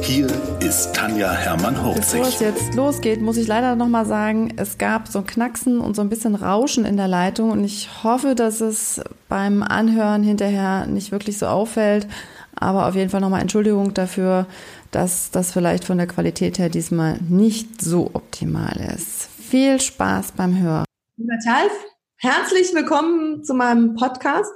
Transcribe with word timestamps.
Hier 0.00 0.26
ist 0.60 0.94
Tanja 0.94 1.32
Hermann-Horzig. 1.32 2.20
Bevor 2.20 2.26
es 2.26 2.40
jetzt 2.40 2.74
losgeht, 2.74 3.20
muss 3.20 3.36
ich 3.36 3.46
leider 3.46 3.76
nochmal 3.76 4.06
sagen, 4.06 4.54
es 4.56 4.78
gab 4.78 5.08
so 5.08 5.18
ein 5.18 5.26
Knacksen 5.26 5.80
und 5.80 5.94
so 5.94 6.02
ein 6.02 6.08
bisschen 6.08 6.34
Rauschen 6.34 6.84
in 6.84 6.96
der 6.96 7.08
Leitung 7.08 7.50
und 7.50 7.64
ich 7.64 8.02
hoffe, 8.02 8.34
dass 8.34 8.60
es 8.60 9.00
beim 9.28 9.62
Anhören 9.62 10.22
hinterher 10.22 10.86
nicht 10.86 11.12
wirklich 11.12 11.38
so 11.38 11.46
auffällt. 11.46 12.06
Aber 12.54 12.86
auf 12.86 12.94
jeden 12.94 13.10
Fall 13.10 13.20
nochmal 13.20 13.40
Entschuldigung 13.40 13.92
dafür, 13.94 14.46
dass 14.90 15.30
das 15.30 15.52
vielleicht 15.52 15.84
von 15.84 15.98
der 15.98 16.06
Qualität 16.06 16.58
her 16.58 16.68
diesmal 16.68 17.18
nicht 17.28 17.82
so 17.82 18.10
optimal 18.12 18.76
ist. 18.96 19.28
Viel 19.40 19.80
Spaß 19.80 20.32
beim 20.32 20.58
Hören. 20.58 20.84
Lieber 21.16 21.38
Charles, 21.44 21.72
herzlich 22.16 22.74
willkommen 22.74 23.44
zu 23.44 23.54
meinem 23.54 23.94
Podcast. 23.94 24.52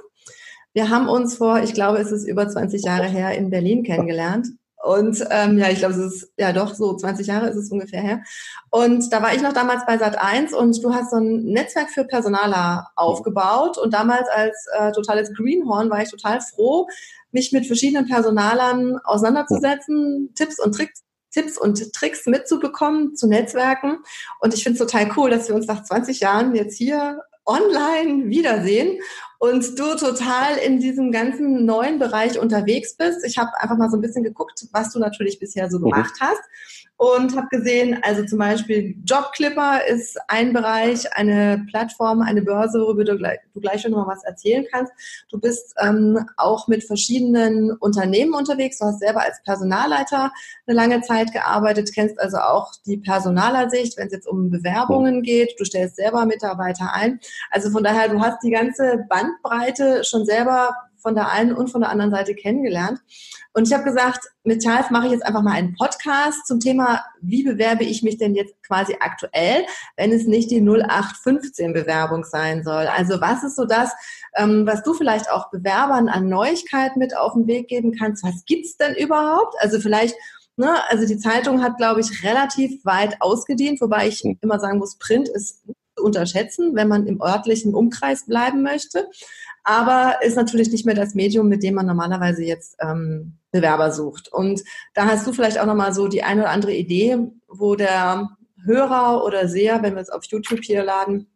Wir 0.73 0.89
haben 0.89 1.09
uns 1.09 1.37
vor, 1.37 1.63
ich 1.63 1.73
glaube, 1.73 1.97
es 1.97 2.11
ist 2.11 2.27
über 2.27 2.47
20 2.47 2.83
Jahre 2.83 3.07
her 3.07 3.35
in 3.35 3.49
Berlin 3.49 3.83
kennengelernt. 3.83 4.47
Und 4.87 5.21
ähm, 5.31 5.57
ja, 5.57 5.69
ich 5.69 5.79
glaube, 5.79 5.95
es 5.95 5.99
ist 5.99 6.31
ja 6.37 6.53
doch 6.53 6.73
so 6.73 6.95
20 6.95 7.27
Jahre 7.27 7.49
ist 7.49 7.57
es 7.57 7.69
ungefähr 7.69 7.99
her. 7.99 8.23
Und 8.69 9.11
da 9.11 9.21
war 9.21 9.35
ich 9.35 9.41
noch 9.41 9.51
damals 9.51 9.85
bei 9.85 9.97
Sat 9.97 10.17
1 10.17 10.53
und 10.53 10.81
du 10.81 10.93
hast 10.93 11.11
so 11.11 11.17
ein 11.17 11.43
Netzwerk 11.43 11.89
für 11.89 12.05
Personaler 12.05 12.87
aufgebaut. 12.95 13.77
Und 13.77 13.93
damals 13.93 14.29
als 14.29 14.65
äh, 14.79 14.93
totales 14.93 15.33
Greenhorn 15.33 15.89
war 15.89 16.01
ich 16.01 16.09
total 16.09 16.39
froh, 16.39 16.87
mich 17.31 17.51
mit 17.51 17.67
verschiedenen 17.67 18.07
Personalern 18.07 18.97
auseinanderzusetzen, 19.03 20.31
Tipps 20.35 20.57
und 20.57 20.73
Tricks 20.73 21.03
Tipps 21.31 21.57
und 21.57 21.91
Tricks 21.93 22.25
mitzubekommen, 22.25 23.17
zu 23.17 23.27
Netzwerken. 23.27 23.97
Und 24.39 24.53
ich 24.53 24.63
finde 24.63 24.81
es 24.81 24.89
total 24.89 25.11
cool, 25.17 25.29
dass 25.29 25.49
wir 25.49 25.55
uns 25.55 25.67
nach 25.67 25.83
20 25.83 26.21
Jahren 26.21 26.55
jetzt 26.55 26.77
hier 26.77 27.19
online 27.45 28.29
wiedersehen 28.29 28.99
und 29.39 29.77
du 29.77 29.95
total 29.95 30.57
in 30.57 30.79
diesem 30.79 31.11
ganzen 31.11 31.65
neuen 31.65 31.99
Bereich 31.99 32.39
unterwegs 32.39 32.95
bist. 32.95 33.25
Ich 33.25 33.37
habe 33.37 33.51
einfach 33.59 33.77
mal 33.77 33.89
so 33.89 33.97
ein 33.97 34.01
bisschen 34.01 34.23
geguckt, 34.23 34.67
was 34.71 34.91
du 34.91 34.99
natürlich 34.99 35.39
bisher 35.39 35.69
so 35.69 35.77
mhm. 35.79 35.83
gemacht 35.83 36.15
hast 36.19 36.41
und 36.97 37.37
habe 37.37 37.47
gesehen, 37.49 37.99
also 38.01 38.25
zum 38.25 38.39
Beispiel 38.39 38.95
Jobclipper 39.05 39.85
ist 39.85 40.17
ein 40.27 40.51
Bereich, 40.51 41.13
eine 41.15 41.63
Plattform, 41.69 42.21
eine 42.21 42.41
Börse, 42.41 42.79
worüber 42.81 43.03
du 43.03 43.17
gleich, 43.17 43.37
du 43.53 43.61
gleich 43.61 43.83
schon 43.83 43.91
mal 43.91 44.07
was 44.07 44.23
erzählen 44.23 44.65
kannst. 44.71 44.91
Du 45.29 45.39
bist 45.39 45.75
ähm, 45.79 46.19
auch 46.37 46.67
mit 46.67 46.83
verschiedenen 46.83 47.71
Unternehmen 47.71 48.33
unterwegs. 48.33 48.79
Du 48.79 48.85
hast 48.85 48.99
selber 48.99 49.21
als 49.21 49.41
Personalleiter 49.43 50.31
eine 50.65 50.75
lange 50.75 51.01
Zeit 51.01 51.31
gearbeitet, 51.31 51.91
kennst 51.93 52.19
also 52.19 52.37
auch 52.37 52.73
die 52.87 52.97
Personalersicht, 52.97 53.95
wenn 53.97 54.07
es 54.07 54.13
jetzt 54.13 54.27
um 54.27 54.49
Bewerbungen 54.49 55.21
geht. 55.21 55.53
Du 55.59 55.65
stellst 55.65 55.97
selber 55.97 56.25
Mitarbeiter 56.25 56.93
ein. 56.93 57.19
Also 57.51 57.69
von 57.69 57.83
daher, 57.83 58.09
du 58.09 58.19
hast 58.21 58.41
die 58.41 58.51
ganze 58.51 59.05
Bandbreite 59.07 60.03
schon 60.03 60.25
selber 60.25 60.75
von 60.99 61.15
der 61.15 61.31
einen 61.31 61.53
und 61.53 61.69
von 61.69 61.81
der 61.81 61.89
anderen 61.89 62.11
Seite 62.11 62.35
kennengelernt. 62.35 62.99
Und 63.53 63.67
ich 63.67 63.73
habe 63.73 63.83
gesagt, 63.83 64.19
mit 64.43 64.61
Charles 64.61 64.91
mache 64.91 65.07
ich 65.07 65.13
jetzt 65.13 65.25
einfach 65.25 65.41
mal 65.41 65.53
einen 65.53 65.75
Podcast 65.75 66.45
zum 66.45 66.59
Thema, 66.59 67.03
wie 67.21 67.43
bewerbe 67.43 67.83
ich 67.83 68.03
mich 68.03 68.17
denn 68.17 68.35
jetzt 68.35 68.53
quasi 68.63 68.95
aktuell, 68.99 69.65
wenn 69.95 70.11
es 70.11 70.25
nicht 70.25 70.51
die 70.51 70.61
0815 70.61 71.73
Bewerbung 71.73 72.23
sein 72.23 72.63
soll. 72.63 72.87
Also 72.87 73.19
was 73.19 73.43
ist 73.43 73.55
so 73.55 73.65
das, 73.65 73.91
ähm, 74.35 74.67
was 74.67 74.83
du 74.83 74.93
vielleicht 74.93 75.31
auch 75.31 75.49
Bewerbern 75.49 76.09
an 76.09 76.29
Neuigkeiten 76.29 76.99
mit 76.99 77.17
auf 77.17 77.33
den 77.33 77.47
Weg 77.47 77.67
geben 77.67 77.93
kannst? 77.97 78.23
Was 78.23 78.45
gibt's 78.45 78.77
denn 78.77 78.95
überhaupt? 78.95 79.55
Also 79.59 79.79
vielleicht 79.79 80.15
Ne, 80.59 80.75
also 80.89 81.05
die 81.05 81.19
Zeitung 81.19 81.61
hat, 81.61 81.77
glaube 81.77 82.01
ich, 82.01 82.23
relativ 82.23 82.83
weit 82.83 83.21
ausgedient, 83.21 83.79
wobei 83.79 84.07
ich 84.07 84.21
hm. 84.21 84.39
immer 84.41 84.59
sagen 84.59 84.79
muss, 84.79 84.97
Print 84.97 85.29
ist 85.29 85.61
zu 85.95 86.03
unterschätzen, 86.03 86.75
wenn 86.75 86.87
man 86.87 87.05
im 87.05 87.21
örtlichen 87.21 87.75
Umkreis 87.75 88.25
bleiben 88.25 88.63
möchte 88.63 89.07
aber 89.67 90.19
ist 90.21 90.37
natürlich 90.37 90.71
nicht 90.71 90.85
mehr 90.85 90.95
das 90.95 91.13
Medium, 91.13 91.49
mit 91.49 91.61
dem 91.61 91.75
man 91.75 91.85
normalerweise 91.85 92.41
jetzt 92.41 92.77
ähm, 92.79 93.37
Bewerber 93.51 93.91
sucht. 93.91 94.31
Und 94.31 94.63
da 94.93 95.07
hast 95.07 95.27
du 95.27 95.33
vielleicht 95.33 95.59
auch 95.59 95.65
nochmal 95.65 95.93
so 95.93 96.07
die 96.07 96.23
eine 96.23 96.43
oder 96.43 96.51
andere 96.51 96.73
Idee, 96.73 97.17
wo 97.49 97.75
der 97.75 98.29
Hörer 98.63 99.25
oder 99.25 99.49
Seher, 99.49 99.83
wenn 99.83 99.95
wir 99.95 100.01
es 100.01 100.09
auf 100.09 100.23
YouTube 100.23 100.61
hier 100.63 100.85
laden, 100.85 101.27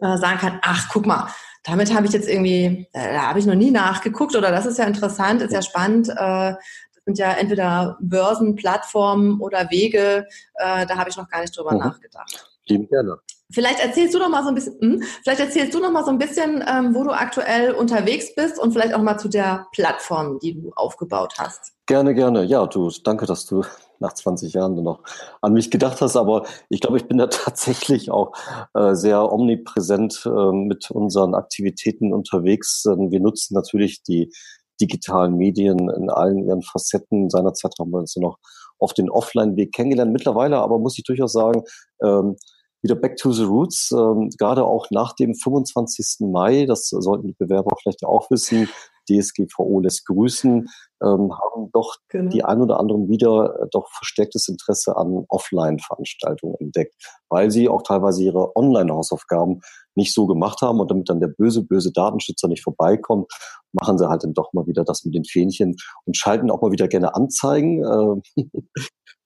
äh, 0.00 0.16
sagen 0.16 0.38
kann, 0.38 0.60
ach, 0.62 0.88
guck 0.90 1.04
mal, 1.04 1.28
damit 1.62 1.94
habe 1.94 2.06
ich 2.06 2.12
jetzt 2.12 2.26
irgendwie, 2.26 2.86
äh, 2.94 3.12
da 3.12 3.28
habe 3.28 3.38
ich 3.38 3.44
noch 3.44 3.54
nie 3.54 3.70
nachgeguckt 3.70 4.34
oder 4.34 4.50
das 4.50 4.64
ist 4.64 4.78
ja 4.78 4.86
interessant, 4.86 5.42
ist 5.42 5.52
ja 5.52 5.60
spannend. 5.60 6.08
Äh, 6.08 6.14
das 6.14 7.04
sind 7.04 7.18
ja 7.18 7.32
entweder 7.32 7.98
Börsen, 8.00 8.54
Plattformen 8.54 9.42
oder 9.42 9.70
Wege, 9.70 10.26
äh, 10.54 10.86
da 10.86 10.96
habe 10.96 11.10
ich 11.10 11.18
noch 11.18 11.28
gar 11.28 11.42
nicht 11.42 11.54
drüber 11.54 11.74
mhm. 11.74 11.80
nachgedacht. 11.80 12.50
Lieben 12.66 12.88
gerne. 12.88 13.18
Vielleicht 13.50 13.80
erzählst 13.80 14.14
du 14.14 14.18
noch 14.18 14.28
mal 14.28 14.42
so 14.42 14.50
ein 14.50 14.54
bisschen, 14.54 14.78
hm, 14.80 15.02
vielleicht 15.22 15.40
erzählst 15.40 15.72
du 15.72 15.80
noch 15.80 15.90
mal 15.90 16.04
so 16.04 16.10
ein 16.10 16.18
bisschen, 16.18 16.62
ähm, 16.68 16.94
wo 16.94 17.02
du 17.02 17.10
aktuell 17.10 17.72
unterwegs 17.72 18.34
bist 18.34 18.58
und 18.58 18.72
vielleicht 18.72 18.92
auch 18.92 19.00
mal 19.00 19.16
zu 19.16 19.28
der 19.28 19.66
Plattform, 19.72 20.38
die 20.38 20.54
du 20.54 20.70
aufgebaut 20.76 21.34
hast. 21.38 21.72
Gerne, 21.86 22.14
gerne. 22.14 22.44
Ja, 22.44 22.66
du, 22.66 22.90
danke, 23.04 23.24
dass 23.24 23.46
du 23.46 23.62
nach 24.00 24.12
20 24.12 24.52
Jahren 24.52 24.82
noch 24.82 25.02
an 25.40 25.54
mich 25.54 25.70
gedacht 25.70 26.02
hast. 26.02 26.16
Aber 26.16 26.44
ich 26.68 26.82
glaube, 26.82 26.98
ich 26.98 27.08
bin 27.08 27.16
da 27.16 27.26
tatsächlich 27.30 28.10
auch 28.10 28.32
äh, 28.74 28.94
sehr 28.94 29.32
omnipräsent 29.32 30.24
äh, 30.26 30.52
mit 30.52 30.90
unseren 30.90 31.34
Aktivitäten 31.34 32.12
unterwegs. 32.12 32.84
Wir 32.84 33.20
nutzen 33.20 33.54
natürlich 33.54 34.02
die 34.02 34.30
digitalen 34.78 35.36
Medien 35.36 35.88
in 35.88 36.10
allen 36.10 36.44
ihren 36.44 36.62
Facetten. 36.62 37.30
Seinerzeit 37.30 37.72
haben 37.80 37.90
wir 37.90 37.98
uns 37.98 38.14
noch 38.16 38.38
auf 38.78 38.92
den 38.92 39.08
Offline-Weg 39.10 39.72
kennengelernt. 39.72 40.12
Mittlerweile 40.12 40.58
aber 40.58 40.78
muss 40.78 40.98
ich 40.98 41.04
durchaus 41.04 41.32
sagen, 41.32 41.62
ähm, 42.02 42.36
wieder 42.82 42.94
back 42.94 43.16
to 43.16 43.32
the 43.32 43.44
roots, 43.44 43.90
ähm, 43.92 44.30
gerade 44.38 44.64
auch 44.64 44.86
nach 44.90 45.14
dem 45.14 45.34
25. 45.34 46.28
Mai, 46.30 46.66
das 46.66 46.88
sollten 46.88 47.26
die 47.26 47.36
Bewerber 47.38 47.76
vielleicht 47.80 48.04
auch 48.04 48.30
wissen, 48.30 48.68
DSGVO 49.08 49.80
lässt 49.80 50.06
grüßen, 50.06 50.68
ähm, 51.02 51.32
haben 51.32 51.70
doch 51.72 51.96
genau. 52.08 52.30
die 52.30 52.44
ein 52.44 52.60
oder 52.60 52.78
anderen 52.78 53.08
wieder 53.08 53.58
äh, 53.60 53.66
doch 53.70 53.88
verstärktes 53.90 54.48
Interesse 54.48 54.96
an 54.96 55.24
Offline-Veranstaltungen 55.28 56.56
entdeckt, 56.60 56.94
weil 57.28 57.50
sie 57.50 57.68
auch 57.68 57.82
teilweise 57.82 58.22
ihre 58.22 58.54
Online-Hausaufgaben 58.56 59.60
nicht 59.94 60.14
so 60.14 60.26
gemacht 60.26 60.60
haben 60.62 60.80
und 60.80 60.90
damit 60.90 61.08
dann 61.08 61.20
der 61.20 61.28
böse, 61.28 61.64
böse 61.64 61.92
Datenschützer 61.92 62.48
nicht 62.48 62.62
vorbeikommt, 62.62 63.32
machen 63.72 63.98
sie 63.98 64.08
halt 64.08 64.24
dann 64.24 64.34
doch 64.34 64.52
mal 64.52 64.66
wieder 64.66 64.84
das 64.84 65.04
mit 65.04 65.14
den 65.14 65.24
Fähnchen 65.24 65.76
und 66.04 66.16
schalten 66.16 66.50
auch 66.50 66.60
mal 66.60 66.72
wieder 66.72 66.88
gerne 66.88 67.14
Anzeigen, 67.14 67.84
äh, 67.84 68.42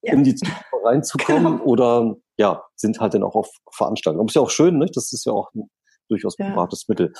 ja. 0.02 0.12
in 0.12 0.24
die 0.24 0.34
Zukunft 0.34 0.64
reinzukommen 0.84 1.58
genau. 1.58 1.64
oder 1.64 2.16
ja, 2.42 2.64
sind 2.74 2.98
halt 2.98 3.14
dann 3.14 3.22
auch 3.22 3.36
auf 3.36 3.48
Veranstaltungen. 3.70 4.26
Das 4.26 4.32
ist 4.32 4.34
ja 4.34 4.42
auch 4.42 4.50
schön, 4.50 4.78
ne? 4.78 4.86
das 4.92 5.12
ist 5.12 5.24
ja 5.24 5.32
auch 5.32 5.48
ein 5.54 5.70
durchaus 6.08 6.34
ja. 6.38 6.48
privates 6.48 6.88
Mittel. 6.88 7.12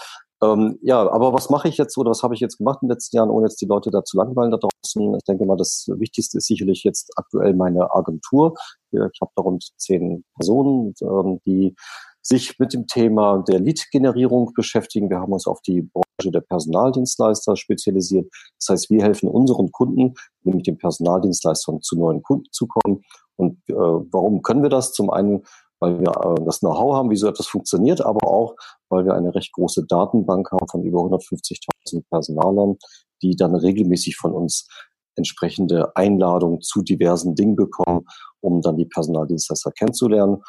Ähm, 0.42 0.80
ja, 0.82 1.08
aber 1.08 1.32
was 1.32 1.48
mache 1.48 1.68
ich 1.68 1.76
jetzt 1.78 1.96
oder 1.96 2.10
was 2.10 2.24
habe 2.24 2.34
ich 2.34 2.40
jetzt 2.40 2.58
gemacht 2.58 2.80
in 2.82 2.88
den 2.88 2.94
letzten 2.94 3.16
Jahren, 3.16 3.30
ohne 3.30 3.46
jetzt 3.46 3.60
die 3.60 3.66
Leute 3.66 3.92
da 3.92 4.02
zu 4.02 4.16
langweilen 4.16 4.50
da 4.50 4.58
draußen? 4.58 5.14
Ich 5.14 5.24
denke 5.24 5.46
mal, 5.46 5.56
das 5.56 5.86
Wichtigste 5.96 6.38
ist 6.38 6.48
sicherlich 6.48 6.82
jetzt 6.82 7.12
aktuell 7.16 7.54
meine 7.54 7.94
Agentur. 7.94 8.54
Ich 8.90 8.98
habe 9.20 9.30
da 9.36 9.42
rund 9.42 9.70
zehn 9.76 10.24
Personen, 10.34 10.92
ähm, 11.00 11.38
die 11.46 11.76
sich 12.22 12.58
mit 12.58 12.72
dem 12.72 12.88
Thema 12.88 13.42
der 13.46 13.60
Lead-Generierung 13.60 14.52
beschäftigen. 14.54 15.08
Wir 15.08 15.20
haben 15.20 15.32
uns 15.32 15.46
auf 15.46 15.60
die 15.62 15.82
Branche 15.82 16.32
der 16.32 16.40
Personaldienstleister 16.40 17.56
spezialisiert. 17.56 18.28
Das 18.58 18.68
heißt, 18.70 18.90
wir 18.90 19.02
helfen 19.02 19.28
unseren 19.28 19.70
Kunden, 19.70 20.14
nämlich 20.42 20.64
den 20.64 20.78
Personaldienstleistern, 20.78 21.80
zu 21.82 21.96
neuen 21.96 22.22
Kunden 22.22 22.46
zu 22.50 22.66
kommen. 22.66 23.02
Und 23.42 23.58
äh, 23.68 23.74
warum 23.74 24.42
können 24.42 24.62
wir 24.62 24.70
das? 24.70 24.92
Zum 24.92 25.10
einen, 25.10 25.42
weil 25.80 25.98
wir 25.98 26.10
äh, 26.10 26.44
das 26.44 26.60
Know-how 26.60 26.94
haben, 26.94 27.10
wie 27.10 27.16
so 27.16 27.26
etwas 27.26 27.48
funktioniert, 27.48 28.00
aber 28.00 28.28
auch, 28.28 28.54
weil 28.88 29.04
wir 29.04 29.14
eine 29.14 29.34
recht 29.34 29.52
große 29.52 29.84
Datenbank 29.86 30.52
haben 30.52 30.68
von 30.68 30.84
über 30.84 31.00
150.000 31.00 32.04
Personalern, 32.08 32.76
die 33.20 33.34
dann 33.34 33.54
regelmäßig 33.54 34.16
von 34.16 34.32
uns 34.32 34.68
entsprechende 35.16 35.94
Einladungen 35.96 36.60
zu 36.60 36.82
diversen 36.82 37.34
Dingen 37.34 37.56
bekommen, 37.56 38.06
um 38.40 38.62
dann 38.62 38.76
die 38.76 38.86
Personaldienstleister 38.86 39.72
kennenzulernen. 39.72 40.42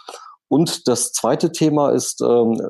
Und 0.47 0.87
das 0.87 1.11
zweite 1.13 1.51
Thema 1.51 1.89
ist, 1.89 2.21
ähm, 2.21 2.61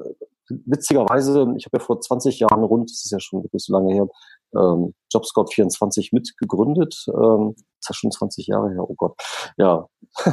witzigerweise, 0.66 1.54
ich 1.58 1.66
habe 1.66 1.78
ja 1.78 1.84
vor 1.84 2.00
20 2.00 2.40
Jahren 2.40 2.64
rund, 2.64 2.90
das 2.90 3.04
ist 3.04 3.12
ja 3.12 3.20
schon 3.20 3.44
wirklich 3.44 3.64
so 3.64 3.74
lange 3.74 3.94
her, 3.94 4.08
ähm, 4.56 4.94
JobScout24 5.14 6.10
mitgegründet. 6.12 6.96
Ähm, 7.08 7.56
das 7.82 7.90
ist 7.92 7.98
schon 7.98 8.12
20 8.12 8.48
Jahre 8.48 8.70
her, 8.72 8.84
oh 8.88 8.96
Gott. 8.96 9.16
Ja. 9.58 9.88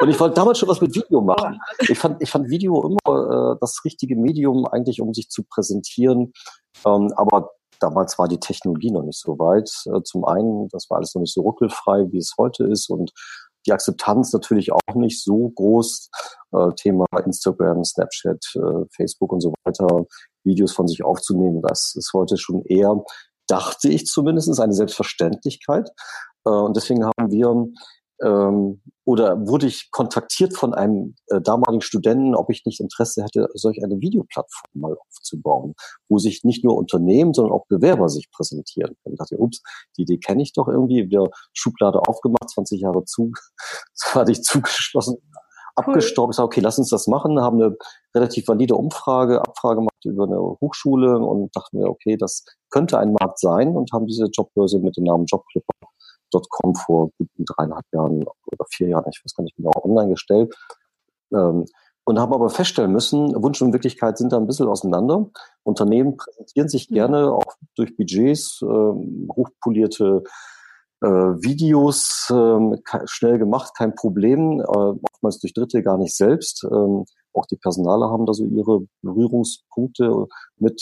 und 0.00 0.08
ich 0.08 0.18
wollte 0.18 0.34
damals 0.34 0.58
schon 0.58 0.68
was 0.68 0.80
mit 0.80 0.94
Video 0.94 1.20
machen. 1.20 1.58
Ich 1.80 1.98
fand, 1.98 2.22
ich 2.22 2.30
fand 2.30 2.48
Video 2.48 2.82
immer 2.86 3.52
äh, 3.52 3.56
das 3.60 3.82
richtige 3.84 4.16
Medium 4.16 4.66
eigentlich, 4.66 5.00
um 5.00 5.12
sich 5.12 5.28
zu 5.28 5.42
präsentieren. 5.44 6.32
Ähm, 6.86 7.12
aber 7.16 7.50
damals 7.80 8.18
war 8.18 8.28
die 8.28 8.40
Technologie 8.40 8.90
noch 8.90 9.02
nicht 9.02 9.20
so 9.20 9.38
weit. 9.38 9.70
Äh, 9.86 10.02
zum 10.02 10.24
einen, 10.24 10.68
das 10.68 10.88
war 10.88 10.98
alles 10.98 11.14
noch 11.14 11.20
nicht 11.20 11.34
so 11.34 11.42
ruckelfrei, 11.42 12.06
wie 12.10 12.18
es 12.18 12.34
heute 12.38 12.64
ist. 12.64 12.88
Und 12.88 13.12
die 13.66 13.72
Akzeptanz 13.72 14.32
natürlich 14.32 14.72
auch 14.72 14.94
nicht 14.94 15.22
so 15.22 15.50
groß. 15.50 16.10
Äh, 16.52 16.68
Thema 16.76 17.06
Instagram, 17.24 17.84
Snapchat, 17.84 18.44
äh, 18.54 18.84
Facebook 18.94 19.32
und 19.32 19.40
so 19.40 19.52
weiter, 19.64 20.04
Videos 20.44 20.72
von 20.72 20.86
sich 20.86 21.04
aufzunehmen, 21.04 21.60
das 21.62 21.94
ist 21.96 22.12
heute 22.14 22.36
schon 22.36 22.62
eher 22.64 23.02
dachte 23.46 23.88
ich 23.88 24.06
zumindest, 24.06 24.58
eine 24.60 24.72
Selbstverständlichkeit. 24.72 25.90
Äh, 26.44 26.50
und 26.50 26.76
deswegen 26.76 27.04
haben 27.04 27.30
wir 27.30 27.66
ähm, 28.22 28.80
oder 29.04 29.46
wurde 29.46 29.66
ich 29.66 29.90
kontaktiert 29.90 30.56
von 30.56 30.74
einem 30.74 31.14
äh, 31.28 31.40
damaligen 31.40 31.80
Studenten, 31.80 32.34
ob 32.34 32.50
ich 32.50 32.64
nicht 32.64 32.80
Interesse 32.80 33.22
hätte, 33.22 33.48
solch 33.54 33.82
eine 33.82 34.00
Videoplattform 34.00 34.70
mal 34.74 34.96
aufzubauen, 34.98 35.74
wo 36.08 36.18
sich 36.18 36.42
nicht 36.42 36.64
nur 36.64 36.76
Unternehmen, 36.76 37.32
sondern 37.32 37.52
auch 37.52 37.66
Bewerber 37.68 38.08
sich 38.08 38.30
präsentieren 38.30 38.96
können. 39.02 39.14
Ich 39.14 39.18
dachte, 39.18 39.38
ups, 39.38 39.62
die 39.96 40.02
Idee 40.02 40.18
kenne 40.18 40.42
ich 40.42 40.52
doch 40.52 40.68
irgendwie, 40.68 41.04
wieder 41.04 41.28
Schublade 41.52 42.00
aufgemacht, 42.00 42.50
20 42.50 42.80
Jahre 42.80 43.04
zu, 43.04 43.32
hatte 44.14 44.32
ich 44.32 44.42
zugeschlossen, 44.42 45.18
abgestorben. 45.76 46.32
Ich 46.32 46.36
sage, 46.36 46.46
okay, 46.46 46.60
lass 46.60 46.78
uns 46.78 46.88
das 46.88 47.06
machen, 47.06 47.40
haben 47.40 47.62
eine 47.62 47.76
relativ 48.14 48.48
valide 48.48 48.74
Umfrage, 48.74 49.40
Abfrage 49.40 49.76
gemacht 49.76 50.04
über 50.04 50.24
eine 50.24 50.38
Hochschule 50.38 51.18
und 51.18 51.54
dachten 51.54 51.78
mir, 51.78 51.88
okay, 51.88 52.16
das 52.16 52.44
könnte 52.70 52.98
ein 52.98 53.12
Markt 53.12 53.38
sein 53.38 53.76
und 53.76 53.92
haben 53.92 54.06
diese 54.06 54.26
Jobbörse 54.32 54.80
mit 54.80 54.96
dem 54.96 55.04
Namen 55.04 55.26
Jobclipper 55.26 55.72
Dotcom 56.30 56.74
vor 56.74 57.10
guten 57.18 57.44
dreieinhalb 57.44 57.84
Jahren 57.92 58.24
oder 58.46 58.66
vier 58.70 58.88
Jahren, 58.88 59.04
ich 59.10 59.20
weiß 59.24 59.34
gar 59.34 59.44
nicht 59.44 59.56
genau, 59.56 59.72
online 59.82 60.10
gestellt. 60.10 60.54
Ähm, 61.32 61.64
und 62.08 62.20
haben 62.20 62.32
aber 62.32 62.48
feststellen 62.50 62.92
müssen, 62.92 63.34
Wunsch 63.42 63.60
und 63.60 63.72
Wirklichkeit 63.72 64.16
sind 64.16 64.32
da 64.32 64.36
ein 64.36 64.46
bisschen 64.46 64.68
auseinander. 64.68 65.28
Unternehmen 65.64 66.16
präsentieren 66.16 66.68
sich 66.68 66.88
mhm. 66.88 66.94
gerne 66.94 67.32
auch 67.32 67.56
durch 67.74 67.96
Budgets, 67.96 68.60
ähm, 68.62 69.28
hochpolierte 69.34 70.22
äh, 71.02 71.08
Videos, 71.08 72.30
äh, 72.30 72.76
schnell 73.06 73.38
gemacht, 73.38 73.72
kein 73.76 73.94
Problem, 73.96 74.60
äh, 74.60 74.64
oftmals 74.64 75.40
durch 75.40 75.52
Dritte 75.52 75.82
gar 75.82 75.98
nicht 75.98 76.16
selbst. 76.16 76.64
Ähm, 76.70 77.04
auch 77.32 77.46
die 77.46 77.56
Personale 77.56 78.06
haben 78.06 78.24
da 78.24 78.32
so 78.32 78.44
ihre 78.44 78.80
Berührungspunkte 79.02 80.26
mit 80.58 80.80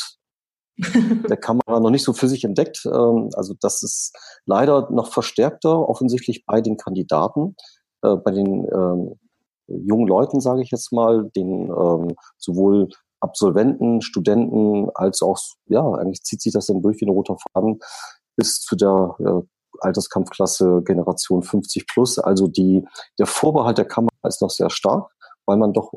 der 0.76 1.36
Kamera 1.36 1.80
noch 1.80 1.90
nicht 1.90 2.04
so 2.04 2.12
für 2.12 2.28
sich 2.28 2.44
entdeckt. 2.44 2.84
Ähm, 2.86 3.30
also 3.34 3.54
das 3.60 3.82
ist 3.82 4.16
leider 4.46 4.90
noch 4.90 5.12
verstärkter 5.12 5.88
offensichtlich 5.88 6.44
bei 6.46 6.60
den 6.60 6.76
Kandidaten, 6.76 7.56
äh, 8.02 8.16
bei 8.16 8.32
den 8.32 8.66
ähm, 8.72 9.18
jungen 9.66 10.06
Leuten, 10.06 10.40
sage 10.40 10.62
ich 10.62 10.70
jetzt 10.70 10.92
mal, 10.92 11.30
den 11.36 11.68
ähm, 11.68 12.16
sowohl 12.38 12.88
Absolventen, 13.20 14.02
Studenten 14.02 14.90
als 14.94 15.22
auch, 15.22 15.38
ja, 15.66 15.82
eigentlich 15.94 16.22
zieht 16.22 16.42
sich 16.42 16.52
das 16.52 16.66
dann 16.66 16.82
durch 16.82 17.00
wie 17.00 17.06
ein 17.06 17.10
roter 17.10 17.36
Faden 17.38 17.78
bis 18.36 18.60
zu 18.60 18.76
der 18.76 19.16
äh, 19.20 19.40
Alterskampfklasse 19.80 20.82
Generation 20.84 21.42
50 21.42 21.86
plus. 21.86 22.18
Also 22.18 22.48
die, 22.48 22.84
der 23.18 23.26
Vorbehalt 23.26 23.78
der 23.78 23.86
Kamera 23.86 24.10
ist 24.28 24.42
noch 24.42 24.50
sehr 24.50 24.70
stark, 24.70 25.10
weil 25.46 25.56
man 25.56 25.72
doch 25.72 25.90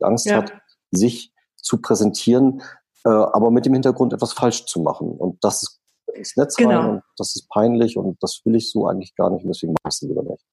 Angst 0.00 0.26
ja. 0.26 0.36
hat, 0.38 0.52
sich 0.90 1.32
zu 1.56 1.80
präsentieren, 1.80 2.62
äh, 3.04 3.10
aber 3.10 3.50
mit 3.50 3.66
dem 3.66 3.72
Hintergrund 3.72 4.12
etwas 4.12 4.32
falsch 4.32 4.66
zu 4.66 4.80
machen. 4.80 5.12
Und 5.12 5.42
das 5.44 5.62
ist 5.62 5.80
ins 6.14 6.36
Netz 6.36 6.56
genau. 6.56 6.80
rein 6.80 6.90
und 6.90 7.02
das 7.16 7.36
ist 7.36 7.48
peinlich 7.48 7.96
und 7.96 8.22
das 8.22 8.40
will 8.44 8.54
ich 8.56 8.70
so 8.70 8.86
eigentlich 8.86 9.14
gar 9.14 9.30
nicht 9.30 9.44
und 9.44 9.48
deswegen 9.48 9.72
mache 9.72 9.88
ich 9.88 9.94
es 9.94 10.02
lieber 10.02 10.22
nicht. 10.22 10.44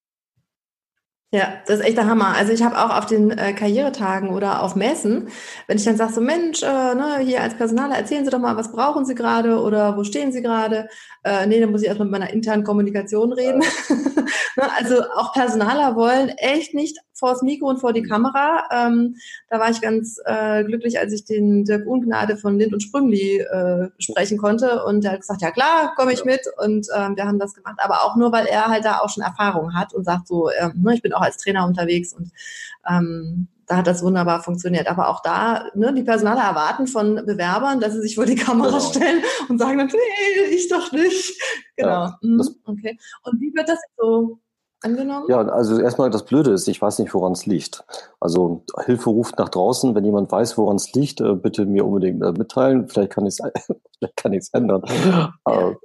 Ja, 1.33 1.55
das 1.65 1.79
ist 1.79 1.85
echt 1.85 1.97
der 1.97 2.07
Hammer. 2.07 2.35
Also 2.37 2.53
ich 2.53 2.63
habe 2.63 2.77
auch 2.77 2.97
auf 2.97 3.05
den 3.05 3.31
äh, 3.31 3.51
Karrieretagen 3.51 4.29
oder 4.29 4.63
auf 4.63 4.77
Messen, 4.77 5.27
wenn 5.67 5.77
ich 5.77 5.83
dann 5.83 5.97
sage 5.97 6.13
so, 6.13 6.21
Mensch, 6.21 6.63
äh, 6.63 6.95
ne, 6.95 7.17
hier 7.19 7.41
als 7.41 7.55
Personaler, 7.55 7.97
erzählen 7.97 8.23
Sie 8.23 8.31
doch 8.31 8.39
mal, 8.39 8.55
was 8.55 8.71
brauchen 8.71 9.03
Sie 9.03 9.13
gerade 9.13 9.59
oder 9.61 9.97
wo 9.97 10.05
stehen 10.05 10.31
Sie 10.31 10.41
gerade? 10.41 10.87
Äh, 11.25 11.45
nee, 11.47 11.59
dann 11.59 11.71
muss 11.71 11.81
ich 11.81 11.89
erstmal 11.89 12.07
mit 12.07 12.17
meiner 12.17 12.31
internen 12.31 12.63
Kommunikation 12.63 13.33
reden. 13.33 13.61
Ne, 14.57 14.63
also 14.75 15.03
auch 15.15 15.33
Personaler 15.33 15.95
wollen 15.95 16.29
echt 16.29 16.73
nicht 16.73 16.97
vors 17.13 17.41
Mikro 17.41 17.67
und 17.67 17.79
vor 17.79 17.93
die 17.93 18.03
Kamera. 18.03 18.63
Ähm, 18.71 19.15
da 19.49 19.59
war 19.59 19.69
ich 19.69 19.81
ganz 19.81 20.19
äh, 20.25 20.63
glücklich, 20.63 20.99
als 20.99 21.13
ich 21.13 21.25
den 21.25 21.63
Dirk 21.65 21.85
Ungnade 21.85 22.37
von 22.37 22.57
Lind 22.57 22.73
und 22.73 22.81
Sprüngli 22.81 23.39
äh, 23.39 23.89
sprechen 23.99 24.37
konnte. 24.37 24.83
Und 24.85 25.05
er 25.05 25.13
hat 25.13 25.21
gesagt, 25.21 25.41
ja 25.41 25.51
klar, 25.51 25.93
komme 25.95 26.13
ich 26.13 26.25
mit. 26.25 26.41
Und 26.57 26.87
ähm, 26.95 27.15
wir 27.15 27.25
haben 27.25 27.39
das 27.39 27.53
gemacht. 27.53 27.77
Aber 27.79 28.03
auch 28.03 28.15
nur, 28.15 28.31
weil 28.31 28.45
er 28.45 28.65
halt 28.65 28.85
da 28.85 28.99
auch 28.99 29.09
schon 29.09 29.23
Erfahrung 29.23 29.75
hat 29.75 29.93
und 29.93 30.03
sagt 30.05 30.27
so, 30.27 30.49
äh, 30.49 30.69
ne, 30.75 30.95
ich 30.95 31.01
bin 31.01 31.13
auch 31.17 31.21
als 31.21 31.37
Trainer 31.37 31.65
unterwegs 31.65 32.13
und 32.13 32.31
ähm, 32.89 33.47
da 33.67 33.77
hat 33.77 33.87
das 33.87 34.01
wunderbar 34.01 34.41
funktioniert. 34.41 34.87
Aber 34.87 35.09
auch 35.09 35.21
da, 35.21 35.65
ne, 35.75 35.93
die 35.93 36.03
Personale 36.03 36.39
erwarten 36.39 36.87
von 36.87 37.15
Bewerbern, 37.25 37.79
dass 37.79 37.93
sie 37.93 38.01
sich 38.01 38.15
vor 38.15 38.25
die 38.25 38.35
Kamera 38.35 38.69
genau. 38.69 38.79
stellen 38.79 39.23
und 39.49 39.59
sagen 39.59 39.77
dann, 39.77 39.87
nee, 39.87 40.55
ich 40.55 40.69
doch 40.69 40.91
nicht. 40.93 41.39
Genau. 41.75 41.89
Ja, 41.89 42.17
mhm, 42.21 42.41
okay. 42.65 42.97
Und 43.23 43.41
wie 43.41 43.53
wird 43.53 43.67
das 43.67 43.79
so 43.97 44.39
angenommen? 44.81 45.25
Ja, 45.27 45.41
also 45.41 45.79
erstmal 45.79 46.09
das 46.09 46.23
Blöde 46.23 46.51
ist, 46.51 46.67
ich 46.69 46.81
weiß 46.81 46.99
nicht, 46.99 47.13
woran 47.13 47.33
es 47.33 47.45
liegt. 47.45 47.83
Also 48.21 48.63
Hilfe 48.85 49.09
ruft 49.09 49.37
nach 49.37 49.49
draußen. 49.49 49.93
Wenn 49.93 50.05
jemand 50.05 50.31
weiß, 50.31 50.57
woran 50.57 50.77
es 50.77 50.93
liegt, 50.93 51.19
äh, 51.19 51.33
bitte 51.33 51.65
mir 51.65 51.85
unbedingt 51.85 52.23
äh, 52.23 52.31
mitteilen. 52.31 52.87
Vielleicht 52.87 53.11
kann 53.11 53.25
ich 53.25 53.37
es 53.37 54.49
ändern. 54.53 54.81
Ja. 55.05 55.33
Äh, 55.45 55.75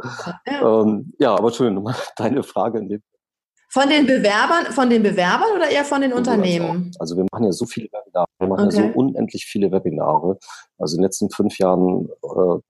ja. 0.46 0.82
Ähm, 0.82 1.12
ja, 1.19 1.34
aber 1.34 1.50
schön, 1.50 1.84
deine 2.17 2.44
Frage 2.44 2.79
in 2.79 2.88
dem 2.88 3.02
von 3.72 3.88
den 3.88 4.06
Bewerbern, 4.06 4.66
von 4.72 4.90
den 4.90 5.02
Bewerbern 5.02 5.56
oder 5.56 5.70
eher 5.70 5.84
von 5.84 6.02
den 6.02 6.12
Unternehmen? 6.12 6.90
Also 6.98 7.16
wir 7.16 7.24
machen 7.32 7.44
ja 7.46 7.52
so 7.52 7.64
viele 7.64 7.88
Webinare, 7.90 8.26
wir 8.38 8.48
machen 8.48 8.66
okay. 8.66 8.76
ja 8.76 8.92
so 8.92 8.98
unendlich 8.98 9.46
viele 9.46 9.72
Webinare. 9.72 10.38
Also 10.78 10.96
in 10.96 11.00
den 11.00 11.04
letzten 11.04 11.30
fünf 11.30 11.58
Jahren 11.58 12.10
äh, 12.22 12.60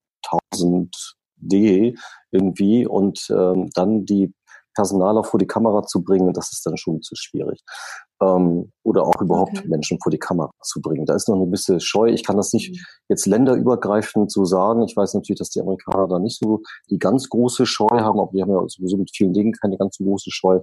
1000 0.52 1.16
D 1.36 1.96
irgendwie 2.30 2.86
und 2.86 3.26
ähm, 3.30 3.68
dann 3.74 4.06
die 4.06 4.32
Personaler 4.74 5.24
vor 5.24 5.38
die 5.38 5.46
Kamera 5.46 5.82
zu 5.82 6.02
bringen, 6.02 6.32
das 6.32 6.52
ist 6.52 6.64
dann 6.66 6.76
schon 6.76 7.02
zu 7.02 7.14
schwierig. 7.16 7.62
Ähm, 8.22 8.72
oder 8.84 9.04
auch 9.04 9.20
überhaupt 9.20 9.58
okay. 9.58 9.68
Menschen 9.68 9.98
vor 10.02 10.10
die 10.10 10.18
Kamera 10.18 10.50
zu 10.62 10.80
bringen. 10.80 11.06
Da 11.06 11.14
ist 11.14 11.28
noch 11.28 11.36
eine 11.36 11.46
bisschen 11.46 11.80
Scheu. 11.80 12.08
Ich 12.08 12.24
kann 12.24 12.36
das 12.36 12.52
nicht 12.52 12.70
mhm. 12.70 12.78
jetzt 13.08 13.26
länderübergreifend 13.26 14.30
so 14.30 14.44
sagen. 14.44 14.82
Ich 14.82 14.96
weiß 14.96 15.14
natürlich, 15.14 15.38
dass 15.38 15.50
die 15.50 15.60
Amerikaner 15.60 16.08
da 16.08 16.18
nicht 16.18 16.38
so 16.38 16.62
die 16.90 16.98
ganz 16.98 17.28
große 17.28 17.66
Scheu 17.66 17.88
haben, 18.00 18.20
aber 18.20 18.30
die 18.32 18.42
haben 18.42 18.52
ja 18.52 18.62
sowieso 18.68 18.96
mit 18.96 19.10
vielen 19.14 19.32
Dingen 19.32 19.52
keine 19.52 19.76
ganz 19.76 19.96
so 19.96 20.04
große 20.04 20.30
Scheu. 20.30 20.60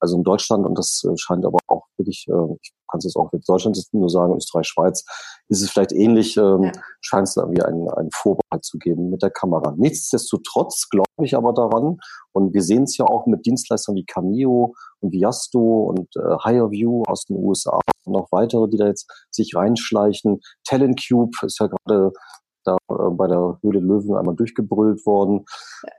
Also 0.00 0.16
in 0.16 0.24
Deutschland, 0.24 0.66
und 0.66 0.76
das 0.76 1.04
äh, 1.04 1.16
scheint 1.16 1.44
aber 1.44 1.58
auch 1.68 1.84
wirklich, 2.02 2.26
äh, 2.28 2.56
ich 2.60 2.72
kann 2.90 2.98
es 2.98 3.04
jetzt 3.04 3.16
auch 3.16 3.32
mit 3.32 3.48
Deutschland 3.48 3.78
nur 3.92 4.10
sagen, 4.10 4.36
Österreich, 4.36 4.66
Schweiz, 4.66 5.04
ist 5.48 5.62
es 5.62 5.70
vielleicht 5.70 5.92
ähnlich, 5.92 6.36
ähm, 6.36 6.64
ja. 6.64 6.72
scheint 7.00 7.28
es 7.28 7.36
irgendwie 7.36 7.62
einen, 7.62 7.88
einen 7.90 8.10
Vorbehalt 8.12 8.64
zu 8.64 8.78
geben 8.78 9.10
mit 9.10 9.22
der 9.22 9.30
Kamera. 9.30 9.74
Nichtsdestotrotz 9.76 10.88
glaube 10.90 11.06
ich 11.22 11.36
aber 11.36 11.52
daran, 11.52 11.98
und 12.32 12.54
wir 12.54 12.62
sehen 12.62 12.84
es 12.84 12.96
ja 12.96 13.06
auch 13.06 13.26
mit 13.26 13.46
Dienstleistern 13.46 13.94
wie 13.94 14.04
Cameo 14.04 14.74
und 15.00 15.12
Viasto 15.12 15.84
und 15.84 16.08
äh, 16.16 16.36
HireView 16.44 17.02
aus 17.06 17.24
den 17.24 17.36
USA 17.36 17.78
und 18.04 18.16
auch 18.16 18.28
weitere, 18.30 18.68
die 18.68 18.76
da 18.76 18.86
jetzt 18.86 19.10
sich 19.30 19.54
reinschleichen. 19.54 20.40
Talent 20.64 21.00
Cube 21.06 21.30
ist 21.42 21.60
ja 21.60 21.68
gerade 21.68 22.12
da 22.64 22.76
äh, 22.90 23.10
bei 23.10 23.26
der 23.26 23.58
Höhle 23.62 23.80
Löwen 23.80 24.16
einmal 24.16 24.36
durchgebrüllt 24.36 25.04
worden. 25.06 25.44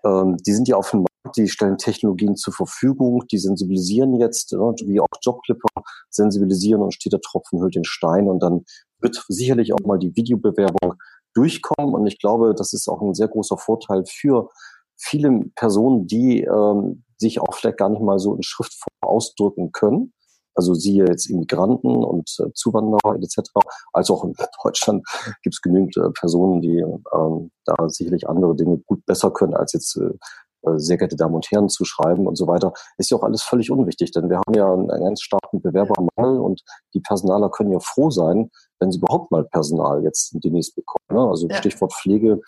Ähm, 0.04 0.38
die 0.38 0.54
sind 0.54 0.68
ja 0.68 0.78
auf 0.78 0.92
dem 0.92 1.00
Markt, 1.00 1.13
die 1.36 1.48
stellen 1.48 1.78
Technologien 1.78 2.36
zur 2.36 2.54
Verfügung, 2.54 3.24
die 3.32 3.38
sensibilisieren 3.38 4.20
jetzt, 4.20 4.54
äh, 4.54 4.58
wie 4.58 5.00
auch 5.00 5.08
Jobclipper 5.22 5.70
sensibilisieren 6.10 6.82
und 6.82 6.94
steht 6.94 7.14
der 7.14 7.22
Tropfen 7.22 7.60
hüllt 7.62 7.76
den 7.76 7.86
Stein 7.86 8.28
und 8.28 8.42
dann 8.42 8.66
wird 9.00 9.24
sicherlich 9.28 9.74
auch 9.74 9.86
mal 9.86 10.00
die 10.00 10.16
Videobewerbung 10.16 10.96
durchkommen 11.34 11.94
und 11.94 12.08
ich 12.08 12.20
glaube, 12.20 12.54
das 12.56 12.74
ist 12.74 12.88
auch 12.88 13.02
ein 13.02 13.14
sehr 13.14 13.28
großer 13.28 13.58
Vorteil 13.58 14.04
für 14.08 14.50
viele 14.96 15.46
Personen, 15.56 16.08
die 16.08 16.42
ähm, 16.42 17.04
sich 17.18 17.40
auch 17.40 17.54
vielleicht 17.54 17.78
gar 17.78 17.90
nicht 17.90 18.02
mal 18.02 18.20
so 18.20 18.36
in 18.36 18.44
Schriftform 18.44 18.92
ausdrücken 19.02 19.72
können 19.72 20.14
also 20.56 20.74
siehe 20.74 21.06
jetzt 21.06 21.30
Immigranten 21.30 22.04
und 22.04 22.30
äh, 22.40 22.52
Zuwanderer 22.54 23.16
etc. 23.16 23.50
Als 23.92 24.10
auch 24.10 24.24
in 24.24 24.34
Deutschland 24.64 25.06
gibt 25.42 25.56
es 25.56 25.62
genügend 25.62 25.98
äh, 25.98 26.10
Personen, 26.12 26.62
die 26.62 26.78
ähm, 26.78 27.52
da 27.66 27.90
sicherlich 27.90 28.28
andere 28.28 28.56
Dinge 28.56 28.78
gut 28.86 29.06
besser 29.06 29.32
können, 29.32 29.54
als 29.54 29.74
jetzt 29.74 29.98
äh, 29.98 30.12
sehr 30.76 30.98
geehrte 30.98 31.16
Damen 31.16 31.36
und 31.36 31.50
Herren 31.52 31.70
zu 31.70 31.86
schreiben 31.86 32.28
und 32.28 32.38
so 32.38 32.48
weiter, 32.48 32.74
ist 32.98 33.12
ja 33.12 33.18
auch 33.18 33.24
alles 33.24 33.44
völlig 33.44 33.72
unwichtig, 33.72 34.12
denn 34.12 34.30
wir 34.30 34.38
haben 34.38 34.54
ja 34.54 34.72
einen, 34.72 34.90
einen 34.92 35.06
ganz 35.06 35.22
starken 35.22 35.62
Bewerbermangel 35.62 36.40
und 36.40 36.62
die 36.94 37.02
Personaler 37.02 37.50
können 37.50 37.72
ja 37.72 37.80
froh 37.80 38.10
sein, 38.10 38.50
wenn 38.80 38.92
sie 38.92 39.00
überhaupt 39.00 39.32
mal 39.32 39.44
Personal 39.46 40.04
jetzt 40.04 40.36
demnächst 40.44 40.76
bekommen. 40.76 41.06
Ne? 41.12 41.30
Also 41.30 41.48
ja. 41.48 41.56
Stichwort 41.56 41.94
Pflege 41.94 42.42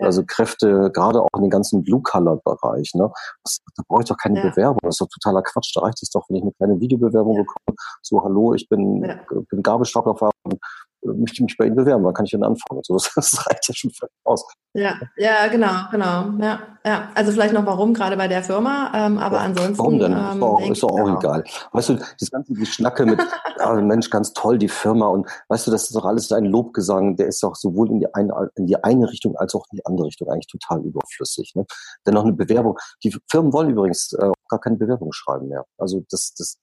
also 0.00 0.24
Kräfte, 0.24 0.90
gerade 0.92 1.20
auch 1.20 1.28
in 1.36 1.42
den 1.42 1.50
ganzen 1.50 1.82
Blue-Color-Bereich. 1.82 2.92
Ne? 2.94 3.10
Das, 3.42 3.58
da 3.76 3.82
brauche 3.88 4.02
ich 4.02 4.08
doch 4.08 4.16
keine 4.16 4.38
ja. 4.38 4.48
Bewerbung. 4.48 4.78
Das 4.82 4.94
ist 4.94 5.00
doch 5.00 5.08
totaler 5.08 5.42
Quatsch. 5.42 5.72
Da 5.74 5.80
reicht 5.80 6.02
es 6.02 6.10
doch, 6.10 6.24
wenn 6.28 6.36
ich 6.36 6.42
eine 6.42 6.52
kleine 6.52 6.80
Videobewerbung 6.80 7.36
ja. 7.36 7.42
bekomme. 7.42 7.76
So, 8.02 8.22
hallo, 8.22 8.54
ich 8.54 8.68
bin, 8.68 9.04
ja. 9.04 9.20
bin 9.50 9.62
Gabelstaplerfahrer 9.62 10.30
und 10.44 10.58
möchte 11.02 11.42
mich 11.42 11.56
bei 11.56 11.66
Ihnen 11.66 11.76
bewerben, 11.76 12.04
wann 12.04 12.14
kann 12.14 12.24
ich 12.24 12.30
denn 12.30 12.42
anfangen? 12.42 12.80
So, 12.82 12.94
das, 12.94 13.10
das 13.16 13.46
reicht 13.46 13.68
ja 13.68 13.74
schon 13.74 13.90
völlig 13.90 14.12
aus. 14.24 14.44
Ja, 14.74 14.94
ja, 15.16 15.48
genau, 15.48 15.72
genau. 15.90 16.30
Ja, 16.38 16.60
ja. 16.84 17.10
Also 17.14 17.32
vielleicht 17.32 17.54
noch 17.54 17.64
warum, 17.66 17.94
gerade 17.94 18.16
bei 18.16 18.28
der 18.28 18.42
Firma, 18.42 18.92
ähm, 18.94 19.18
aber 19.18 19.38
ja, 19.38 19.42
ansonsten. 19.44 19.78
Warum 19.78 19.98
denn? 19.98 20.12
Ähm, 20.12 20.32
ist 20.32 20.40
doch, 20.40 20.70
ist 20.70 20.82
doch 20.82 20.90
auch 20.90 21.04
genau. 21.04 21.18
egal. 21.18 21.44
Weißt 21.72 21.88
du, 21.88 21.94
das 21.94 22.30
ganze 22.30 22.52
Geschnacke 22.52 23.06
mit, 23.06 23.20
oh, 23.64 23.74
Mensch, 23.80 24.10
ganz 24.10 24.32
toll, 24.34 24.58
die 24.58 24.68
Firma 24.68 25.06
und 25.06 25.28
weißt 25.48 25.66
du, 25.66 25.70
das 25.70 25.84
ist 25.84 25.96
doch 25.96 26.04
alles 26.04 26.30
ein 26.32 26.44
Lobgesang, 26.44 27.16
der 27.16 27.28
ist 27.28 27.42
doch 27.42 27.54
sowohl 27.56 27.90
in 27.90 28.00
die 28.00 28.14
eine, 28.14 28.50
in 28.56 28.66
die 28.66 28.82
eine 28.82 29.08
Richtung 29.08 29.36
als 29.36 29.54
auch 29.54 29.64
in 29.72 29.76
die 29.76 29.86
andere 29.86 30.06
Richtung 30.06 30.28
eigentlich 30.28 30.46
total 30.46 30.84
überflüssig. 30.84 31.54
Ne? 31.54 31.64
Dennoch 32.06 32.24
eine 32.24 32.34
Bewerbung. 32.34 32.78
Die 33.02 33.16
Firmen 33.30 33.52
wollen 33.52 33.70
übrigens 33.70 34.12
äh, 34.12 34.30
gar 34.48 34.60
keine 34.60 34.76
Bewerbung 34.76 35.12
schreiben 35.12 35.48
mehr. 35.48 35.64
Also 35.78 36.04
das, 36.10 36.34
das 36.34 36.58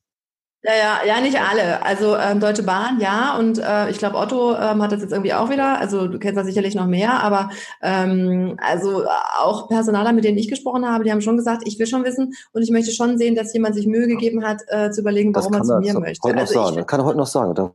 Ja, 0.65 0.73
ja, 0.73 1.05
ja, 1.05 1.21
nicht 1.21 1.39
alle. 1.39 1.83
Also 1.83 2.15
ähm, 2.17 2.39
Deutsche 2.39 2.63
Bahn, 2.63 2.99
ja, 2.99 3.37
und 3.37 3.59
äh, 3.59 3.89
ich 3.91 3.99
glaube, 3.99 4.17
Otto 4.17 4.55
ähm, 4.55 4.81
hat 4.81 4.91
das 4.91 5.01
jetzt 5.01 5.11
irgendwie 5.11 5.33
auch 5.33 5.51
wieder. 5.51 5.79
Also 5.79 6.07
du 6.07 6.17
kennst 6.17 6.37
da 6.37 6.43
sicherlich 6.43 6.73
noch 6.73 6.87
mehr, 6.87 7.21
aber 7.21 7.51
ähm, 7.83 8.57
also 8.59 9.05
auch 9.37 9.67
Personaler, 9.67 10.11
mit 10.11 10.23
denen 10.23 10.39
ich 10.39 10.47
gesprochen 10.47 10.87
habe, 10.87 11.03
die 11.03 11.11
haben 11.11 11.21
schon 11.21 11.37
gesagt, 11.37 11.61
ich 11.67 11.77
will 11.77 11.85
schon 11.85 12.03
wissen 12.03 12.33
und 12.51 12.63
ich 12.63 12.71
möchte 12.71 12.91
schon 12.91 13.19
sehen, 13.19 13.35
dass 13.35 13.53
jemand 13.53 13.75
sich 13.75 13.85
Mühe 13.85 14.07
gegeben 14.07 14.43
hat, 14.43 14.61
äh, 14.67 14.89
zu 14.89 15.01
überlegen, 15.01 15.35
warum 15.35 15.53
er 15.53 15.61
zu 15.61 15.77
mir 15.77 15.99
möchte. 15.99 16.27
Heute 16.27 16.39
also 16.39 16.53
noch 16.55 16.65
sagen. 16.65 16.79
Ich, 16.79 16.87
kann 16.87 16.99
er 16.99 17.05
heute 17.05 17.17
noch 17.17 17.27
sagen. 17.27 17.53
Da, 17.53 17.73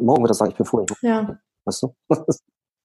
morgen 0.00 0.22
wird 0.24 0.32
er 0.32 0.34
sagen, 0.34 0.50
ich 0.50 0.56
bin 0.56 0.66
vorhin. 0.66 0.88
Ja. 1.02 1.38
Weißt 1.64 1.84
du? 1.84 1.94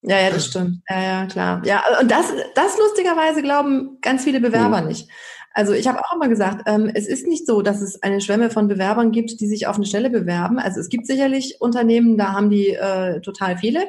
Ja, 0.03 0.19
ja, 0.19 0.29
das 0.29 0.47
stimmt. 0.47 0.81
Ja, 0.89 1.01
ja, 1.01 1.25
klar. 1.25 1.61
Ja, 1.65 1.81
und 2.01 2.11
das, 2.11 2.25
das 2.55 2.77
lustigerweise 2.77 3.41
glauben 3.41 3.97
ganz 4.01 4.23
viele 4.23 4.41
Bewerber 4.41 4.81
mhm. 4.81 4.89
nicht. 4.89 5.09
Also 5.55 5.73
ich 5.73 5.87
habe 5.87 5.99
auch 5.99 6.15
immer 6.15 6.27
gesagt, 6.27 6.63
ähm, 6.65 6.91
es 6.93 7.07
ist 7.07 7.27
nicht 7.27 7.45
so, 7.45 7.61
dass 7.61 7.81
es 7.81 8.01
eine 8.01 8.21
Schwemme 8.21 8.49
von 8.49 8.67
Bewerbern 8.67 9.11
gibt, 9.11 9.39
die 9.39 9.47
sich 9.47 9.67
auf 9.67 9.75
eine 9.75 9.85
Stelle 9.85 10.09
bewerben. 10.09 10.57
Also 10.57 10.79
es 10.79 10.89
gibt 10.89 11.05
sicherlich 11.05 11.57
Unternehmen, 11.61 12.17
da 12.17 12.33
haben 12.33 12.49
die 12.49 12.69
äh, 12.69 13.21
total 13.21 13.57
viele. 13.57 13.85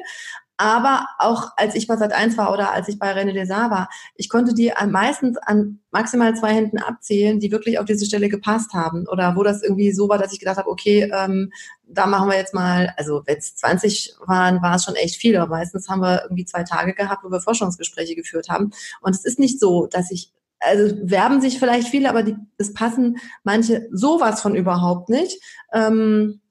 Aber 0.57 1.05
auch 1.19 1.51
als 1.57 1.75
ich 1.75 1.87
bei 1.87 1.97
Sat 1.97 2.13
1 2.13 2.37
war 2.37 2.53
oder 2.53 2.71
als 2.71 2.87
ich 2.87 2.97
bei 2.97 3.13
René 3.13 3.33
Desar 3.33 3.71
war, 3.71 3.89
ich 4.15 4.29
konnte 4.29 4.53
die 4.53 4.71
meistens 4.87 5.37
an 5.37 5.79
maximal 5.91 6.33
zwei 6.35 6.53
Händen 6.53 6.77
abzählen, 6.77 7.39
die 7.39 7.51
wirklich 7.51 7.77
auf 7.77 7.85
diese 7.85 8.05
Stelle 8.05 8.29
gepasst 8.29 8.73
haben. 8.73 9.05
Oder 9.07 9.35
wo 9.35 9.43
das 9.43 9.63
irgendwie 9.63 9.91
so 9.91 10.07
war, 10.07 10.17
dass 10.17 10.31
ich 10.31 10.39
gedacht 10.39 10.57
habe, 10.57 10.69
okay, 10.69 11.11
ähm, 11.13 11.51
da 11.87 12.05
machen 12.05 12.29
wir 12.29 12.37
jetzt 12.37 12.53
mal, 12.53 12.93
also 12.97 13.23
wenn 13.25 13.37
es 13.37 13.55
20 13.55 14.15
waren, 14.25 14.61
war 14.61 14.75
es 14.75 14.85
schon 14.85 14.95
echt 14.95 15.17
viel, 15.17 15.35
aber 15.35 15.49
meistens 15.49 15.89
haben 15.89 16.01
wir 16.01 16.23
irgendwie 16.23 16.45
zwei 16.45 16.63
Tage 16.63 16.93
gehabt, 16.93 17.23
wo 17.23 17.29
wir 17.29 17.41
Forschungsgespräche 17.41 18.15
geführt 18.15 18.47
haben. 18.49 18.71
Und 19.01 19.13
es 19.13 19.25
ist 19.25 19.39
nicht 19.39 19.59
so, 19.59 19.87
dass 19.87 20.09
ich 20.09 20.31
also 20.61 20.95
werben 21.03 21.41
sich 21.41 21.59
vielleicht 21.59 21.89
viele, 21.89 22.09
aber 22.09 22.23
die, 22.23 22.35
es 22.57 22.73
passen 22.73 23.17
manche 23.43 23.87
sowas 23.91 24.41
von 24.41 24.55
überhaupt 24.55 25.09
nicht. 25.09 25.39
Ähm, 25.73 26.41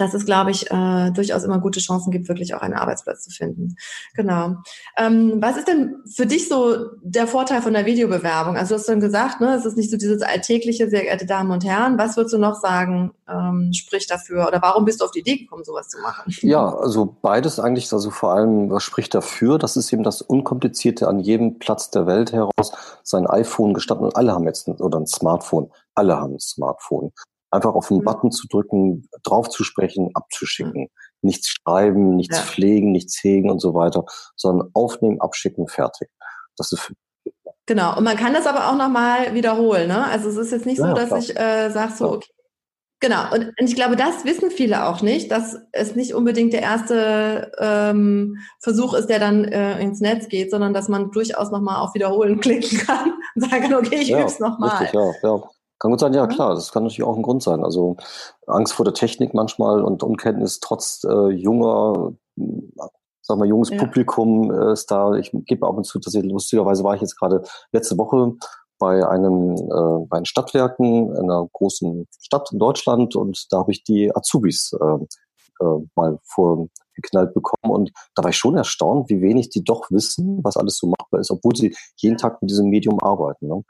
dass 0.00 0.14
es, 0.14 0.24
glaube 0.24 0.50
ich, 0.50 0.70
äh, 0.70 1.10
durchaus 1.10 1.44
immer 1.44 1.60
gute 1.60 1.80
Chancen 1.80 2.10
gibt, 2.10 2.28
wirklich 2.28 2.54
auch 2.54 2.62
einen 2.62 2.74
Arbeitsplatz 2.74 3.22
zu 3.22 3.30
finden. 3.30 3.76
Genau. 4.14 4.56
Ähm, 4.96 5.38
was 5.40 5.58
ist 5.58 5.68
denn 5.68 5.96
für 6.10 6.26
dich 6.26 6.48
so 6.48 6.86
der 7.02 7.26
Vorteil 7.26 7.60
von 7.60 7.74
der 7.74 7.84
Videobewerbung? 7.84 8.56
Also 8.56 8.74
du 8.74 8.78
hast 8.78 8.88
dann 8.88 9.00
gesagt, 9.00 9.40
ne, 9.40 9.54
es 9.54 9.66
ist 9.66 9.76
nicht 9.76 9.90
so 9.90 9.98
dieses 9.98 10.22
alltägliche, 10.22 10.88
sehr 10.88 11.02
geehrte 11.02 11.26
Damen 11.26 11.50
und 11.50 11.64
Herren. 11.64 11.98
Was 11.98 12.16
würdest 12.16 12.34
du 12.34 12.38
noch 12.38 12.54
sagen, 12.54 13.12
ähm, 13.28 13.72
spricht 13.74 14.10
dafür 14.10 14.48
oder 14.48 14.62
warum 14.62 14.86
bist 14.86 15.00
du 15.00 15.04
auf 15.04 15.10
die 15.10 15.20
Idee 15.20 15.36
gekommen, 15.36 15.64
sowas 15.64 15.88
zu 15.88 16.00
machen? 16.00 16.34
Ja, 16.40 16.74
also 16.74 17.16
beides 17.20 17.60
eigentlich, 17.60 17.92
also 17.92 18.10
vor 18.10 18.32
allem, 18.32 18.70
was 18.70 18.82
spricht 18.82 19.14
dafür? 19.14 19.58
Das 19.58 19.76
ist 19.76 19.92
eben 19.92 20.02
das 20.02 20.22
Unkomplizierte 20.22 21.08
an 21.08 21.20
jedem 21.20 21.58
Platz 21.58 21.90
der 21.90 22.06
Welt 22.06 22.32
heraus, 22.32 22.72
sein 23.02 23.26
iPhone 23.26 23.74
gestatten 23.74 24.04
und 24.04 24.16
alle 24.16 24.32
haben 24.32 24.44
jetzt 24.44 24.68
oder 24.68 24.98
ein 24.98 25.06
Smartphone. 25.06 25.70
Alle 25.94 26.16
haben 26.16 26.34
ein 26.34 26.40
Smartphone. 26.40 27.12
Einfach 27.50 27.74
auf 27.74 27.88
den 27.88 27.98
mhm. 27.98 28.04
Button 28.04 28.30
zu 28.30 28.46
drücken, 28.48 29.08
drauf 29.22 29.48
zu 29.48 29.64
sprechen, 29.64 30.10
abzuschicken. 30.14 30.82
Mhm. 30.82 30.88
Nichts 31.22 31.48
schreiben, 31.48 32.16
nichts 32.16 32.38
ja. 32.38 32.42
pflegen, 32.44 32.92
nichts 32.92 33.22
hegen 33.22 33.50
und 33.50 33.60
so 33.60 33.74
weiter, 33.74 34.04
sondern 34.36 34.70
aufnehmen, 34.72 35.20
abschicken, 35.20 35.68
fertig. 35.68 36.08
Das 36.56 36.72
ist 36.72 36.92
Genau, 37.66 37.96
und 37.96 38.02
man 38.02 38.16
kann 38.16 38.32
das 38.32 38.46
aber 38.46 38.68
auch 38.68 38.76
nochmal 38.76 39.32
wiederholen. 39.34 39.86
Ne? 39.86 40.04
Also 40.06 40.28
es 40.28 40.36
ist 40.36 40.50
jetzt 40.50 40.66
nicht 40.66 40.78
ja, 40.78 40.88
so, 40.88 40.94
dass 40.94 41.08
klar. 41.08 41.18
ich 41.20 41.38
äh, 41.38 41.70
sage 41.70 41.92
so, 41.92 42.12
okay, 42.14 42.28
Genau, 43.02 43.32
und, 43.32 43.52
ich 43.56 43.74
glaube, 43.74 43.96
das 43.96 44.26
wissen 44.26 44.50
viele 44.50 44.86
auch 44.86 45.00
nicht, 45.00 45.30
dass 45.30 45.56
es 45.72 45.96
nicht 45.96 46.12
unbedingt 46.12 46.52
der 46.52 46.60
erste 46.60 47.50
ähm, 47.58 48.36
Versuch 48.60 48.92
ist, 48.92 49.06
der 49.06 49.18
dann 49.18 49.44
äh, 49.44 49.80
ins 49.80 50.00
Netz 50.00 50.28
geht, 50.28 50.50
sondern 50.50 50.74
dass 50.74 50.88
man 50.88 51.10
durchaus 51.10 51.50
nochmal 51.50 51.80
auf 51.80 51.94
Wiederholen 51.94 52.40
klicken 52.42 52.78
kann 52.78 53.14
und 53.34 53.50
sagen 53.50 53.62
kann, 53.62 53.74
okay, 53.74 54.00
ich 54.02 54.08
ja, 54.08 54.18
übe 54.18 54.26
es 54.26 54.38
nochmal. 54.38 54.90
Ja, 54.92 55.12
ja. 55.22 55.42
Kann 55.80 55.90
gut 55.90 56.00
sein, 56.00 56.12
ja, 56.12 56.26
klar, 56.26 56.54
das 56.54 56.72
kann 56.72 56.82
natürlich 56.82 57.02
auch 57.02 57.16
ein 57.16 57.22
Grund 57.22 57.42
sein. 57.42 57.64
Also 57.64 57.96
Angst 58.46 58.74
vor 58.74 58.84
der 58.84 58.92
Technik 58.92 59.32
manchmal 59.32 59.82
und 59.82 60.02
Unkenntnis 60.02 60.60
trotz 60.60 61.02
äh, 61.04 61.28
junger, 61.30 62.12
sag 63.22 63.38
mal, 63.38 63.48
junges 63.48 63.70
ja. 63.70 63.78
Publikum 63.78 64.52
äh, 64.52 64.74
ist 64.74 64.90
da. 64.90 65.14
Ich 65.14 65.32
gebe 65.46 65.66
ab 65.66 65.78
und 65.78 65.84
zu, 65.84 65.98
dass 65.98 66.14
ich, 66.14 66.22
lustigerweise 66.22 66.84
war 66.84 66.94
ich 66.94 67.00
jetzt 67.00 67.18
gerade 67.18 67.42
letzte 67.72 67.96
Woche 67.96 68.34
bei 68.78 69.06
einem 69.06 69.54
äh, 69.54 70.06
bei 70.06 70.18
den 70.18 70.26
Stadtwerken 70.26 71.16
einer 71.16 71.48
großen 71.50 72.06
Stadt 72.18 72.50
in 72.52 72.58
Deutschland 72.58 73.16
und 73.16 73.46
da 73.50 73.58
habe 73.58 73.72
ich 73.72 73.82
die 73.82 74.14
Azubis 74.14 74.72
äh, 74.78 75.64
äh, 75.64 75.86
mal 75.94 76.18
vorgeknallt 76.24 77.32
bekommen 77.32 77.72
und 77.72 77.92
da 78.14 78.22
war 78.22 78.30
ich 78.30 78.36
schon 78.36 78.56
erstaunt, 78.56 79.08
wie 79.08 79.22
wenig 79.22 79.48
die 79.48 79.64
doch 79.64 79.90
wissen, 79.90 80.40
was 80.42 80.56
alles 80.58 80.76
so 80.76 80.88
machbar 80.88 81.20
ist, 81.20 81.30
obwohl 81.30 81.56
sie 81.56 81.74
jeden 81.96 82.18
Tag 82.18 82.42
mit 82.42 82.50
diesem 82.50 82.68
Medium 82.68 83.00
arbeiten. 83.00 83.48
Ne? 83.48 83.62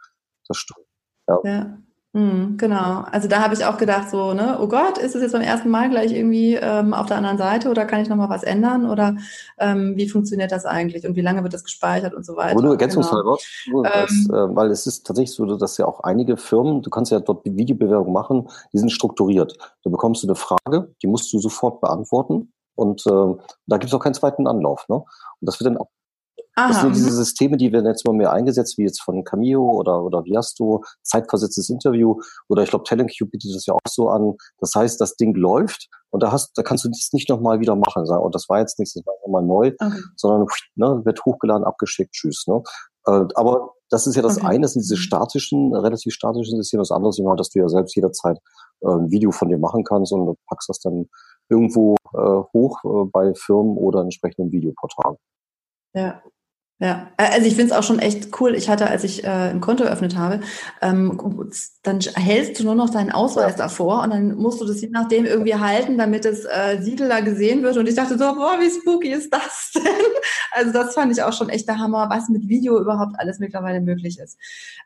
Das 0.48 0.56
stimmt. 0.56 0.86
Ja. 1.28 1.38
ja. 1.44 1.78
Mhm, 2.12 2.56
genau. 2.56 3.04
Also 3.12 3.28
da 3.28 3.40
habe 3.40 3.54
ich 3.54 3.64
auch 3.64 3.78
gedacht, 3.78 4.10
so, 4.10 4.34
ne, 4.34 4.58
oh 4.60 4.66
Gott, 4.66 4.98
ist 4.98 5.14
es 5.14 5.22
jetzt 5.22 5.30
beim 5.30 5.42
ersten 5.42 5.70
Mal 5.70 5.90
gleich 5.90 6.12
irgendwie 6.12 6.54
ähm, 6.54 6.92
auf 6.92 7.06
der 7.06 7.16
anderen 7.16 7.38
Seite 7.38 7.70
oder 7.70 7.84
kann 7.84 8.00
ich 8.00 8.08
nochmal 8.08 8.28
was 8.28 8.42
ändern? 8.42 8.90
Oder 8.90 9.16
ähm, 9.58 9.96
wie 9.96 10.08
funktioniert 10.08 10.50
das 10.50 10.64
eigentlich 10.64 11.06
und 11.06 11.14
wie 11.14 11.20
lange 11.20 11.44
wird 11.44 11.54
das 11.54 11.62
gespeichert 11.62 12.12
und 12.12 12.26
so 12.26 12.34
weiter? 12.34 12.56
Oder 12.56 12.70
ergänzungshalber, 12.70 13.36
genau. 13.64 13.84
ähm, 13.84 14.26
äh, 14.28 14.56
weil 14.56 14.72
es 14.72 14.88
ist 14.88 15.06
tatsächlich 15.06 15.36
so, 15.36 15.46
dass 15.56 15.78
ja 15.78 15.86
auch 15.86 16.00
einige 16.00 16.36
Firmen, 16.36 16.82
du 16.82 16.90
kannst 16.90 17.12
ja 17.12 17.20
dort 17.20 17.44
Videobewerbung 17.44 18.12
machen, 18.12 18.48
die 18.72 18.78
sind 18.78 18.90
strukturiert. 18.90 19.56
Da 19.84 19.90
bekommst 19.90 20.24
du 20.24 20.26
eine 20.26 20.34
Frage, 20.34 20.92
die 21.02 21.06
musst 21.06 21.32
du 21.32 21.38
sofort 21.38 21.80
beantworten 21.80 22.52
und 22.74 23.06
äh, 23.06 23.34
da 23.66 23.76
gibt 23.76 23.84
es 23.84 23.94
auch 23.94 24.02
keinen 24.02 24.14
zweiten 24.14 24.48
Anlauf. 24.48 24.88
Ne? 24.88 24.96
Und 24.96 25.06
das 25.42 25.60
wird 25.60 25.66
dann 25.66 25.76
auch 25.76 25.90
Aha. 26.60 26.68
Das 26.68 26.80
sind 26.82 26.94
diese 26.94 27.10
Systeme, 27.10 27.56
die 27.56 27.72
werden 27.72 27.86
jetzt 27.86 28.04
immer 28.06 28.14
mehr 28.14 28.32
eingesetzt, 28.32 28.76
wie 28.76 28.82
jetzt 28.82 29.00
von 29.00 29.24
Cameo 29.24 29.62
oder, 29.62 30.02
oder 30.02 30.24
Viasto, 30.24 30.84
zeitversetztes 31.02 31.70
Interview 31.70 32.20
oder 32.48 32.62
ich 32.62 32.68
glaube 32.68 32.84
TalentQ 32.84 33.30
bietet 33.30 33.54
das 33.54 33.64
ja 33.64 33.72
auch 33.72 33.88
so 33.88 34.10
an. 34.10 34.34
Das 34.58 34.74
heißt, 34.74 35.00
das 35.00 35.16
Ding 35.16 35.34
läuft 35.34 35.88
und 36.10 36.22
da 36.22 36.32
hast, 36.32 36.52
da 36.58 36.62
kannst 36.62 36.84
du 36.84 36.88
das 36.88 37.10
nicht 37.12 37.30
nochmal 37.30 37.60
wieder 37.60 37.76
machen, 37.76 38.04
sagen, 38.04 38.22
und 38.22 38.34
das 38.34 38.48
war 38.50 38.58
jetzt 38.58 38.78
nichts, 38.78 38.92
das 38.92 39.06
war 39.06 39.14
nochmal 39.24 39.42
neu, 39.42 39.72
okay. 39.80 40.02
sondern 40.16 40.46
ne, 40.74 41.00
wird 41.04 41.24
hochgeladen, 41.24 41.64
abgeschickt, 41.64 42.12
tschüss. 42.12 42.44
Ne? 42.46 42.62
Äh, 43.06 43.24
aber 43.34 43.72
das 43.88 44.06
ist 44.06 44.16
ja 44.16 44.22
das 44.22 44.36
okay. 44.36 44.46
eine, 44.46 44.60
das 44.60 44.74
sind 44.74 44.82
diese 44.82 44.98
statischen, 44.98 45.74
relativ 45.74 46.12
statischen 46.12 46.56
Systeme. 46.58 46.82
Das 46.82 46.90
andere 46.90 47.08
ist 47.08 47.18
immer, 47.18 47.36
dass 47.36 47.48
du 47.48 47.60
ja 47.60 47.68
selbst 47.68 47.96
jederzeit 47.96 48.38
äh, 48.82 48.88
ein 48.88 49.10
Video 49.10 49.30
von 49.30 49.48
dir 49.48 49.58
machen 49.58 49.82
kannst 49.82 50.12
und 50.12 50.26
du 50.26 50.36
packst 50.46 50.68
das 50.68 50.80
dann 50.80 51.08
irgendwo 51.48 51.94
äh, 52.12 52.42
hoch 52.52 52.78
äh, 52.84 53.08
bei 53.10 53.32
Firmen 53.34 53.78
oder 53.78 54.02
entsprechenden 54.02 54.52
Videoportalen. 54.52 55.16
Ja, 55.94 56.22
ja, 56.82 57.12
also 57.18 57.46
ich 57.46 57.56
finde 57.56 57.72
es 57.74 57.78
auch 57.78 57.82
schon 57.82 57.98
echt 57.98 58.40
cool. 58.40 58.54
Ich 58.54 58.70
hatte, 58.70 58.86
als 58.86 59.04
ich 59.04 59.22
äh, 59.22 59.28
ein 59.28 59.60
Konto 59.60 59.84
eröffnet 59.84 60.16
habe, 60.16 60.40
ähm, 60.80 61.20
dann 61.82 62.00
hältst 62.00 62.58
du 62.58 62.64
nur 62.64 62.74
noch 62.74 62.88
deinen 62.88 63.12
Ausweis 63.12 63.52
ja. 63.52 63.58
davor 63.58 64.02
und 64.02 64.10
dann 64.10 64.34
musst 64.36 64.62
du 64.62 64.64
das 64.64 64.80
je 64.80 64.88
nachdem 64.88 65.26
irgendwie 65.26 65.54
halten, 65.54 65.98
damit 65.98 66.24
das 66.24 66.46
äh, 66.46 66.80
Siegel 66.80 67.10
da 67.10 67.20
gesehen 67.20 67.62
wird. 67.62 67.76
Und 67.76 67.86
ich 67.86 67.96
dachte 67.96 68.16
so, 68.16 68.24
boah, 68.34 68.56
wie 68.60 68.70
spooky 68.70 69.12
ist 69.12 69.30
das 69.30 69.72
denn? 69.74 69.82
Also 70.52 70.72
das 70.72 70.94
fand 70.94 71.12
ich 71.12 71.22
auch 71.22 71.34
schon 71.34 71.50
echt 71.50 71.68
der 71.68 71.78
Hammer, 71.78 72.08
was 72.08 72.30
mit 72.30 72.48
Video 72.48 72.80
überhaupt 72.80 73.12
alles 73.18 73.40
mittlerweile 73.40 73.82
möglich 73.82 74.18
ist. 74.18 74.38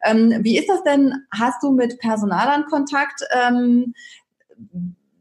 Ähm, 0.02 0.40
wie 0.40 0.58
ist 0.58 0.68
das 0.68 0.82
denn? 0.82 1.14
Hast 1.30 1.62
du 1.62 1.70
mit 1.70 2.00
Personalern 2.00 2.64
Kontakt? 2.64 3.22
Ähm, 3.30 3.94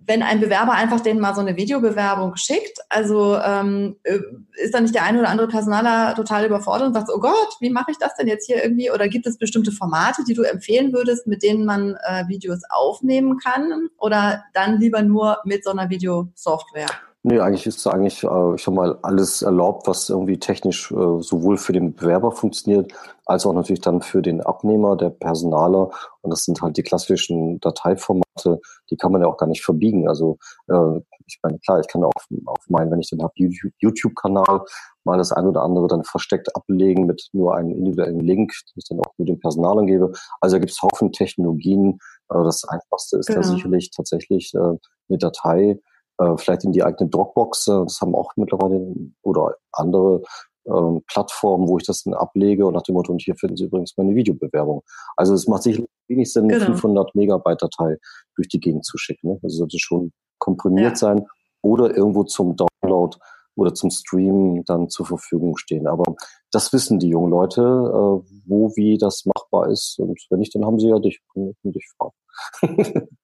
wenn 0.05 0.23
ein 0.23 0.39
Bewerber 0.39 0.73
einfach 0.73 0.99
denen 0.99 1.19
mal 1.19 1.35
so 1.35 1.41
eine 1.41 1.55
Videobewerbung 1.55 2.35
schickt, 2.35 2.79
also 2.89 3.37
ähm, 3.37 3.95
äh, 4.03 4.19
ist 4.61 4.73
dann 4.73 4.83
nicht 4.83 4.95
der 4.95 5.03
eine 5.03 5.19
oder 5.19 5.29
andere 5.29 5.47
Personaler 5.47 6.15
total 6.15 6.45
überfordert 6.45 6.87
und 6.87 6.93
sagt, 6.93 7.09
oh 7.13 7.19
Gott, 7.19 7.55
wie 7.59 7.69
mache 7.69 7.91
ich 7.91 7.97
das 7.97 8.15
denn 8.15 8.27
jetzt 8.27 8.45
hier 8.45 8.63
irgendwie? 8.63 8.91
Oder 8.91 9.07
gibt 9.07 9.25
es 9.27 9.37
bestimmte 9.37 9.71
Formate, 9.71 10.23
die 10.27 10.33
du 10.33 10.43
empfehlen 10.43 10.93
würdest, 10.93 11.27
mit 11.27 11.43
denen 11.43 11.65
man 11.65 11.95
äh, 12.05 12.27
Videos 12.27 12.61
aufnehmen 12.69 13.37
kann? 13.37 13.89
Oder 13.97 14.43
dann 14.53 14.79
lieber 14.79 15.01
nur 15.01 15.37
mit 15.45 15.63
so 15.63 15.71
einer 15.71 15.89
Videosoftware? 15.89 16.87
Nee, 17.25 17.39
eigentlich 17.39 17.65
ist 17.65 17.87
eigentlich, 17.87 18.21
äh, 18.23 18.55
ich 18.55 18.63
sag 18.63 18.73
mal, 18.73 18.99
alles 19.01 19.41
erlaubt, 19.43 19.87
was 19.87 20.09
irgendwie 20.09 20.39
technisch 20.39 20.91
äh, 20.91 21.21
sowohl 21.21 21.55
für 21.55 21.71
den 21.71 21.95
Bewerber 21.95 22.33
funktioniert, 22.33 22.91
als 23.25 23.45
auch 23.45 23.53
natürlich 23.53 23.79
dann 23.79 24.01
für 24.01 24.21
den 24.21 24.41
Abnehmer, 24.41 24.97
der 24.97 25.09
Personaler. 25.09 25.89
Und 26.21 26.31
das 26.31 26.43
sind 26.43 26.61
halt 26.61 26.75
die 26.75 26.83
klassischen 26.83 27.61
Dateiformate, 27.61 28.59
die 28.89 28.97
kann 28.97 29.13
man 29.13 29.21
ja 29.21 29.27
auch 29.27 29.37
gar 29.37 29.47
nicht 29.47 29.63
verbiegen. 29.63 30.09
Also 30.09 30.37
äh, 30.67 30.99
ich 31.25 31.39
meine, 31.41 31.59
klar, 31.59 31.79
ich 31.79 31.87
kann 31.87 32.03
auf, 32.03 32.11
auf 32.45 32.65
meinen, 32.67 32.91
wenn 32.91 32.99
ich 32.99 33.09
den 33.09 33.23
habe, 33.23 33.33
YouTube-Kanal 33.37 34.65
mal 35.05 35.17
das 35.17 35.31
ein 35.31 35.47
oder 35.47 35.61
andere 35.61 35.87
dann 35.87 36.03
versteckt 36.03 36.53
ablegen 36.57 37.05
mit 37.05 37.29
nur 37.31 37.55
einem 37.55 37.71
individuellen 37.71 38.19
Link, 38.19 38.51
den 38.51 38.73
ich 38.75 38.85
dann 38.89 38.99
auch 38.99 39.13
nur 39.17 39.25
den 39.25 39.39
Personalern 39.39 39.87
gebe. 39.87 40.11
Also 40.41 40.55
da 40.55 40.59
gibt 40.59 40.73
es 40.73 40.81
Haufen 40.81 41.13
Technologien. 41.13 41.99
Das 42.27 42.65
Einfachste 42.65 43.17
ist 43.17 43.27
genau. 43.27 43.41
da 43.41 43.47
sicherlich 43.47 43.91
tatsächlich 43.91 44.51
eine 44.55 44.79
Datei 45.09 45.79
äh, 46.19 46.37
vielleicht 46.37 46.63
in 46.63 46.71
die 46.71 46.83
eigene 46.83 47.09
Dropbox. 47.09 47.67
Äh, 47.67 47.83
das 47.83 48.01
haben 48.01 48.15
auch 48.15 48.31
mittlerweile 48.35 48.93
oder 49.21 49.55
andere 49.71 50.21
ähm, 50.65 51.01
Plattformen, 51.07 51.67
wo 51.67 51.77
ich 51.77 51.85
das 51.85 52.03
dann 52.03 52.13
ablege 52.13 52.65
und 52.65 52.73
nach 52.73 52.83
dem 52.83 52.95
Motto, 52.95 53.11
und 53.11 53.21
hier 53.21 53.35
finden 53.35 53.57
Sie 53.57 53.65
übrigens 53.65 53.97
meine 53.97 54.15
Videobewerbung. 54.15 54.83
Also 55.17 55.33
es 55.33 55.47
macht 55.47 55.63
sich 55.63 55.83
wenig 56.07 56.31
Sinn, 56.31 56.43
eine 56.43 56.53
genau. 56.53 56.65
500 56.65 57.15
Megabyte 57.15 57.61
Datei 57.61 57.97
durch 58.35 58.47
die 58.47 58.59
Gegend 58.59 58.85
zu 58.85 58.97
schicken. 58.97 59.29
Ne? 59.29 59.39
Also 59.43 59.57
sollte 59.57 59.79
schon 59.79 60.11
komprimiert 60.37 60.91
ja. 60.91 60.95
sein 60.95 61.25
oder 61.61 61.95
irgendwo 61.95 62.23
zum 62.23 62.55
Download 62.55 63.17
oder 63.55 63.73
zum 63.73 63.91
Stream 63.91 64.63
dann 64.65 64.89
zur 64.89 65.05
Verfügung 65.05 65.57
stehen. 65.57 65.87
Aber 65.87 66.15
das 66.51 66.73
wissen 66.73 66.99
die 66.99 67.09
jungen 67.09 67.29
Leute, 67.29 67.61
äh, 67.61 68.41
wo, 68.45 68.71
wie 68.75 68.97
das 68.97 69.25
machbar 69.25 69.69
ist. 69.69 69.99
Und 69.99 70.19
wenn 70.29 70.39
nicht, 70.39 70.55
dann 70.55 70.65
haben 70.65 70.79
sie 70.79 70.87
ja 70.87 70.99
dich, 70.99 71.21
dich 71.35 71.89
fragen. 71.97 73.07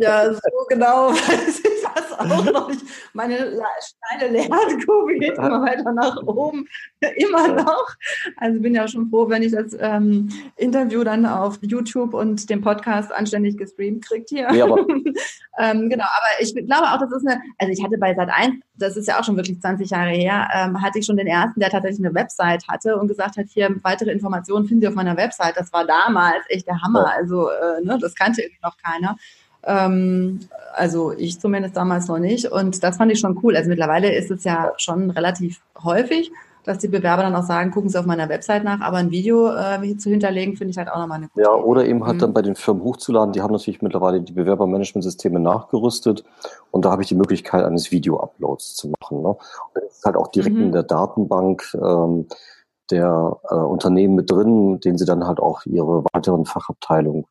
Ja, 0.00 0.32
so 0.32 0.40
genau 0.68 1.10
weiß 1.12 1.60
ich 1.60 1.80
das 1.94 2.18
auch 2.18 2.44
noch 2.44 2.68
nicht. 2.68 2.84
Meine 3.12 3.36
steile 3.36 4.32
Lernkurve 4.32 5.14
geht 5.18 5.36
immer 5.36 5.62
weiter 5.62 5.92
nach 5.92 6.16
oben, 6.22 6.66
immer 7.16 7.48
noch. 7.48 7.94
Also 8.36 8.60
bin 8.60 8.74
ja 8.74 8.88
schon 8.88 9.10
froh, 9.10 9.28
wenn 9.28 9.42
ich 9.42 9.52
das 9.52 9.76
ähm, 9.78 10.30
Interview 10.56 11.04
dann 11.04 11.26
auf 11.26 11.58
YouTube 11.60 12.14
und 12.14 12.48
den 12.48 12.62
Podcast 12.62 13.12
anständig 13.12 13.58
gestreamt 13.58 14.06
kriegt 14.06 14.30
hier. 14.30 14.50
Ja, 14.52 14.64
aber 14.64 14.78
ähm, 15.58 15.90
genau, 15.90 16.04
aber 16.04 16.40
ich 16.40 16.54
glaube 16.54 16.86
auch, 16.86 16.98
das 16.98 17.12
ist 17.12 17.26
eine, 17.26 17.42
also 17.58 17.72
ich 17.72 17.82
hatte 17.84 17.98
bei 17.98 18.14
Sat 18.14 18.30
1, 18.30 18.56
das 18.76 18.96
ist 18.96 19.08
ja 19.08 19.20
auch 19.20 19.24
schon 19.24 19.36
wirklich 19.36 19.60
20 19.60 19.90
Jahre 19.90 20.10
her, 20.10 20.48
ähm, 20.54 20.80
hatte 20.80 20.98
ich 20.98 21.06
schon 21.06 21.16
den 21.16 21.26
ersten, 21.26 21.60
der 21.60 21.70
tatsächlich 21.70 22.04
eine 22.04 22.14
Website 22.14 22.66
hatte 22.68 22.96
und 22.96 23.08
gesagt 23.08 23.36
hat, 23.36 23.46
hier 23.48 23.74
weitere 23.82 24.12
Informationen 24.12 24.66
finden 24.66 24.82
Sie 24.82 24.88
auf 24.88 24.94
meiner 24.94 25.16
Website. 25.16 25.56
Das 25.56 25.72
war 25.72 25.84
damals 25.84 26.44
echt 26.48 26.66
der 26.66 26.80
Hammer. 26.80 27.12
Also 27.12 27.50
äh, 27.50 27.82
ne, 27.82 27.98
das 28.00 28.14
kannte 28.14 28.40
irgendwie 28.42 28.60
noch 28.62 28.76
keiner. 28.78 29.16
Ähm, 29.64 30.40
also 30.74 31.12
ich 31.12 31.40
zumindest 31.40 31.76
damals 31.76 32.08
noch 32.08 32.18
nicht. 32.18 32.50
Und 32.50 32.82
das 32.82 32.96
fand 32.96 33.12
ich 33.12 33.20
schon 33.20 33.38
cool. 33.42 33.56
Also 33.56 33.68
mittlerweile 33.68 34.14
ist 34.14 34.30
es 34.30 34.44
ja 34.44 34.72
schon 34.76 35.10
relativ 35.10 35.60
häufig, 35.82 36.30
dass 36.64 36.78
die 36.78 36.88
Bewerber 36.88 37.22
dann 37.22 37.34
auch 37.34 37.42
sagen, 37.42 37.70
gucken 37.70 37.88
Sie 37.88 37.98
auf 37.98 38.06
meiner 38.06 38.28
Website 38.28 38.64
nach, 38.64 38.80
aber 38.80 38.98
ein 38.98 39.10
Video 39.10 39.48
äh, 39.48 39.96
zu 39.96 40.10
hinterlegen, 40.10 40.56
finde 40.56 40.72
ich 40.72 40.78
halt 40.78 40.90
auch 40.90 40.98
nochmal 40.98 41.18
eine 41.18 41.28
gute 41.28 41.42
Ja, 41.42 41.54
oder 41.54 41.86
eben 41.86 42.04
halt 42.04 42.16
mhm. 42.16 42.20
dann 42.20 42.34
bei 42.34 42.42
den 42.42 42.54
Firmen 42.54 42.84
hochzuladen. 42.84 43.32
Die 43.32 43.40
haben 43.40 43.52
natürlich 43.52 43.82
mittlerweile 43.82 44.20
die 44.20 44.32
Bewerbermanagementsysteme 44.32 45.40
nachgerüstet 45.40 46.24
und 46.70 46.84
da 46.84 46.90
habe 46.90 47.02
ich 47.02 47.08
die 47.08 47.14
Möglichkeit 47.14 47.64
eines 47.64 47.90
Video-Uploads 47.90 48.74
zu 48.74 48.92
machen. 49.00 49.22
Ne? 49.22 49.28
Und 49.28 49.38
das 49.74 49.84
ist 49.84 50.04
halt 50.04 50.16
auch 50.16 50.28
direkt 50.28 50.56
mhm. 50.56 50.64
in 50.64 50.72
der 50.72 50.82
Datenbank 50.82 51.74
ähm, 51.74 52.26
der 52.90 53.38
äh, 53.48 53.54
Unternehmen 53.54 54.14
mit 54.14 54.30
drin, 54.30 54.80
denen 54.80 54.98
sie 54.98 55.06
dann 55.06 55.26
halt 55.26 55.40
auch 55.40 55.64
ihre 55.64 56.04
weiteren 56.12 56.44
Fachabteilungen 56.44 57.24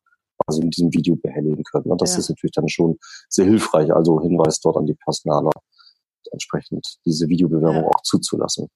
quasi 0.44 0.62
mit 0.62 0.76
diesem 0.76 0.92
Video 0.92 1.16
behelligen 1.16 1.62
können. 1.64 1.86
Und 1.86 2.00
das 2.00 2.12
ja. 2.12 2.18
ist 2.18 2.30
natürlich 2.30 2.52
dann 2.52 2.68
schon 2.68 2.98
sehr 3.28 3.46
hilfreich. 3.46 3.92
Also 3.92 4.20
Hinweis 4.20 4.60
dort 4.60 4.76
an 4.76 4.86
die 4.86 4.94
Personaler, 4.94 5.50
entsprechend 6.32 6.86
diese 7.04 7.28
Videobewerbung 7.28 7.82
ja. 7.82 7.88
auch 7.88 8.02
zuzulassen. 8.02 8.68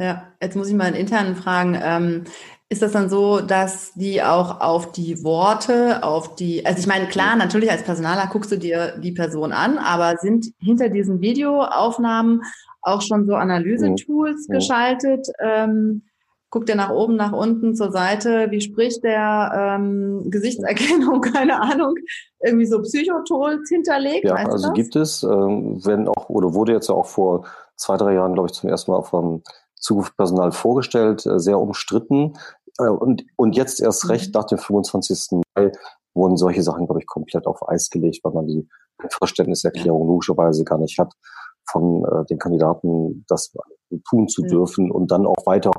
Ja, 0.00 0.32
jetzt 0.40 0.54
muss 0.54 0.68
ich 0.68 0.74
mal 0.74 0.88
in 0.88 0.94
internen 0.94 1.34
fragen. 1.34 1.76
Ähm, 1.82 2.24
ist 2.68 2.82
das 2.82 2.92
dann 2.92 3.08
so, 3.08 3.40
dass 3.40 3.94
die 3.94 4.22
auch 4.22 4.60
auf 4.60 4.92
die 4.92 5.24
Worte, 5.24 6.04
auf 6.04 6.36
die, 6.36 6.64
also 6.64 6.78
ich 6.78 6.86
meine, 6.86 7.08
klar, 7.08 7.34
natürlich 7.34 7.70
als 7.70 7.82
Personaler 7.82 8.28
guckst 8.30 8.52
du 8.52 8.58
dir 8.58 8.96
die 8.98 9.12
Person 9.12 9.52
an, 9.52 9.78
aber 9.78 10.16
sind 10.18 10.52
hinter 10.58 10.88
diesen 10.88 11.20
Videoaufnahmen 11.20 12.42
auch 12.82 13.02
schon 13.02 13.26
so 13.26 13.34
Analysetools 13.34 14.48
mhm. 14.48 14.52
geschaltet? 14.52 15.26
Ähm, 15.40 16.02
guckt 16.50 16.70
er 16.70 16.76
nach 16.76 16.90
oben, 16.90 17.16
nach 17.16 17.32
unten, 17.32 17.74
zur 17.74 17.92
Seite, 17.92 18.50
wie 18.50 18.60
spricht 18.60 19.04
der, 19.04 19.52
ähm, 19.54 20.30
Gesichtserkennung, 20.30 21.20
keine 21.34 21.60
Ahnung, 21.60 21.94
irgendwie 22.42 22.66
so 22.66 22.80
Psychotools 22.80 23.68
hinterlegt? 23.68 24.24
Ja, 24.24 24.34
also 24.34 24.72
gibt 24.72 24.96
es, 24.96 25.22
ähm, 25.22 25.84
wenn 25.84 26.08
auch, 26.08 26.28
oder 26.28 26.54
wurde 26.54 26.72
jetzt 26.72 26.90
auch 26.90 27.06
vor 27.06 27.44
zwei, 27.76 27.96
drei 27.96 28.14
Jahren, 28.14 28.34
glaube 28.34 28.46
ich, 28.46 28.52
zum 28.52 28.70
ersten 28.70 28.92
Mal 28.92 29.02
vom 29.02 29.42
Zukunftspersonal 29.76 30.52
vorgestellt, 30.52 31.26
äh, 31.26 31.38
sehr 31.38 31.58
umstritten. 31.58 32.34
Äh, 32.78 32.88
und, 32.88 33.24
und 33.36 33.56
jetzt 33.56 33.80
erst 33.80 34.04
mhm. 34.04 34.10
recht 34.10 34.34
nach 34.34 34.44
dem 34.44 34.58
25. 34.58 35.40
Mai 35.54 35.72
wurden 36.14 36.36
solche 36.36 36.62
Sachen, 36.62 36.86
glaube 36.86 37.00
ich, 37.00 37.06
komplett 37.06 37.46
auf 37.46 37.68
Eis 37.68 37.90
gelegt, 37.90 38.20
weil 38.24 38.32
man 38.32 38.46
die 38.46 38.68
Verständniserklärung 39.10 40.06
logischerweise 40.06 40.64
gar 40.64 40.78
nicht 40.78 40.98
hat 40.98 41.12
von 41.70 42.04
äh, 42.04 42.24
den 42.26 42.38
Kandidaten, 42.38 43.24
das 43.28 43.52
tun 44.08 44.28
zu 44.28 44.42
mhm. 44.42 44.48
dürfen 44.48 44.90
und 44.90 45.10
dann 45.10 45.26
auch 45.26 45.46
weiter 45.46 45.70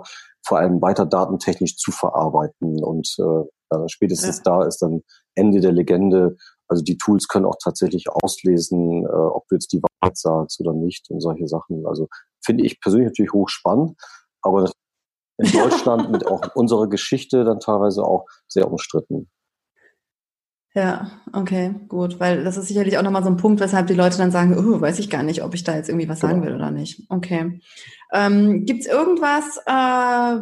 vor 0.46 0.60
allem 0.60 0.82
weiter 0.82 1.06
datentechnisch 1.06 1.78
zu 1.78 1.92
verarbeiten. 1.92 2.84
Und 2.84 3.16
äh, 3.20 3.88
spätestens 3.88 4.38
ja. 4.38 4.44
da 4.44 4.66
ist 4.66 4.82
dann 4.82 5.02
Ende 5.36 5.60
der 5.60 5.72
Legende. 5.72 6.36
Also 6.68 6.84
die 6.84 6.98
Tools 6.98 7.28
können 7.28 7.46
auch 7.46 7.58
tatsächlich 7.64 8.06
auslesen, 8.10 9.06
äh, 9.06 9.10
ob 9.10 9.48
du 9.48 9.56
jetzt 9.56 9.72
die 9.72 9.82
Wahrheit 9.82 10.18
sagst 10.18 10.60
oder 10.60 10.74
nicht 10.74 11.10
und 11.10 11.22
solche 11.22 11.48
Sachen. 11.48 11.86
Also 11.86 12.08
finde 12.44 12.66
ich 12.66 12.80
persönlich 12.80 13.08
natürlich 13.10 13.34
hochspannend, 13.34 14.00
aber 14.42 14.70
in 15.38 15.52
Deutschland 15.52 16.12
mit 16.12 16.28
auch 16.28 16.56
unserer 16.56 16.88
Geschichte 16.88 17.44
dann 17.44 17.60
teilweise 17.60 18.04
auch 18.04 18.26
sehr 18.48 18.70
umstritten. 18.70 19.30
Ja, 20.76 21.10
okay, 21.34 21.74
gut, 21.88 22.20
weil 22.20 22.44
das 22.44 22.56
ist 22.58 22.68
sicherlich 22.68 22.98
auch 22.98 23.02
nochmal 23.02 23.24
so 23.24 23.30
ein 23.30 23.38
Punkt, 23.38 23.60
weshalb 23.60 23.88
die 23.88 23.96
Leute 23.96 24.18
dann 24.18 24.32
sagen, 24.32 24.56
oh, 24.56 24.80
weiß 24.80 25.00
ich 25.00 25.10
gar 25.10 25.24
nicht, 25.24 25.44
ob 25.44 25.56
ich 25.56 25.64
da 25.64 25.76
jetzt 25.76 25.90
irgendwie 25.90 26.08
was 26.08 26.20
sagen 26.20 26.42
genau. 26.42 26.48
will 26.48 26.56
oder 26.56 26.72
nicht. 26.72 27.06
Okay. 27.10 27.60
Ähm, 28.14 28.66
Gibt 28.66 28.82
es 28.82 28.88
irgendwas 28.88 29.58
äh, 29.66 30.40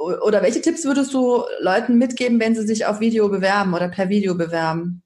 oder 0.00 0.42
welche 0.42 0.62
Tipps 0.62 0.84
würdest 0.84 1.12
du 1.12 1.42
Leuten 1.60 1.98
mitgeben, 1.98 2.40
wenn 2.40 2.54
sie 2.54 2.66
sich 2.66 2.86
auf 2.86 3.00
Video 3.00 3.28
bewerben 3.28 3.74
oder 3.74 3.88
per 3.88 4.08
Video 4.08 4.34
bewerben? 4.34 5.02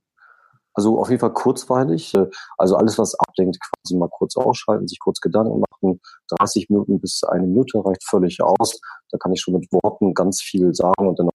Also 0.72 1.00
auf 1.00 1.08
jeden 1.08 1.20
Fall 1.20 1.32
kurzweilig. 1.32 2.14
Äh, 2.14 2.26
also 2.56 2.76
alles, 2.76 2.98
was 2.98 3.18
ablenkt, 3.18 3.58
quasi 3.60 3.96
mal 3.96 4.08
kurz 4.08 4.36
ausschalten, 4.36 4.86
sich 4.86 4.98
kurz 4.98 5.20
Gedanken 5.20 5.60
machen. 5.60 6.00
30 6.38 6.68
Minuten 6.70 7.00
bis 7.00 7.22
eine 7.24 7.46
Minute 7.46 7.84
reicht 7.84 8.04
völlig 8.04 8.40
aus. 8.42 8.80
Da 9.10 9.18
kann 9.18 9.32
ich 9.32 9.40
schon 9.40 9.54
mit 9.54 9.66
Worten 9.72 10.14
ganz 10.14 10.40
viel 10.42 10.74
sagen 10.74 11.08
und 11.08 11.18
dann 11.18 11.28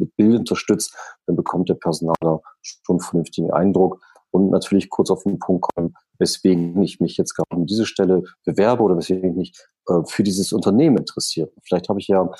mit 0.00 0.16
Bild 0.16 0.40
unterstützt, 0.40 0.96
dann 1.26 1.36
bekommt 1.36 1.68
der 1.68 1.74
Personaler 1.74 2.42
schon 2.60 2.96
einen 2.96 3.00
vernünftigen 3.00 3.52
Eindruck 3.52 4.00
und 4.30 4.50
natürlich 4.50 4.90
kurz 4.90 5.10
auf 5.10 5.24
den 5.24 5.38
Punkt 5.38 5.68
kommen, 5.74 5.94
weswegen 6.18 6.80
ich 6.82 7.00
mich 7.00 7.16
jetzt 7.16 7.34
gerade 7.34 7.50
an 7.50 7.66
diese 7.66 7.86
Stelle 7.86 8.22
bewerbe 8.44 8.82
oder 8.82 8.96
weswegen 8.96 9.30
ich 9.30 9.36
mich 9.36 9.52
äh, 9.88 10.02
für 10.06 10.22
dieses 10.22 10.52
Unternehmen 10.52 10.98
interessiere. 10.98 11.50
Vielleicht 11.62 11.88
habe 11.88 12.00
ich 12.00 12.08
ja 12.08 12.30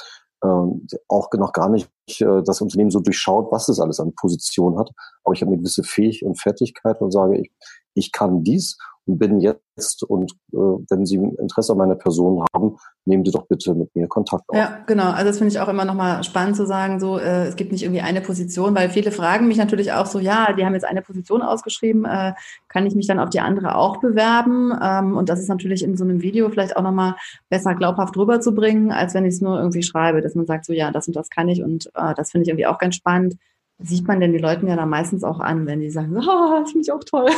äh, 0.42 0.66
auch 1.08 1.28
noch 1.32 1.52
gar 1.52 1.68
nicht 1.68 1.90
äh, 2.20 2.42
das 2.44 2.60
Unternehmen 2.60 2.90
so 2.90 3.00
durchschaut, 3.00 3.50
was 3.50 3.68
es 3.68 3.80
alles 3.80 4.00
an 4.00 4.14
Position 4.14 4.78
hat, 4.78 4.90
aber 5.24 5.34
ich 5.34 5.42
habe 5.42 5.50
eine 5.50 5.58
gewisse 5.58 5.82
Fähigkeit 5.82 6.28
und 6.28 6.40
Fertigkeit 6.40 7.00
und 7.00 7.10
sage, 7.10 7.38
ich, 7.38 7.50
ich 7.94 8.12
kann 8.12 8.44
dies 8.44 8.78
bin 9.18 9.40
jetzt 9.40 10.02
und 10.02 10.32
äh, 10.52 10.56
wenn 10.56 11.06
Sie 11.06 11.16
Interesse 11.16 11.72
an 11.72 11.78
meiner 11.78 11.94
Person 11.94 12.44
haben, 12.52 12.76
nehmen 13.04 13.24
Sie 13.24 13.30
doch 13.30 13.46
bitte 13.46 13.74
mit 13.74 13.94
mir 13.94 14.08
Kontakt 14.08 14.48
auf. 14.48 14.56
Ja, 14.56 14.78
genau. 14.86 15.10
Also 15.10 15.26
das 15.26 15.38
finde 15.38 15.52
ich 15.52 15.60
auch 15.60 15.68
immer 15.68 15.84
nochmal 15.84 16.22
spannend 16.24 16.56
zu 16.56 16.66
sagen, 16.66 17.00
so 17.00 17.18
äh, 17.18 17.46
es 17.46 17.56
gibt 17.56 17.72
nicht 17.72 17.82
irgendwie 17.82 18.00
eine 18.00 18.20
Position, 18.20 18.74
weil 18.74 18.90
viele 18.90 19.10
fragen 19.12 19.48
mich 19.48 19.56
natürlich 19.56 19.92
auch 19.92 20.06
so, 20.06 20.18
ja, 20.18 20.52
die 20.52 20.64
haben 20.64 20.74
jetzt 20.74 20.84
eine 20.84 21.02
Position 21.02 21.42
ausgeschrieben, 21.42 22.04
äh, 22.04 22.34
kann 22.68 22.86
ich 22.86 22.94
mich 22.94 23.06
dann 23.06 23.18
auf 23.18 23.30
die 23.30 23.40
andere 23.40 23.76
auch 23.76 23.98
bewerben? 23.98 24.72
Ähm, 24.82 25.16
und 25.16 25.28
das 25.28 25.40
ist 25.40 25.48
natürlich 25.48 25.82
in 25.82 25.96
so 25.96 26.04
einem 26.04 26.22
Video 26.22 26.48
vielleicht 26.50 26.76
auch 26.76 26.82
nochmal 26.82 27.16
besser 27.48 27.74
glaubhaft 27.74 28.16
rüberzubringen, 28.16 28.92
als 28.92 29.14
wenn 29.14 29.24
ich 29.24 29.34
es 29.34 29.40
nur 29.40 29.58
irgendwie 29.58 29.82
schreibe, 29.82 30.20
dass 30.20 30.34
man 30.34 30.46
sagt 30.46 30.64
so, 30.64 30.72
ja, 30.72 30.90
das 30.90 31.06
und 31.06 31.16
das 31.16 31.30
kann 31.30 31.48
ich 31.48 31.62
und 31.62 31.90
äh, 31.94 32.14
das 32.14 32.30
finde 32.30 32.42
ich 32.42 32.48
irgendwie 32.48 32.66
auch 32.66 32.78
ganz 32.78 32.96
spannend 32.96 33.36
sieht 33.82 34.06
man 34.06 34.20
denn 34.20 34.32
die 34.32 34.38
Leuten 34.38 34.68
ja 34.68 34.76
dann 34.76 34.88
meistens 34.88 35.24
auch 35.24 35.40
an, 35.40 35.66
wenn 35.66 35.80
die 35.80 35.90
sagen, 35.90 36.16
oh, 36.18 36.60
das 36.60 36.72
finde 36.72 36.82
ich 36.82 36.92
auch 36.92 37.04
toll. 37.04 37.30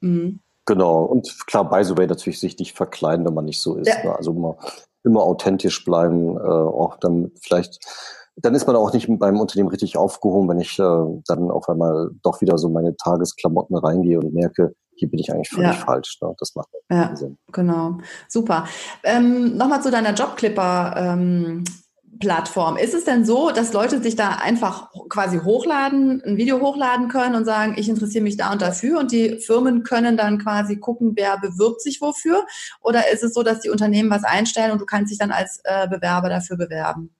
Mhm. 0.00 0.40
Genau, 0.64 1.02
und 1.04 1.46
klar, 1.46 1.68
by 1.68 1.82
the 1.84 1.96
way, 1.96 2.06
natürlich 2.06 2.38
sich 2.38 2.58
nicht 2.58 2.76
verkleiden, 2.76 3.26
wenn 3.26 3.34
man 3.34 3.46
nicht 3.46 3.60
so 3.60 3.74
ist. 3.76 3.88
Ja. 3.88 4.04
Ne? 4.04 4.16
Also 4.16 4.32
immer, 4.32 4.56
immer 5.02 5.22
authentisch 5.22 5.84
bleiben, 5.84 6.36
äh, 6.36 6.40
auch 6.40 6.98
dann 7.00 7.32
vielleicht, 7.40 7.80
dann 8.36 8.54
ist 8.54 8.66
man 8.66 8.76
auch 8.76 8.92
nicht 8.92 9.08
beim 9.18 9.40
Unternehmen 9.40 9.70
richtig 9.70 9.96
aufgehoben, 9.96 10.48
wenn 10.48 10.60
ich 10.60 10.78
äh, 10.78 11.22
dann 11.26 11.50
auf 11.50 11.68
einmal 11.68 12.10
doch 12.22 12.40
wieder 12.40 12.58
so 12.58 12.68
meine 12.68 12.96
Tagesklamotten 12.96 13.76
reingehe 13.76 14.20
und 14.20 14.34
merke, 14.34 14.74
hier 14.94 15.10
bin 15.10 15.18
ich 15.18 15.32
eigentlich 15.32 15.50
völlig 15.50 15.72
ja. 15.72 15.84
falsch. 15.84 16.18
Ne? 16.20 16.32
Das 16.38 16.54
macht 16.54 16.68
ja, 16.90 17.16
Sinn. 17.16 17.38
Genau, 17.50 17.98
super. 18.28 18.66
Ähm, 19.02 19.56
Nochmal 19.56 19.82
zu 19.82 19.90
deiner 19.90 20.14
Jobclipper. 20.14 20.94
Ähm, 20.96 21.64
Plattform. 22.20 22.76
Ist 22.76 22.94
es 22.94 23.04
denn 23.04 23.24
so, 23.24 23.50
dass 23.50 23.72
Leute 23.72 24.02
sich 24.02 24.16
da 24.16 24.30
einfach 24.30 24.90
quasi 25.08 25.38
hochladen, 25.38 26.22
ein 26.24 26.36
Video 26.36 26.60
hochladen 26.60 27.08
können 27.08 27.34
und 27.34 27.44
sagen, 27.44 27.74
ich 27.76 27.88
interessiere 27.88 28.22
mich 28.22 28.36
da 28.36 28.52
und 28.52 28.62
dafür 28.62 29.00
und 29.00 29.12
die 29.12 29.38
Firmen 29.38 29.82
können 29.82 30.16
dann 30.16 30.38
quasi 30.38 30.76
gucken, 30.76 31.12
wer 31.16 31.38
bewirbt 31.38 31.80
sich 31.80 32.00
wofür? 32.00 32.44
Oder 32.80 33.10
ist 33.12 33.22
es 33.22 33.34
so, 33.34 33.42
dass 33.42 33.60
die 33.60 33.70
Unternehmen 33.70 34.10
was 34.10 34.24
einstellen 34.24 34.72
und 34.72 34.80
du 34.80 34.86
kannst 34.86 35.10
dich 35.10 35.18
dann 35.18 35.30
als 35.30 35.60
äh, 35.64 35.88
Bewerber 35.88 36.28
dafür 36.28 36.56
bewerben? 36.56 37.14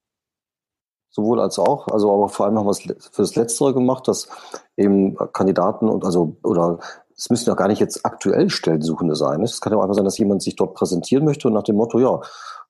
Sowohl 1.11 1.41
als 1.41 1.59
auch, 1.59 1.89
also 1.89 2.13
aber 2.13 2.29
vor 2.29 2.47
allem 2.47 2.59
haben 2.59 2.67
wir 2.67 2.71
es 2.71 2.83
für 2.83 3.23
das 3.23 3.35
Letztere 3.35 3.75
gemacht, 3.75 4.09
dass 4.09 4.29
eben 4.77 5.17
Kandidaten 5.33 5.89
und 5.89 6.05
also 6.05 6.37
oder 6.43 6.79
es 7.15 7.29
müssen 7.31 7.49
ja 7.49 7.55
gar 7.55 7.69
nicht 7.69 7.81
jetzt 7.81 8.05
aktuell 8.05 8.51
Stellensuchende 8.51 9.15
sein. 9.15 9.43
Es 9.43 9.61
kann 9.61 9.73
ja 9.73 9.79
auch 9.79 9.83
einfach 9.83 9.95
sein, 9.95 10.05
dass 10.05 10.19
jemand 10.19 10.43
sich 10.43 10.57
dort 10.57 10.75
präsentieren 10.75 11.25
möchte 11.25 11.49
und 11.49 11.55
nach 11.55 11.63
dem 11.63 11.77
Motto, 11.77 11.99
ja, 11.99 12.21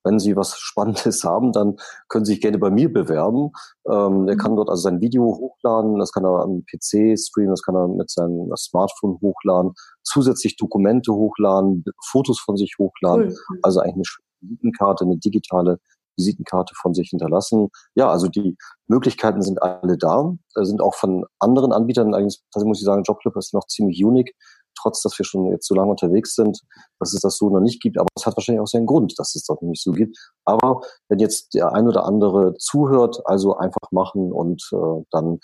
wenn 0.04 0.18
Sie 0.18 0.36
was 0.36 0.58
Spannendes 0.58 1.24
haben, 1.24 1.52
dann 1.52 1.76
können 2.08 2.24
Sie 2.24 2.32
sich 2.32 2.40
gerne 2.40 2.58
bei 2.58 2.70
mir 2.70 2.92
bewerben. 2.92 3.50
Ähm, 3.86 4.28
er 4.28 4.34
mhm. 4.34 4.38
kann 4.38 4.56
dort 4.56 4.68
also 4.68 4.82
sein 4.82 5.00
Video 5.00 5.24
hochladen, 5.24 5.98
das 5.98 6.12
kann 6.12 6.24
er 6.24 6.42
am 6.42 6.64
PC 6.64 7.18
streamen, 7.18 7.50
das 7.50 7.62
kann 7.62 7.74
er 7.74 7.88
mit 7.88 8.10
seinem 8.10 8.50
Smartphone 8.56 9.18
hochladen, 9.20 9.72
zusätzlich 10.02 10.56
Dokumente 10.56 11.12
hochladen, 11.12 11.84
Fotos 12.10 12.40
von 12.40 12.56
sich 12.56 12.76
hochladen. 12.78 13.28
Cool. 13.28 13.58
Also 13.62 13.80
eigentlich 13.80 13.94
eine 14.40 14.50
Visitenkarte, 14.50 15.04
eine 15.04 15.18
digitale 15.18 15.78
Visitenkarte 16.16 16.74
von 16.80 16.94
sich 16.94 17.08
hinterlassen. 17.10 17.68
Ja, 17.94 18.10
also 18.10 18.28
die 18.28 18.56
Möglichkeiten 18.86 19.42
sind 19.42 19.62
alle 19.62 19.96
da, 19.96 20.34
sind 20.56 20.82
auch 20.82 20.94
von 20.94 21.24
anderen 21.38 21.72
Anbietern, 21.72 22.14
eigentlich 22.14 22.38
muss 22.56 22.80
ich 22.80 22.84
sagen, 22.84 23.02
Jobclip 23.02 23.36
ist 23.36 23.54
noch 23.54 23.66
ziemlich 23.66 24.04
unique 24.04 24.34
trotz 24.80 25.02
dass 25.02 25.18
wir 25.18 25.24
schon 25.24 25.46
jetzt 25.46 25.66
so 25.66 25.74
lange 25.74 25.90
unterwegs 25.90 26.34
sind, 26.34 26.60
dass 26.98 27.14
es 27.14 27.20
das 27.20 27.36
so 27.36 27.50
noch 27.50 27.60
nicht 27.60 27.80
gibt. 27.80 27.98
Aber 27.98 28.08
es 28.16 28.26
hat 28.26 28.36
wahrscheinlich 28.36 28.60
auch 28.60 28.66
seinen 28.66 28.86
Grund, 28.86 29.18
dass 29.18 29.34
es 29.34 29.44
das 29.44 29.60
noch 29.60 29.68
nicht 29.68 29.82
so 29.82 29.92
gibt. 29.92 30.16
Aber 30.44 30.82
wenn 31.08 31.18
jetzt 31.18 31.54
der 31.54 31.72
ein 31.72 31.88
oder 31.88 32.04
andere 32.04 32.54
zuhört, 32.58 33.20
also 33.24 33.56
einfach 33.56 33.90
machen 33.90 34.32
und 34.32 34.62
äh, 34.72 35.04
dann 35.10 35.40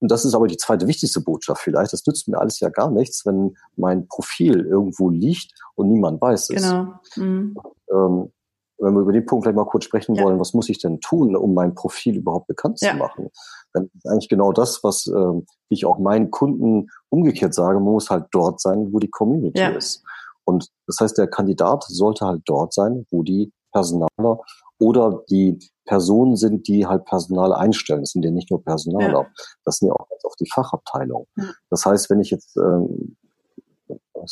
und 0.00 0.10
das 0.10 0.26
ist 0.26 0.34
aber 0.34 0.48
die 0.48 0.58
zweite 0.58 0.86
wichtigste 0.86 1.22
Botschaft 1.22 1.62
vielleicht, 1.62 1.94
das 1.94 2.04
nützt 2.06 2.28
mir 2.28 2.38
alles 2.38 2.60
ja 2.60 2.68
gar 2.68 2.90
nichts, 2.90 3.24
wenn 3.24 3.56
mein 3.76 4.06
Profil 4.06 4.60
irgendwo 4.60 5.08
liegt 5.08 5.54
und 5.76 5.90
niemand 5.90 6.20
weiß 6.20 6.50
es. 6.50 6.62
Genau. 6.62 6.92
Mhm. 7.16 7.54
Ähm, 7.90 8.32
wenn 8.78 8.94
wir 8.94 9.00
über 9.00 9.12
den 9.12 9.26
Punkt 9.26 9.44
vielleicht 9.44 9.56
mal 9.56 9.66
kurz 9.66 9.84
sprechen 9.84 10.14
ja. 10.14 10.24
wollen, 10.24 10.40
was 10.40 10.54
muss 10.54 10.68
ich 10.68 10.78
denn 10.78 11.00
tun, 11.00 11.36
um 11.36 11.54
mein 11.54 11.74
Profil 11.74 12.16
überhaupt 12.16 12.46
bekannt 12.46 12.78
ja. 12.80 12.92
zu 12.92 12.96
machen? 12.96 13.30
Dann 13.72 13.90
ist 13.94 14.06
eigentlich 14.06 14.28
genau 14.28 14.52
das, 14.52 14.82
was 14.82 15.06
ähm, 15.06 15.46
ich 15.68 15.86
auch 15.86 15.98
meinen 15.98 16.30
Kunden 16.30 16.88
umgekehrt 17.08 17.54
sage, 17.54 17.80
man 17.80 17.92
muss 17.92 18.10
halt 18.10 18.26
dort 18.32 18.60
sein, 18.60 18.92
wo 18.92 18.98
die 18.98 19.10
Community 19.10 19.60
ja. 19.60 19.68
ist. 19.70 20.02
Und 20.44 20.68
das 20.86 20.98
heißt, 21.00 21.18
der 21.18 21.28
Kandidat 21.28 21.84
sollte 21.84 22.26
halt 22.26 22.42
dort 22.46 22.74
sein, 22.74 23.06
wo 23.10 23.22
die 23.22 23.52
Personaler 23.72 24.40
oder 24.78 25.22
die 25.30 25.58
Personen 25.86 26.36
sind, 26.36 26.68
die 26.68 26.86
halt 26.86 27.04
Personal 27.04 27.52
einstellen. 27.52 28.00
Das 28.00 28.10
sind 28.10 28.24
ja 28.24 28.30
nicht 28.30 28.50
nur 28.50 28.62
Personaler. 28.62 29.26
Das 29.64 29.78
sind 29.78 29.88
ja 29.88 29.94
auch 29.94 30.08
ganz 30.08 30.24
oft 30.24 30.40
die 30.40 30.50
Fachabteilungen. 30.52 31.26
Das 31.70 31.84
heißt, 31.84 32.10
wenn 32.10 32.20
ich 32.20 32.30
jetzt 32.30 32.56
ähm, 32.56 33.16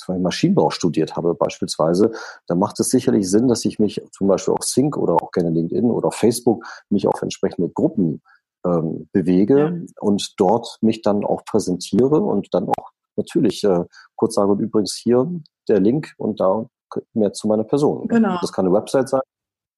Maschinenbau 0.08 0.70
studiert 0.70 1.16
habe 1.16 1.34
beispielsweise, 1.34 2.12
dann 2.46 2.58
macht 2.58 2.78
es 2.80 2.90
sicherlich 2.90 3.28
Sinn, 3.30 3.48
dass 3.48 3.64
ich 3.64 3.78
mich 3.78 4.00
zum 4.12 4.28
Beispiel 4.28 4.54
auf 4.54 4.64
Sync 4.64 4.96
oder 4.96 5.14
auch 5.14 5.30
gerne 5.32 5.50
LinkedIn 5.50 5.90
oder 5.90 6.10
Facebook 6.10 6.64
mich 6.90 7.06
auf 7.06 7.22
entsprechende 7.22 7.68
Gruppen 7.68 8.22
ähm, 8.64 9.08
bewege 9.12 9.58
ja. 9.58 9.94
und 10.00 10.34
dort 10.38 10.78
mich 10.80 11.02
dann 11.02 11.24
auch 11.24 11.44
präsentiere 11.44 12.20
und 12.20 12.48
dann 12.52 12.68
auch 12.68 12.90
natürlich 13.16 13.64
äh, 13.64 13.84
kurz 14.16 14.34
sage, 14.34 14.52
und 14.52 14.60
übrigens 14.60 14.94
hier 14.94 15.28
der 15.68 15.80
Link 15.80 16.12
und 16.16 16.40
da 16.40 16.66
mehr 17.14 17.32
zu 17.32 17.48
meiner 17.48 17.64
Person. 17.64 18.08
Genau. 18.08 18.38
Das 18.40 18.52
kann 18.52 18.66
eine 18.66 18.74
Website 18.74 19.08
sein, 19.08 19.22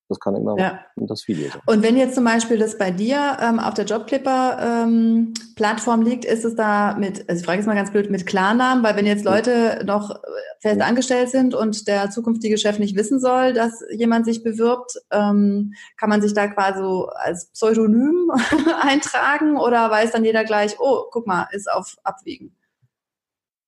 das 0.09 0.19
kann 0.21 0.37
immer 0.37 0.57
ja. 0.59 0.81
das 0.97 1.27
Video 1.27 1.51
sein. 1.51 1.63
Und 1.67 1.83
wenn 1.83 1.97
jetzt 1.97 2.15
zum 2.15 2.25
Beispiel 2.25 2.59
das 2.59 2.77
bei 2.77 2.91
dir 2.91 3.39
ähm, 3.41 3.59
auf 3.59 3.73
der 3.75 3.87
Jobclipper-Plattform 3.87 6.01
ähm, 6.01 6.07
liegt, 6.07 6.27
ist 6.27 6.45
es 6.45 6.55
da 6.55 6.95
mit, 6.99 7.27
also 7.29 7.41
ich 7.41 7.47
frage 7.47 7.59
jetzt 7.59 7.67
mal 7.67 7.75
ganz 7.75 7.91
blöd, 7.91 8.11
mit 8.11 8.27
Klarnamen, 8.27 8.85
weil 8.85 8.97
wenn 8.97 9.07
jetzt 9.07 9.25
Leute 9.25 9.83
noch 9.87 10.15
fest 10.61 10.83
angestellt 10.83 11.31
sind 11.31 11.55
und 11.55 11.89
der 11.89 12.11
zukünftige 12.11 12.59
Chef 12.59 12.79
nicht 12.79 12.97
wissen 12.97 13.19
soll, 13.19 13.55
dass 13.55 13.83
jemand 13.91 14.27
sich 14.27 14.43
bewirbt, 14.43 14.93
ähm, 15.11 15.73
kann 15.97 16.11
man 16.11 16.21
sich 16.21 16.35
da 16.35 16.49
quasi 16.49 16.83
als 17.15 17.47
Pseudonym 17.53 18.31
eintragen 18.83 19.57
oder 19.57 19.91
weiß 19.91 20.13
dann 20.13 20.25
jeder 20.25 20.45
gleich, 20.45 20.77
oh, 20.81 21.05
guck 21.11 21.27
mal, 21.27 21.49
ist 21.53 21.71
auf 21.71 21.97
Abwägen? 22.03 22.55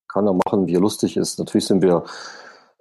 Kann 0.09 0.27
er 0.27 0.35
machen, 0.35 0.67
wie 0.67 0.75
er 0.75 0.81
lustig 0.81 1.17
ist. 1.17 1.39
Natürlich 1.39 1.67
sind 1.67 1.81
wir 1.83 2.05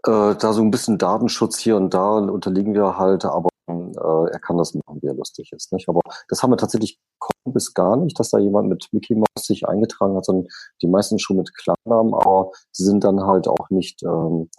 äh, 0.05 0.35
da 0.35 0.53
so 0.53 0.61
ein 0.61 0.71
bisschen 0.71 0.97
Datenschutz 0.97 1.59
hier 1.59 1.77
und 1.77 1.93
da 1.93 2.17
unterliegen 2.17 2.73
wir 2.73 2.97
halt, 2.97 3.25
aber 3.25 3.49
äh, 3.67 4.31
er 4.31 4.39
kann 4.39 4.57
das 4.57 4.73
machen, 4.73 5.01
wie 5.01 5.07
er 5.07 5.13
lustig 5.13 5.51
ist. 5.51 5.71
Nicht? 5.73 5.89
Aber 5.89 6.01
das 6.29 6.43
haben 6.43 6.51
wir 6.51 6.57
tatsächlich 6.57 6.99
kaum 7.19 7.53
bis 7.53 7.73
gar 7.73 7.97
nicht, 7.97 8.19
dass 8.19 8.29
da 8.29 8.37
jemand 8.37 8.69
mit 8.69 8.87
Mickey 8.91 9.15
Mouse 9.15 9.25
sich 9.45 9.67
eingetragen 9.67 10.15
hat, 10.15 10.25
sondern 10.25 10.47
die 10.81 10.87
meisten 10.87 11.19
schon 11.19 11.37
mit 11.37 11.51
Klarnamen, 11.55 12.13
aber 12.13 12.51
sie 12.71 12.83
sind 12.83 13.03
dann 13.03 13.21
halt 13.25 13.47
auch 13.47 13.69
nicht 13.69 14.03
ähm, 14.03 14.49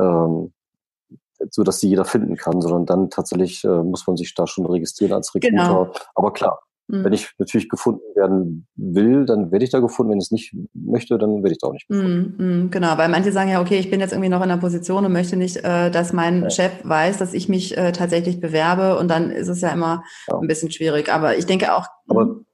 ähm, 0.00 0.52
so, 1.50 1.62
dass 1.62 1.80
sie 1.80 1.88
jeder 1.88 2.04
finden 2.04 2.36
kann, 2.36 2.60
sondern 2.60 2.86
dann 2.86 3.10
tatsächlich 3.10 3.64
äh, 3.64 3.82
muss 3.82 4.06
man 4.06 4.16
sich 4.16 4.34
da 4.34 4.46
schon 4.46 4.66
registrieren 4.66 5.14
als 5.14 5.34
Recruiter. 5.34 5.56
Genau. 5.56 5.92
Aber 6.14 6.32
klar, 6.32 6.60
Mhm. 6.90 7.04
Wenn 7.04 7.12
ich 7.12 7.30
natürlich 7.38 7.68
gefunden 7.68 8.00
werden 8.14 8.66
will, 8.76 9.26
dann 9.26 9.52
werde 9.52 9.64
ich 9.64 9.70
da 9.70 9.80
gefunden. 9.80 10.12
Wenn 10.12 10.18
ich 10.18 10.26
es 10.26 10.30
nicht 10.30 10.54
möchte, 10.74 11.18
dann 11.18 11.42
werde 11.42 11.52
ich 11.52 11.58
da 11.58 11.68
auch 11.68 11.72
nicht 11.72 11.88
gefunden. 11.88 12.34
Mhm, 12.38 12.46
mhm, 12.46 12.70
genau, 12.70 12.98
weil 12.98 13.08
manche 13.08 13.32
sagen 13.32 13.50
ja, 13.50 13.60
okay, 13.60 13.78
ich 13.78 13.90
bin 13.90 14.00
jetzt 14.00 14.12
irgendwie 14.12 14.28
noch 14.28 14.42
in 14.42 14.50
einer 14.50 14.60
Position 14.60 15.04
und 15.04 15.12
möchte 15.12 15.36
nicht, 15.36 15.58
äh, 15.58 15.90
dass 15.90 16.12
mein 16.12 16.42
ja. 16.42 16.50
Chef 16.50 16.72
weiß, 16.82 17.18
dass 17.18 17.34
ich 17.34 17.48
mich 17.48 17.76
äh, 17.76 17.92
tatsächlich 17.92 18.40
bewerbe 18.40 18.98
und 18.98 19.08
dann 19.08 19.30
ist 19.30 19.48
es 19.48 19.60
ja 19.60 19.70
immer 19.70 20.02
ja. 20.28 20.38
ein 20.38 20.48
bisschen 20.48 20.70
schwierig. 20.70 21.12
Aber 21.12 21.36
ich 21.36 21.46
denke 21.46 21.74
auch. 21.74 21.86
Aber 22.08 22.24
mhm. 22.26 22.46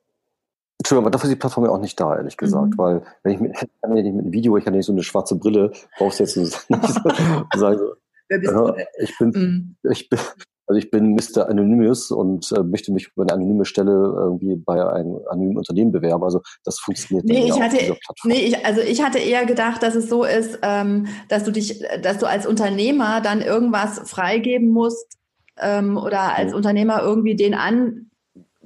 Entschuldigung, 0.79 1.07
aber 1.07 1.11
dafür 1.11 1.29
ist 1.29 1.35
die 1.35 1.39
Plattform 1.39 1.65
ja 1.65 1.71
auch 1.71 1.81
nicht 1.81 1.99
da, 1.99 2.17
ehrlich 2.17 2.37
gesagt, 2.37 2.75
mhm. 2.75 2.79
weil 2.79 3.03
wenn 3.23 3.33
ich 3.33 3.41
mit, 3.41 3.53
wenn 3.83 3.97
ich 3.97 4.13
mit 4.13 4.23
einem 4.23 4.33
Video, 4.33 4.57
ich 4.57 4.67
habe 4.67 4.77
nicht 4.77 4.87
so 4.87 4.93
eine 4.93 5.03
schwarze 5.03 5.37
Brille, 5.37 5.73
brauchst 5.99 6.21
du 6.21 6.25
jetzt 6.25 6.37
nicht 6.37 6.67
sagen, 7.55 7.81
Wer 8.29 8.39
bist 8.39 8.53
du? 8.53 8.75
ich 8.99 9.19
bin, 9.19 9.29
mhm. 9.31 9.77
ich 9.91 10.09
bin, 10.09 10.19
also 10.67 10.79
ich 10.79 10.91
bin 10.91 11.15
Mr. 11.15 11.49
Anonymous 11.49 12.11
und 12.11 12.51
äh, 12.53 12.63
möchte 12.63 12.93
mich 12.93 13.09
über 13.15 13.23
eine 13.23 13.35
anonyme 13.35 13.65
Stelle 13.65 13.93
irgendwie 13.93 14.57
bei 14.57 14.85
einem 14.93 15.21
anonymen 15.31 15.59
Unternehmen 15.59 15.93
bewerben. 15.93 16.25
Also 16.25 16.41
das 16.65 16.79
funktioniert 16.81 17.25
nee, 17.27 17.47
ich 17.47 17.61
hatte, 17.61 17.97
Nee, 18.25 18.47
ich, 18.47 18.67
also 18.67 18.81
ich 18.81 19.03
hatte 19.03 19.19
eher 19.19 19.47
gedacht, 19.47 19.83
dass 19.83 19.95
es 19.95 20.09
so 20.09 20.25
ist, 20.25 20.59
ähm, 20.63 21.07
dass 21.29 21.45
du 21.45 21.53
dich, 21.53 21.83
dass 22.03 22.19
du 22.19 22.27
als 22.27 22.47
Unternehmer 22.47 23.21
dann 23.21 23.43
irgendwas 23.43 24.11
freigeben 24.11 24.71
musst 24.71 25.17
ähm, 25.61 25.97
oder 25.97 26.37
als 26.37 26.51
mhm. 26.51 26.57
Unternehmer 26.57 27.01
irgendwie 27.03 27.37
den 27.37 27.55
an 27.55 28.11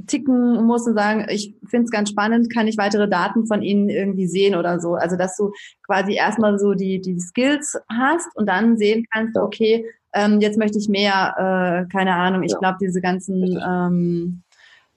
ticken 0.06 0.64
muss 0.64 0.86
und 0.86 0.94
sagen, 0.94 1.26
ich 1.28 1.54
finde 1.68 1.84
es 1.84 1.90
ganz 1.90 2.10
spannend, 2.10 2.52
kann 2.52 2.66
ich 2.66 2.78
weitere 2.78 3.08
Daten 3.08 3.46
von 3.46 3.62
Ihnen 3.62 3.88
irgendwie 3.88 4.26
sehen 4.26 4.54
oder 4.54 4.80
so. 4.80 4.94
Also 4.94 5.16
dass 5.16 5.36
du 5.36 5.52
quasi 5.86 6.14
erstmal 6.14 6.58
so 6.58 6.74
die, 6.74 7.00
die 7.00 7.20
Skills 7.20 7.78
hast 7.88 8.34
und 8.34 8.48
dann 8.48 8.76
sehen 8.76 9.06
kannst, 9.12 9.36
ja. 9.36 9.42
okay, 9.42 9.86
ähm, 10.12 10.40
jetzt 10.40 10.58
möchte 10.58 10.78
ich 10.78 10.88
mehr, 10.88 11.86
äh, 11.86 11.92
keine 11.92 12.14
Ahnung, 12.14 12.42
ich 12.42 12.52
ja. 12.52 12.58
glaube, 12.58 12.78
diese 12.80 13.00
ganzen 13.00 13.60
ähm, 13.64 14.42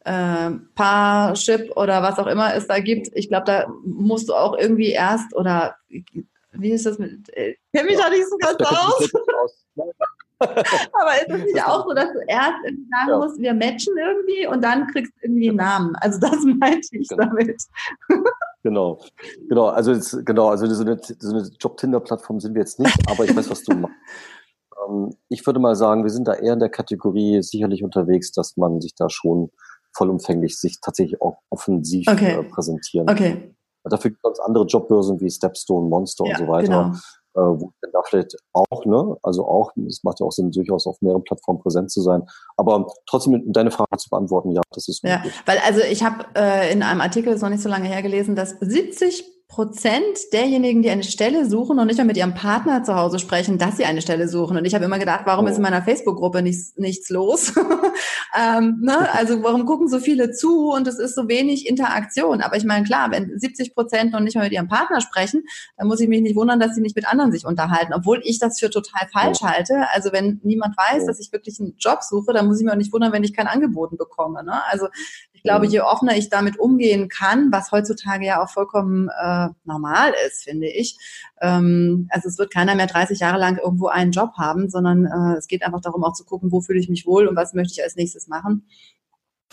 äh, 0.05 0.51
Parship 0.75 1.75
oder 1.77 2.01
was 2.01 2.19
auch 2.19 2.27
immer 2.27 2.53
es 2.55 2.67
da 2.67 2.79
gibt, 2.79 3.09
ich 3.13 3.29
glaube, 3.29 3.45
da 3.45 3.67
musst 3.85 4.29
du 4.29 4.33
auch 4.33 4.57
irgendwie 4.57 4.91
erst 4.91 5.35
oder 5.35 5.75
wie 6.51 6.71
ist 6.71 6.85
das 6.85 6.99
mit, 6.99 7.29
äh, 7.35 7.55
kenne 7.73 7.87
mich 7.87 7.97
ja. 7.97 8.05
da 8.05 8.09
nicht 8.09 8.29
so 8.29 8.37
ganz 8.37 8.59
aus. 8.59 9.11
Aber 10.39 11.15
ist 11.15 11.29
es 11.29 11.43
nicht 11.53 11.65
auch 11.65 11.87
so, 11.87 11.93
dass 11.93 12.11
du 12.11 12.19
erst 12.27 12.57
sagen 12.63 13.09
ja. 13.09 13.17
musst, 13.17 13.39
wir 13.39 13.53
matchen 13.53 13.95
irgendwie 13.97 14.47
und 14.47 14.63
dann 14.63 14.87
kriegst 14.87 15.13
du 15.15 15.27
irgendwie 15.27 15.49
einen 15.49 15.57
Namen? 15.57 15.95
Also 15.97 16.19
das 16.19 16.37
meinte 16.59 16.87
ich 16.91 17.07
genau. 17.07 17.25
damit. 17.25 17.63
Genau, 18.63 18.99
genau. 19.47 19.67
Also 19.67 19.93
jetzt, 19.93 20.25
genau, 20.25 20.49
also 20.49 20.67
so 20.67 20.83
eine, 20.83 20.99
so 21.01 21.35
eine 21.35 21.47
Job-Tinder-Plattform 21.59 22.39
sind 22.39 22.55
wir 22.55 22.61
jetzt 22.61 22.79
nicht, 22.79 22.97
aber 23.09 23.25
ich 23.25 23.35
weiß, 23.35 23.49
was 23.49 23.63
du 23.63 23.73
machst. 23.75 23.95
Ähm, 24.87 25.15
ich 25.29 25.45
würde 25.45 25.59
mal 25.59 25.75
sagen, 25.75 26.03
wir 26.03 26.11
sind 26.11 26.27
da 26.27 26.33
eher 26.33 26.53
in 26.53 26.59
der 26.59 26.69
Kategorie 26.69 27.41
sicherlich 27.41 27.83
unterwegs, 27.83 28.31
dass 28.31 28.57
man 28.57 28.81
sich 28.81 28.95
da 28.95 29.09
schon 29.09 29.51
vollumfänglich 29.95 30.57
sich 30.57 30.79
tatsächlich 30.81 31.21
auch 31.21 31.37
offensiv 31.49 32.07
okay. 32.07 32.39
äh, 32.39 32.43
präsentieren 32.43 33.09
okay. 33.09 33.55
Dafür 33.85 34.11
gibt 34.11 34.25
es 34.25 34.39
andere 34.39 34.65
Jobbörsen 34.65 35.19
wie 35.19 35.29
Stepstone, 35.29 35.89
Monster 35.89 36.25
ja, 36.25 36.31
und 36.31 36.45
so 36.45 36.51
weiter. 36.51 36.83
Genau. 36.83 36.97
Äh, 37.35 37.59
wo 37.59 37.73
da 37.91 38.01
vielleicht 38.05 38.35
auch, 38.53 38.85
ne, 38.85 39.17
also 39.23 39.47
auch, 39.47 39.71
es 39.87 40.03
macht 40.03 40.19
ja 40.19 40.25
auch 40.25 40.31
Sinn, 40.31 40.51
durchaus 40.51 40.85
auf 40.85 41.01
mehreren 41.01 41.23
Plattformen 41.23 41.59
präsent 41.59 41.91
zu 41.91 42.01
sein. 42.01 42.23
Aber 42.57 42.87
trotzdem, 43.07 43.51
deine 43.51 43.71
Frage 43.71 43.97
zu 43.97 44.09
beantworten, 44.09 44.51
ja, 44.51 44.61
das 44.71 44.87
ist 44.87 45.03
möglich. 45.03 45.33
Ja, 45.33 45.41
weil 45.45 45.57
also 45.65 45.81
ich 45.81 46.03
habe 46.03 46.25
äh, 46.35 46.71
in 46.71 46.83
einem 46.83 47.01
Artikel, 47.01 47.29
das 47.29 47.37
ist 47.37 47.41
noch 47.41 47.49
nicht 47.49 47.63
so 47.63 47.69
lange 47.69 47.87
her 47.87 48.03
gelesen, 48.03 48.35
dass 48.35 48.51
70 48.59 49.25
Prozent 49.53 50.33
derjenigen, 50.33 50.81
die 50.81 50.89
eine 50.89 51.03
Stelle 51.03 51.47
suchen 51.47 51.77
und 51.77 51.85
nicht 51.85 51.99
mal 51.99 52.05
mit 52.05 52.17
ihrem 52.17 52.33
Partner 52.33 52.83
zu 52.83 52.95
Hause 52.95 53.19
sprechen, 53.19 53.59
dass 53.59 53.77
sie 53.77 53.85
eine 53.85 54.01
Stelle 54.01 54.27
suchen. 54.27 54.57
Und 54.57 54.65
ich 54.65 54.73
habe 54.73 54.83
immer 54.83 54.97
gedacht, 54.97 55.21
warum 55.25 55.45
oh. 55.45 55.47
ist 55.47 55.57
in 55.57 55.61
meiner 55.61 55.83
Facebook-Gruppe 55.83 56.41
nichts, 56.41 56.73
nichts 56.75 57.11
los? 57.11 57.53
ähm, 58.35 58.79
ne? 58.81 59.13
Also 59.13 59.43
warum 59.43 59.67
gucken 59.67 59.87
so 59.87 59.99
viele 59.99 60.31
zu 60.31 60.71
und 60.71 60.87
es 60.87 60.97
ist 60.97 61.13
so 61.13 61.27
wenig 61.27 61.67
Interaktion? 61.67 62.41
Aber 62.41 62.57
ich 62.57 62.63
meine, 62.63 62.83
klar, 62.83 63.11
wenn 63.11 63.37
70 63.37 63.75
Prozent 63.75 64.11
noch 64.11 64.21
nicht 64.21 64.35
mal 64.35 64.45
mit 64.45 64.53
ihrem 64.53 64.67
Partner 64.67 65.01
sprechen, 65.01 65.43
dann 65.77 65.87
muss 65.87 65.99
ich 65.99 66.07
mich 66.07 66.23
nicht 66.23 66.35
wundern, 66.35 66.59
dass 66.59 66.73
sie 66.73 66.81
nicht 66.81 66.95
mit 66.95 67.07
anderen 67.07 67.31
sich 67.31 67.45
unterhalten, 67.45 67.93
obwohl 67.93 68.21
ich 68.23 68.39
das 68.39 68.59
für 68.59 68.71
total 68.71 69.07
falsch 69.13 69.37
oh. 69.43 69.47
halte. 69.47 69.85
Also 69.93 70.11
wenn 70.11 70.41
niemand 70.41 70.75
weiß, 70.77 71.05
dass 71.05 71.19
ich 71.19 71.31
wirklich 71.31 71.59
einen 71.59 71.75
Job 71.77 71.99
suche, 72.01 72.33
dann 72.33 72.47
muss 72.47 72.59
ich 72.59 72.65
mir 72.65 72.71
auch 72.71 72.77
nicht 72.77 72.91
wundern, 72.91 73.13
wenn 73.13 73.23
ich 73.23 73.35
kein 73.35 73.45
Angebot 73.45 73.95
bekomme. 73.99 74.43
Ne? 74.43 74.63
Also 74.71 74.87
ich 75.43 75.49
glaube, 75.49 75.67
je 75.67 75.81
offener 75.81 76.15
ich 76.15 76.29
damit 76.29 76.57
umgehen 76.57 77.09
kann, 77.09 77.51
was 77.51 77.73
heutzutage 77.73 78.25
ja 78.25 78.41
auch 78.41 78.49
vollkommen 78.49 79.09
äh, 79.09 79.49
normal 79.65 80.13
ist, 80.25 80.45
finde 80.45 80.67
ich. 80.67 80.97
Ähm, 81.41 82.07
also 82.11 82.29
es 82.29 82.37
wird 82.37 82.53
keiner 82.53 82.75
mehr 82.75 82.87
30 82.87 83.19
Jahre 83.19 83.39
lang 83.39 83.57
irgendwo 83.57 83.87
einen 83.87 84.13
Job 84.13 84.31
haben, 84.37 84.69
sondern 84.69 85.05
äh, 85.05 85.37
es 85.37 85.47
geht 85.47 85.65
einfach 85.65 85.81
darum, 85.81 86.01
auch 86.05 86.13
zu 86.13 86.23
gucken, 86.23 86.53
wo 86.53 86.61
fühle 86.61 86.79
ich 86.79 86.87
mich 86.87 87.05
wohl 87.05 87.27
und 87.27 87.35
was 87.35 87.53
möchte 87.53 87.73
ich 87.73 87.83
als 87.83 87.97
nächstes 87.97 88.29
machen. 88.29 88.69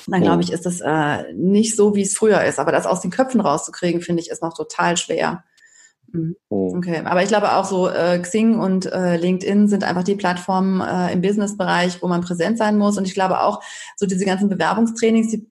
Dann 0.07 0.23
glaube 0.23 0.45
ich, 0.45 0.53
ist 0.53 0.65
das 0.65 0.81
äh, 0.81 1.33
nicht 1.35 1.75
so, 1.75 1.97
wie 1.97 2.03
es 2.03 2.17
früher 2.17 2.45
ist. 2.45 2.61
Aber 2.61 2.71
das 2.71 2.87
aus 2.87 3.01
den 3.01 3.11
Köpfen 3.11 3.41
rauszukriegen, 3.41 4.01
finde 4.01 4.23
ich, 4.23 4.31
ist 4.31 4.43
noch 4.43 4.55
total 4.55 4.97
schwer. 4.97 5.43
Mhm. 6.13 6.37
Okay, 6.49 7.03
aber 7.05 7.25
ich 7.25 7.29
glaube 7.29 7.53
auch 7.53 7.65
so 7.65 7.89
äh, 7.89 8.21
Xing 8.21 8.61
und 8.61 8.87
äh, 8.87 9.17
LinkedIn 9.17 9.67
sind 9.67 9.83
einfach 9.83 10.05
die 10.05 10.15
Plattformen 10.15 10.81
äh, 10.81 11.13
im 11.13 11.21
Businessbereich, 11.21 12.01
wo 12.01 12.07
man 12.07 12.21
präsent 12.21 12.59
sein 12.59 12.79
muss. 12.79 12.97
Und 12.97 13.09
ich 13.09 13.15
glaube 13.15 13.41
auch 13.41 13.61
so 13.97 14.07
diese 14.07 14.25
ganzen 14.25 14.49
Bewerbungstrainings, 14.49 15.33
die 15.33 15.51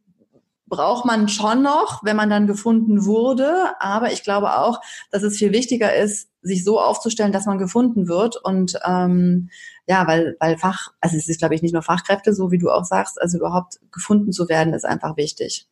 braucht 0.70 1.06
man 1.06 1.28
schon 1.28 1.62
noch, 1.62 2.04
wenn 2.04 2.16
man 2.16 2.30
dann 2.30 2.48
gefunden 2.48 3.06
wurde. 3.06 3.74
Aber 3.80 4.12
ich 4.12 4.24
glaube 4.24 4.58
auch, 4.58 4.80
dass 5.12 5.24
es 5.24 5.38
viel 5.38 5.52
wichtiger 5.52 5.96
ist, 5.96 6.30
sich 6.42 6.64
so 6.64 6.80
aufzustellen, 6.80 7.32
dass 7.32 7.46
man 7.46 7.58
gefunden 7.58 8.08
wird. 8.08 8.38
Und 8.38 8.80
ähm, 8.86 9.50
ja, 9.88 10.08
weil, 10.08 10.38
weil 10.40 10.58
Fach, 10.58 10.94
also 11.02 11.18
es 11.18 11.28
ist, 11.28 11.40
glaube 11.40 11.56
ich, 11.56 11.62
nicht 11.62 11.74
nur 11.74 11.82
Fachkräfte, 11.82 12.34
so 12.34 12.52
wie 12.52 12.60
du 12.60 12.70
auch 12.70 12.86
sagst, 12.86 13.22
also 13.22 13.38
überhaupt 13.38 13.80
gefunden 13.92 14.32
zu 14.32 14.48
werden, 14.48 14.74
ist 14.74 14.86
einfach 14.86 15.18
wichtig. 15.18 15.68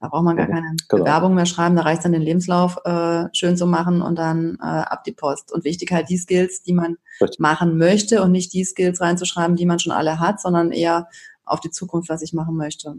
Da 0.00 0.08
braucht 0.08 0.24
man 0.24 0.36
gar 0.36 0.48
keine 0.48 0.76
genau. 0.88 1.04
Bewerbung 1.04 1.34
mehr 1.34 1.46
schreiben, 1.46 1.76
da 1.76 1.82
reicht 1.82 2.04
dann 2.04 2.12
den 2.12 2.20
Lebenslauf 2.20 2.76
äh, 2.84 3.24
schön 3.32 3.56
zu 3.56 3.66
machen 3.66 4.02
und 4.02 4.18
dann 4.18 4.58
äh, 4.60 4.66
ab 4.66 5.02
die 5.04 5.12
Post. 5.12 5.50
Und 5.50 5.64
wichtig 5.64 5.92
halt 5.92 6.10
die 6.10 6.18
Skills, 6.18 6.62
die 6.62 6.74
man 6.74 6.98
Richtig. 7.22 7.38
machen 7.38 7.78
möchte 7.78 8.22
und 8.22 8.30
nicht 8.30 8.52
die 8.52 8.64
Skills 8.64 9.00
reinzuschreiben, 9.00 9.56
die 9.56 9.64
man 9.64 9.78
schon 9.78 9.92
alle 9.92 10.20
hat, 10.20 10.42
sondern 10.42 10.72
eher 10.72 11.08
auf 11.46 11.60
die 11.60 11.70
Zukunft, 11.70 12.10
was 12.10 12.20
ich 12.20 12.34
machen 12.34 12.56
möchte. 12.56 12.96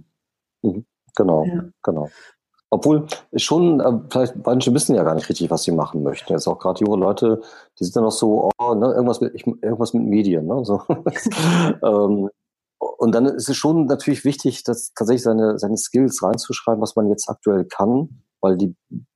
Mhm. 0.63 0.85
Genau, 1.15 1.45
ja. 1.45 1.63
genau. 1.83 2.09
Obwohl 2.69 3.05
schon, 3.35 3.79
äh, 3.79 3.99
vielleicht 4.09 4.35
manche 4.45 4.73
wissen 4.73 4.95
ja 4.95 5.03
gar 5.03 5.15
nicht 5.15 5.29
richtig, 5.29 5.49
was 5.49 5.63
sie 5.63 5.71
machen 5.71 6.03
möchten. 6.03 6.33
Jetzt 6.33 6.47
auch 6.47 6.59
gerade 6.59 6.83
junge 6.83 6.97
Leute, 6.97 7.41
die 7.79 7.83
sind 7.83 7.95
dann 7.95 8.03
noch 8.03 8.11
so, 8.11 8.49
oh, 8.57 8.73
ne, 8.73 8.87
irgendwas 8.87 9.21
mit, 9.21 9.33
ich, 9.35 9.47
irgendwas 9.47 9.93
mit 9.93 10.03
Medien, 10.03 10.47
ne, 10.47 10.65
so. 10.65 10.81
ähm, 11.83 12.29
und 12.77 13.15
dann 13.15 13.25
ist 13.25 13.49
es 13.49 13.55
schon 13.55 13.85
natürlich 13.85 14.25
wichtig, 14.25 14.63
dass 14.63 14.93
tatsächlich 14.93 15.23
seine, 15.23 15.57
seine 15.57 15.77
Skills 15.77 16.21
reinzuschreiben, 16.21 16.81
was 16.81 16.95
man 16.95 17.09
jetzt 17.09 17.29
aktuell 17.29 17.65
kann, 17.65 18.21
weil 18.41 18.57
die 18.57 18.75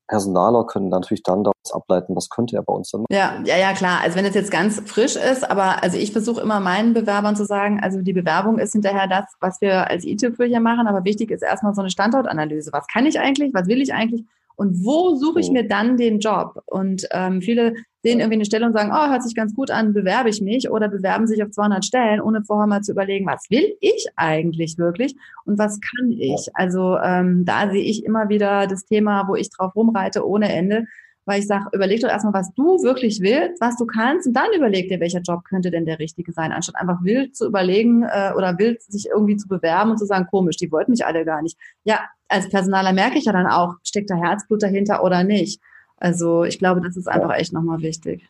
Personaler 0.09 0.65
können 0.65 0.89
natürlich 0.89 1.23
dann 1.23 1.43
daraus 1.43 1.71
ableiten, 1.71 2.15
was 2.15 2.29
könnte 2.29 2.55
er 2.55 2.63
bei 2.63 2.73
uns 2.73 2.89
dann 2.91 3.01
machen. 3.01 3.13
Ja, 3.13 3.41
ja, 3.45 3.57
ja, 3.57 3.73
klar. 3.73 4.01
Also 4.03 4.17
wenn 4.17 4.25
es 4.25 4.33
jetzt 4.33 4.51
ganz 4.51 4.81
frisch 4.85 5.15
ist, 5.15 5.49
aber 5.49 5.81
also 5.83 5.97
ich 5.97 6.11
versuche 6.11 6.41
immer 6.41 6.59
meinen 6.59 6.93
Bewerbern 6.93 7.35
zu 7.35 7.45
sagen, 7.45 7.79
also 7.81 8.01
die 8.01 8.13
Bewerbung 8.13 8.59
ist 8.59 8.73
hinterher 8.73 9.07
das, 9.07 9.25
was 9.39 9.61
wir 9.61 9.89
als 9.89 10.03
E-Typ 10.03 10.35
hier 10.37 10.59
machen, 10.59 10.87
aber 10.87 11.05
wichtig 11.05 11.31
ist 11.31 11.43
erstmal 11.43 11.73
so 11.73 11.81
eine 11.81 11.91
Standortanalyse. 11.91 12.73
Was 12.73 12.87
kann 12.87 13.05
ich 13.05 13.19
eigentlich? 13.19 13.53
Was 13.53 13.67
will 13.67 13.81
ich 13.81 13.93
eigentlich? 13.93 14.25
Und 14.59 14.83
wo 14.83 15.15
suche 15.15 15.39
ich 15.39 15.49
mir 15.51 15.65
dann 15.65 15.95
den 15.95 16.19
Job? 16.19 16.61
Und 16.65 17.07
ähm, 17.11 17.41
viele 17.41 17.75
sehen 18.03 18.19
irgendwie 18.19 18.35
eine 18.35 18.45
Stelle 18.45 18.65
und 18.65 18.73
sagen, 18.73 18.91
oh, 18.93 19.09
hört 19.09 19.23
sich 19.23 19.33
ganz 19.33 19.55
gut 19.55 19.71
an, 19.71 19.93
bewerbe 19.93 20.27
ich 20.27 20.41
mich. 20.41 20.69
Oder 20.69 20.89
bewerben 20.89 21.27
sich 21.27 21.41
auf 21.41 21.51
200 21.51 21.85
Stellen, 21.85 22.19
ohne 22.19 22.43
vorher 22.43 22.67
mal 22.67 22.81
zu 22.81 22.91
überlegen, 22.91 23.25
was 23.25 23.49
will 23.49 23.77
ich 23.79 24.07
eigentlich 24.17 24.77
wirklich 24.77 25.15
und 25.45 25.57
was 25.57 25.79
kann 25.79 26.11
ich? 26.11 26.49
Also 26.55 26.97
ähm, 26.97 27.45
da 27.45 27.71
sehe 27.71 27.83
ich 27.83 28.03
immer 28.03 28.27
wieder 28.27 28.67
das 28.67 28.83
Thema, 28.83 29.29
wo 29.29 29.35
ich 29.35 29.49
drauf 29.49 29.73
rumreite 29.77 30.27
ohne 30.27 30.51
Ende 30.51 30.87
weil 31.29 31.39
ich 31.39 31.47
sage, 31.47 31.67
überleg 31.71 32.01
doch 32.01 32.09
erstmal, 32.09 32.33
was 32.33 32.53
du 32.55 32.83
wirklich 32.83 33.21
willst, 33.21 33.61
was 33.61 33.77
du 33.77 33.85
kannst 33.85 34.27
und 34.27 34.33
dann 34.33 34.47
überleg 34.55 34.89
dir, 34.89 34.99
welcher 34.99 35.21
Job 35.21 35.45
könnte 35.45 35.71
denn 35.71 35.85
der 35.85 35.99
richtige 35.99 36.33
sein, 36.33 36.51
anstatt 36.51 36.75
einfach 36.75 37.03
wild 37.03 37.35
zu 37.37 37.45
überlegen 37.45 38.03
äh, 38.03 38.33
oder 38.35 38.57
wild 38.57 38.81
sich 38.81 39.07
irgendwie 39.07 39.37
zu 39.37 39.47
bewerben 39.47 39.91
und 39.91 39.97
zu 39.97 40.05
sagen, 40.05 40.27
komisch, 40.29 40.57
die 40.57 40.71
wollten 40.71 40.91
mich 40.91 41.05
alle 41.05 41.23
gar 41.23 41.41
nicht. 41.41 41.57
Ja, 41.83 42.01
als 42.27 42.49
Personaler 42.49 42.91
merke 42.91 43.17
ich 43.19 43.25
ja 43.25 43.31
dann 43.31 43.47
auch, 43.47 43.75
steckt 43.83 44.09
da 44.09 44.15
Herzblut 44.15 44.63
dahinter 44.63 45.03
oder 45.03 45.23
nicht. 45.23 45.61
Also 45.97 46.43
ich 46.43 46.59
glaube, 46.59 46.81
das 46.81 46.97
ist 46.97 47.07
einfach 47.07 47.35
echt 47.35 47.53
nochmal 47.53 47.79
wichtig. 47.79 48.27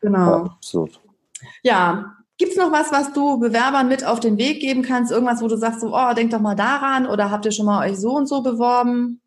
Genau. 0.00 0.18
Ja, 0.18 0.42
absolut. 0.44 1.00
Ja, 1.62 2.16
Gibt 2.38 2.52
es 2.52 2.58
noch 2.58 2.70
was, 2.70 2.92
was 2.92 3.14
du 3.14 3.38
Bewerbern 3.38 3.88
mit 3.88 4.04
auf 4.04 4.20
den 4.20 4.36
Weg 4.36 4.60
geben 4.60 4.82
kannst? 4.82 5.10
Irgendwas, 5.10 5.40
wo 5.40 5.48
du 5.48 5.56
sagst, 5.56 5.80
so, 5.80 5.96
oh, 5.96 6.12
denk 6.14 6.32
doch 6.32 6.40
mal 6.40 6.54
daran 6.54 7.06
oder 7.06 7.30
habt 7.30 7.46
ihr 7.46 7.52
schon 7.52 7.64
mal 7.64 7.88
euch 7.88 7.96
so 7.96 8.10
und 8.14 8.26
so 8.26 8.42
beworben? 8.42 9.22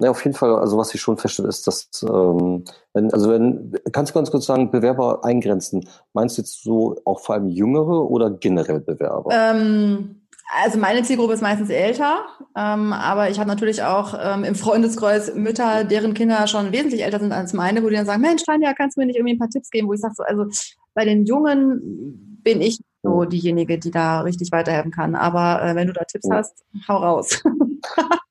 Ja, 0.00 0.10
auf 0.10 0.24
jeden 0.24 0.36
Fall, 0.36 0.56
also 0.56 0.76
was 0.76 0.92
ich 0.92 1.00
schon 1.00 1.16
feststelle, 1.16 1.48
ist, 1.48 1.66
dass, 1.66 1.88
ähm, 2.02 2.64
wenn, 2.94 3.12
also 3.12 3.30
wenn, 3.30 3.72
kannst 3.92 4.10
du 4.10 4.14
ganz 4.14 4.30
kurz 4.30 4.46
sagen, 4.46 4.70
Bewerber 4.70 5.24
eingrenzen, 5.24 5.88
meinst 6.12 6.36
du 6.36 6.42
jetzt 6.42 6.64
so 6.64 6.96
auch 7.04 7.20
vor 7.20 7.36
allem 7.36 7.48
jüngere 7.48 8.10
oder 8.10 8.30
generell 8.30 8.80
Bewerber? 8.80 9.30
Ähm, 9.32 10.22
also 10.52 10.78
meine 10.78 11.02
Zielgruppe 11.02 11.34
ist 11.34 11.42
meistens 11.42 11.70
älter, 11.70 12.26
ähm, 12.56 12.92
aber 12.92 13.30
ich 13.30 13.38
habe 13.38 13.48
natürlich 13.48 13.82
auch 13.84 14.14
ähm, 14.20 14.42
im 14.44 14.56
Freundeskreis 14.56 15.34
Mütter, 15.34 15.84
deren 15.84 16.12
Kinder 16.12 16.46
schon 16.48 16.72
wesentlich 16.72 17.04
älter 17.04 17.20
sind 17.20 17.32
als 17.32 17.52
meine, 17.52 17.82
wo 17.82 17.88
die 17.88 17.96
dann 17.96 18.06
sagen, 18.06 18.20
Mensch, 18.20 18.42
Tanja, 18.42 18.74
kannst 18.74 18.96
du 18.96 19.00
mir 19.00 19.06
nicht 19.06 19.16
irgendwie 19.16 19.34
ein 19.34 19.38
paar 19.38 19.48
Tipps 19.48 19.70
geben, 19.70 19.86
wo 19.88 19.92
ich 19.92 20.00
sage 20.00 20.14
so, 20.16 20.24
also 20.24 20.46
bei 20.94 21.04
den 21.04 21.24
Jungen 21.24 22.40
bin 22.42 22.60
ich 22.60 22.80
so 23.02 23.24
diejenige, 23.24 23.78
die 23.78 23.90
da 23.90 24.20
richtig 24.20 24.50
weiterhelfen 24.52 24.90
kann. 24.90 25.14
Aber 25.14 25.62
äh, 25.62 25.74
wenn 25.74 25.86
du 25.86 25.92
da 25.92 26.04
Tipps 26.04 26.28
ja. 26.28 26.36
hast, 26.36 26.64
hau 26.88 26.96
raus. 26.96 27.42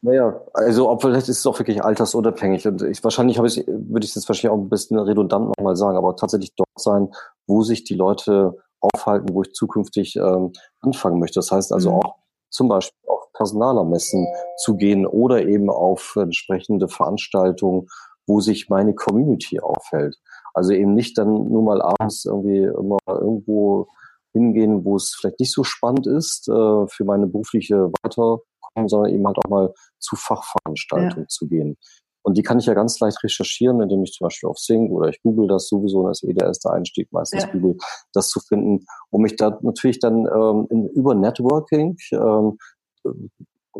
Naja, 0.00 0.40
also 0.54 0.88
ob 0.90 1.02
vielleicht 1.02 1.28
ist 1.28 1.38
es 1.38 1.46
auch 1.46 1.58
wirklich 1.58 1.82
altersunabhängig. 1.82 2.68
Und 2.68 2.82
ich 2.82 3.02
wahrscheinlich 3.02 3.38
habe 3.38 3.48
ich, 3.48 3.66
würde 3.66 4.06
ich 4.06 4.14
jetzt 4.14 4.28
wahrscheinlich 4.28 4.56
auch 4.56 4.62
ein 4.62 4.68
bisschen 4.68 4.98
redundant 4.98 5.48
nochmal 5.48 5.74
sagen, 5.74 5.96
aber 5.96 6.14
tatsächlich 6.14 6.54
dort 6.54 6.68
sein, 6.76 7.08
wo 7.46 7.62
sich 7.62 7.82
die 7.82 7.96
Leute 7.96 8.56
aufhalten, 8.80 9.34
wo 9.34 9.42
ich 9.42 9.52
zukünftig 9.52 10.14
ähm, 10.16 10.52
anfangen 10.80 11.18
möchte. 11.18 11.40
Das 11.40 11.50
heißt 11.50 11.72
also 11.72 11.90
mhm. 11.90 11.96
auch 11.96 12.14
zum 12.50 12.68
Beispiel 12.68 12.96
auf 13.08 13.32
Personalermessen 13.32 14.26
zu 14.58 14.76
gehen 14.76 15.04
oder 15.04 15.44
eben 15.44 15.68
auf 15.68 16.14
entsprechende 16.16 16.88
Veranstaltungen, 16.88 17.88
wo 18.26 18.40
sich 18.40 18.68
meine 18.68 18.94
Community 18.94 19.58
aufhält. 19.58 20.16
Also 20.54 20.72
eben 20.72 20.94
nicht 20.94 21.18
dann 21.18 21.48
nur 21.48 21.62
mal 21.62 21.82
abends 21.82 22.24
irgendwie 22.24 22.62
immer 22.62 22.98
irgendwo 23.08 23.88
hingehen, 24.32 24.84
wo 24.84 24.96
es 24.96 25.16
vielleicht 25.18 25.40
nicht 25.40 25.52
so 25.52 25.64
spannend 25.64 26.06
ist 26.06 26.48
äh, 26.48 26.86
für 26.86 27.04
meine 27.04 27.26
berufliche 27.26 27.90
Weiter 28.02 28.38
sondern 28.86 29.12
eben 29.12 29.26
halt 29.26 29.38
auch 29.38 29.50
mal 29.50 29.74
zu 29.98 30.14
Fachveranstaltungen 30.14 31.24
ja. 31.24 31.28
zu 31.28 31.48
gehen. 31.48 31.76
Und 32.22 32.36
die 32.36 32.42
kann 32.42 32.58
ich 32.58 32.66
ja 32.66 32.74
ganz 32.74 33.00
leicht 33.00 33.24
recherchieren, 33.24 33.80
indem 33.80 34.02
ich 34.02 34.12
zum 34.12 34.26
Beispiel 34.26 34.50
auf 34.50 34.58
Sync 34.58 34.90
oder 34.90 35.08
ich 35.08 35.22
google 35.22 35.48
das 35.48 35.66
sowieso, 35.66 36.06
das 36.06 36.22
ist 36.22 36.28
eh 36.28 36.34
der 36.34 36.48
erste 36.48 36.70
Einstieg, 36.70 37.08
meistens 37.10 37.44
ja. 37.44 37.50
Google, 37.50 37.78
das 38.12 38.28
zu 38.28 38.40
finden, 38.40 38.84
um 39.08 39.22
mich 39.22 39.36
da 39.36 39.58
natürlich 39.62 39.98
dann 39.98 40.26
ähm, 40.26 40.66
in, 40.68 40.88
über 40.88 41.14
Networking 41.14 41.96
ähm, 42.12 42.58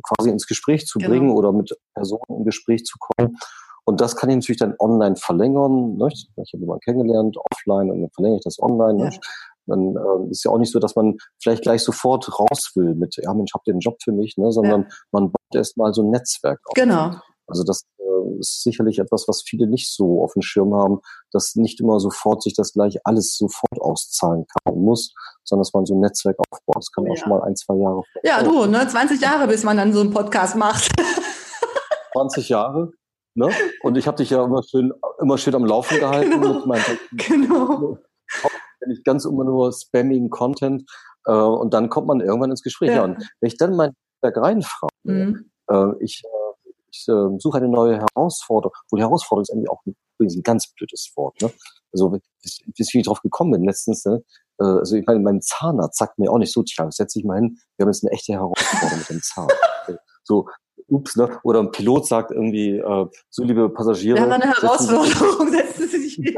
quasi 0.02 0.30
ins 0.30 0.46
Gespräch 0.46 0.86
zu 0.86 0.98
genau. 0.98 1.10
bringen 1.10 1.30
oder 1.30 1.52
mit 1.52 1.76
Personen 1.94 2.38
in 2.38 2.44
Gespräch 2.44 2.84
zu 2.84 2.96
kommen. 2.98 3.36
Und 3.84 4.00
das 4.00 4.16
kann 4.16 4.30
ich 4.30 4.36
natürlich 4.36 4.60
dann 4.60 4.74
online 4.78 5.16
verlängern. 5.16 5.96
Ne? 5.96 6.08
Ich 6.10 6.28
habe 6.36 6.60
jemanden 6.60 6.80
kennengelernt, 6.80 7.36
offline, 7.52 7.90
und 7.90 8.02
dann 8.02 8.10
verlängere 8.10 8.38
ich 8.38 8.44
das 8.44 8.58
online. 8.60 9.04
Ja. 9.04 9.20
Dann 9.68 9.96
äh, 9.96 10.30
ist 10.30 10.44
ja 10.44 10.50
auch 10.50 10.58
nicht 10.58 10.72
so, 10.72 10.78
dass 10.78 10.96
man 10.96 11.16
vielleicht 11.42 11.62
gleich 11.62 11.82
sofort 11.82 12.28
raus 12.38 12.72
will 12.74 12.94
mit, 12.94 13.16
ja 13.16 13.32
Mensch, 13.34 13.52
habt 13.54 13.66
ihr 13.68 13.74
einen 13.74 13.80
Job 13.80 13.98
für 14.02 14.12
mich, 14.12 14.36
ne? 14.36 14.50
sondern 14.50 14.82
ja. 14.82 14.88
man 15.12 15.30
baut 15.30 15.54
erst 15.54 15.76
mal 15.76 15.92
so 15.92 16.02
ein 16.02 16.10
Netzwerk 16.10 16.60
auf. 16.66 16.74
Genau. 16.74 17.12
Also 17.46 17.64
das 17.64 17.84
äh, 17.98 18.38
ist 18.40 18.62
sicherlich 18.62 18.98
etwas, 18.98 19.26
was 19.26 19.42
viele 19.42 19.66
nicht 19.66 19.92
so 19.92 20.22
auf 20.22 20.34
dem 20.34 20.42
Schirm 20.42 20.74
haben, 20.74 21.00
dass 21.32 21.54
nicht 21.54 21.80
immer 21.80 22.00
sofort 22.00 22.42
sich 22.42 22.54
das 22.54 22.72
gleich 22.72 22.98
alles 23.04 23.36
sofort 23.36 23.80
auszahlen 23.80 24.46
kann 24.46 24.74
und 24.74 24.84
muss, 24.84 25.12
sondern 25.44 25.62
dass 25.62 25.72
man 25.72 25.86
so 25.86 25.94
ein 25.94 26.00
Netzwerk 26.00 26.36
aufbaut. 26.38 26.76
Das 26.76 26.92
kann 26.92 27.04
oh, 27.04 27.12
auch 27.12 27.16
ja. 27.16 27.20
schon 27.22 27.30
mal 27.30 27.42
ein, 27.42 27.56
zwei 27.56 27.76
Jahre. 27.76 28.02
Ja, 28.22 28.42
du, 28.42 28.66
ne, 28.66 28.86
20 28.86 29.20
Jahre, 29.20 29.46
bis 29.46 29.64
man 29.64 29.76
dann 29.76 29.92
so 29.92 30.00
einen 30.00 30.10
Podcast 30.10 30.56
macht. 30.56 30.90
20 32.12 32.48
Jahre. 32.48 32.90
Ne? 33.34 33.50
Und 33.82 33.96
ich 33.96 34.06
habe 34.06 34.16
dich 34.16 34.30
ja 34.30 34.44
immer 34.44 34.62
schön, 34.62 34.92
immer 35.20 35.38
schön 35.38 35.54
am 35.54 35.64
Laufen 35.64 35.98
gehalten 35.98 36.30
genau. 36.30 36.54
mit 36.54 36.66
meinem 36.66 36.98
genau 37.12 37.98
nicht 38.86 39.04
ganz 39.04 39.24
immer 39.24 39.44
nur 39.44 39.72
spamming 39.72 40.30
Content 40.30 40.84
äh, 41.26 41.32
und 41.32 41.74
dann 41.74 41.88
kommt 41.88 42.06
man 42.06 42.20
irgendwann 42.20 42.50
ins 42.50 42.62
Gespräch. 42.62 42.90
Ja. 42.90 43.04
Und 43.04 43.16
wenn 43.40 43.48
ich 43.48 43.56
dann 43.56 43.76
mein 43.76 43.92
Netzwerk 44.22 44.44
reinfrage, 44.44 44.92
mhm. 45.04 45.50
äh, 45.70 45.92
ich, 46.00 46.22
äh, 46.24 46.70
ich 46.90 47.06
äh, 47.08 47.38
suche 47.38 47.58
eine 47.58 47.68
neue 47.68 47.98
Herausforderung, 47.98 48.74
wohl 48.90 49.00
Herausforderung 49.00 49.42
ist 49.42 49.52
eigentlich 49.52 49.70
auch 49.70 49.84
ein, 49.86 49.96
ein 50.20 50.42
ganz 50.42 50.72
blödes 50.72 51.12
Wort. 51.16 51.40
Ne? 51.42 51.50
Also 51.92 52.10
bis, 52.10 52.60
bis 52.76 52.94
ich 52.94 53.06
drauf 53.06 53.20
gekommen 53.20 53.52
bin 53.52 53.64
letztens, 53.64 54.04
ne? 54.04 54.22
äh, 54.60 54.64
also 54.64 54.96
ich 54.96 55.06
meine, 55.06 55.20
mein 55.20 55.40
Zahnarzt 55.40 55.98
sagt 55.98 56.18
mir 56.18 56.30
auch 56.30 56.38
nicht 56.38 56.52
so, 56.52 56.62
tja, 56.62 56.90
setz 56.90 57.14
dich 57.14 57.24
mal 57.24 57.36
hin, 57.36 57.58
wir 57.76 57.84
haben 57.84 57.92
jetzt 57.92 58.04
eine 58.04 58.12
echte 58.12 58.32
Herausforderung 58.32 58.98
mit 58.98 59.10
dem 59.10 59.22
Zahn. 59.22 59.48
so, 60.24 60.48
ups, 60.88 61.16
ne? 61.16 61.38
Oder 61.44 61.60
ein 61.60 61.70
Pilot 61.70 62.06
sagt 62.06 62.30
irgendwie, 62.30 62.78
äh, 62.78 63.06
so 63.30 63.44
liebe 63.44 63.68
Passagiere. 63.68 64.16
Wir 64.16 64.22
haben 64.22 64.32
eine 64.32 64.52
Herausforderung, 64.52 65.48
setzen 65.52 65.88
Sie 65.88 65.98
sich 65.98 66.14
hin 66.14 66.34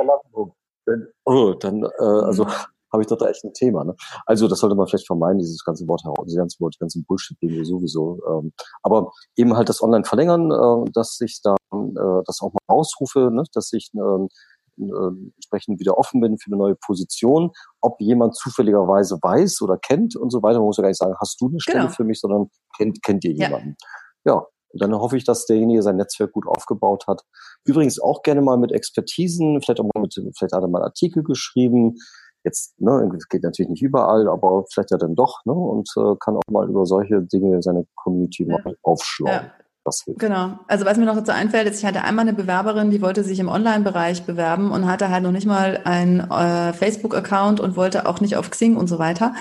dann, 0.90 1.09
oh, 1.24 1.55
dann 1.55 1.83
äh, 1.83 2.05
also 2.26 2.44
mhm. 2.44 2.50
habe 2.92 3.03
ich 3.03 3.09
doch 3.09 3.18
da 3.18 3.29
echt 3.29 3.44
ein 3.44 3.53
Thema. 3.53 3.85
Ne? 3.85 3.94
Also 4.26 4.48
das 4.48 4.59
sollte 4.59 4.74
man 4.74 4.87
vielleicht 4.88 5.07
vermeiden, 5.07 5.38
dieses 5.38 5.64
ganze 5.64 5.87
Wort 5.87 6.03
heraus, 6.03 6.24
dieses 6.24 6.38
ganze 6.38 6.59
Wort, 6.61 6.79
ganzen 6.79 7.05
Bullshit 7.05 7.37
irgendwie 7.40 7.64
sowieso. 7.64 8.20
Ähm, 8.29 8.53
aber 8.83 9.12
eben 9.37 9.57
halt 9.57 9.68
das 9.68 9.83
Online 9.83 10.05
verlängern, 10.05 10.50
äh, 10.50 10.90
dass 10.92 11.20
ich 11.20 11.40
da 11.42 11.55
äh, 11.72 12.22
das 12.26 12.40
auch 12.40 12.53
mal 12.53 12.74
ausrufe, 12.74 13.31
ne? 13.33 13.44
dass 13.53 13.72
ich 13.72 13.90
äh, 13.94 14.29
entsprechend 14.76 15.79
wieder 15.79 15.98
offen 15.98 16.20
bin 16.20 16.38
für 16.38 16.48
eine 16.48 16.57
neue 16.57 16.74
Position. 16.74 17.53
Ob 17.81 18.00
jemand 18.00 18.35
zufälligerweise 18.37 19.18
weiß 19.22 19.62
oder 19.62 19.79
kennt 19.79 20.16
und 20.16 20.31
so 20.31 20.42
weiter, 20.42 20.59
man 20.59 20.66
muss 20.66 20.79
ja 20.79 20.83
gar 20.83 20.88
nicht 20.88 20.98
sagen, 20.98 21.14
hast 21.20 21.40
du 21.40 21.48
eine 21.48 21.61
Stelle 21.61 21.81
genau. 21.81 21.92
für 21.92 22.05
mich, 22.05 22.20
sondern 22.20 22.50
kennt, 22.76 23.03
kennt 23.03 23.24
ihr 23.24 23.33
jemanden. 23.33 23.76
Ja. 24.24 24.35
ja. 24.35 24.46
Und 24.72 24.83
dann 24.83 24.94
hoffe 24.94 25.16
ich, 25.16 25.24
dass 25.24 25.46
derjenige 25.46 25.83
sein 25.83 25.96
Netzwerk 25.96 26.33
gut 26.33 26.46
aufgebaut 26.46 27.06
hat. 27.06 27.22
Übrigens 27.64 28.00
auch 28.00 28.22
gerne 28.22 28.40
mal 28.40 28.56
mit 28.56 28.72
Expertisen, 28.72 29.61
vielleicht 29.61 29.80
auch 29.80 29.88
mal 29.94 30.00
mit, 30.00 30.14
vielleicht 30.14 30.54
hat 30.54 30.62
er 30.62 30.68
mal 30.68 30.83
Artikel 30.83 31.22
geschrieben. 31.22 31.96
Jetzt, 32.44 32.80
ne, 32.80 33.11
es 33.16 33.28
geht 33.28 33.42
natürlich 33.42 33.68
nicht 33.68 33.83
überall, 33.83 34.28
aber 34.28 34.64
vielleicht 34.72 34.92
ja 34.92 34.96
dann 34.96 35.14
doch, 35.14 35.44
ne, 35.44 35.52
und 35.52 35.90
äh, 35.96 36.14
kann 36.20 36.37
auch 36.37 36.50
mal 36.50 36.68
über 36.68 36.87
solche 36.87 37.20
Dinge 37.20 37.61
seine 37.62 37.87
Community 37.96 38.46
ja. 38.48 38.56
mal 38.64 38.76
aufschlauen. 38.83 39.33
Ja 39.33 39.52
was 39.84 40.02
hilft. 40.04 40.20
Genau. 40.20 40.58
Also 40.68 40.84
was 40.84 40.96
mir 40.96 41.04
noch 41.04 41.16
dazu 41.16 41.32
einfällt, 41.32 41.68
ist, 41.68 41.78
ich 41.78 41.86
hatte 41.86 42.04
einmal 42.04 42.26
eine 42.26 42.34
Bewerberin, 42.34 42.90
die 42.90 43.00
wollte 43.00 43.24
sich 43.24 43.38
im 43.38 43.48
Online-Bereich 43.48 44.24
bewerben 44.24 44.70
und 44.70 44.86
hatte 44.86 45.08
halt 45.08 45.22
noch 45.22 45.32
nicht 45.32 45.46
mal 45.46 45.80
einen 45.84 46.20
äh, 46.20 46.72
Facebook-Account 46.72 47.60
und 47.60 47.76
wollte 47.76 48.06
auch 48.06 48.20
nicht 48.20 48.36
auf 48.36 48.50
Xing 48.50 48.76
und 48.76 48.88
so 48.88 48.98
weiter, 48.98 49.34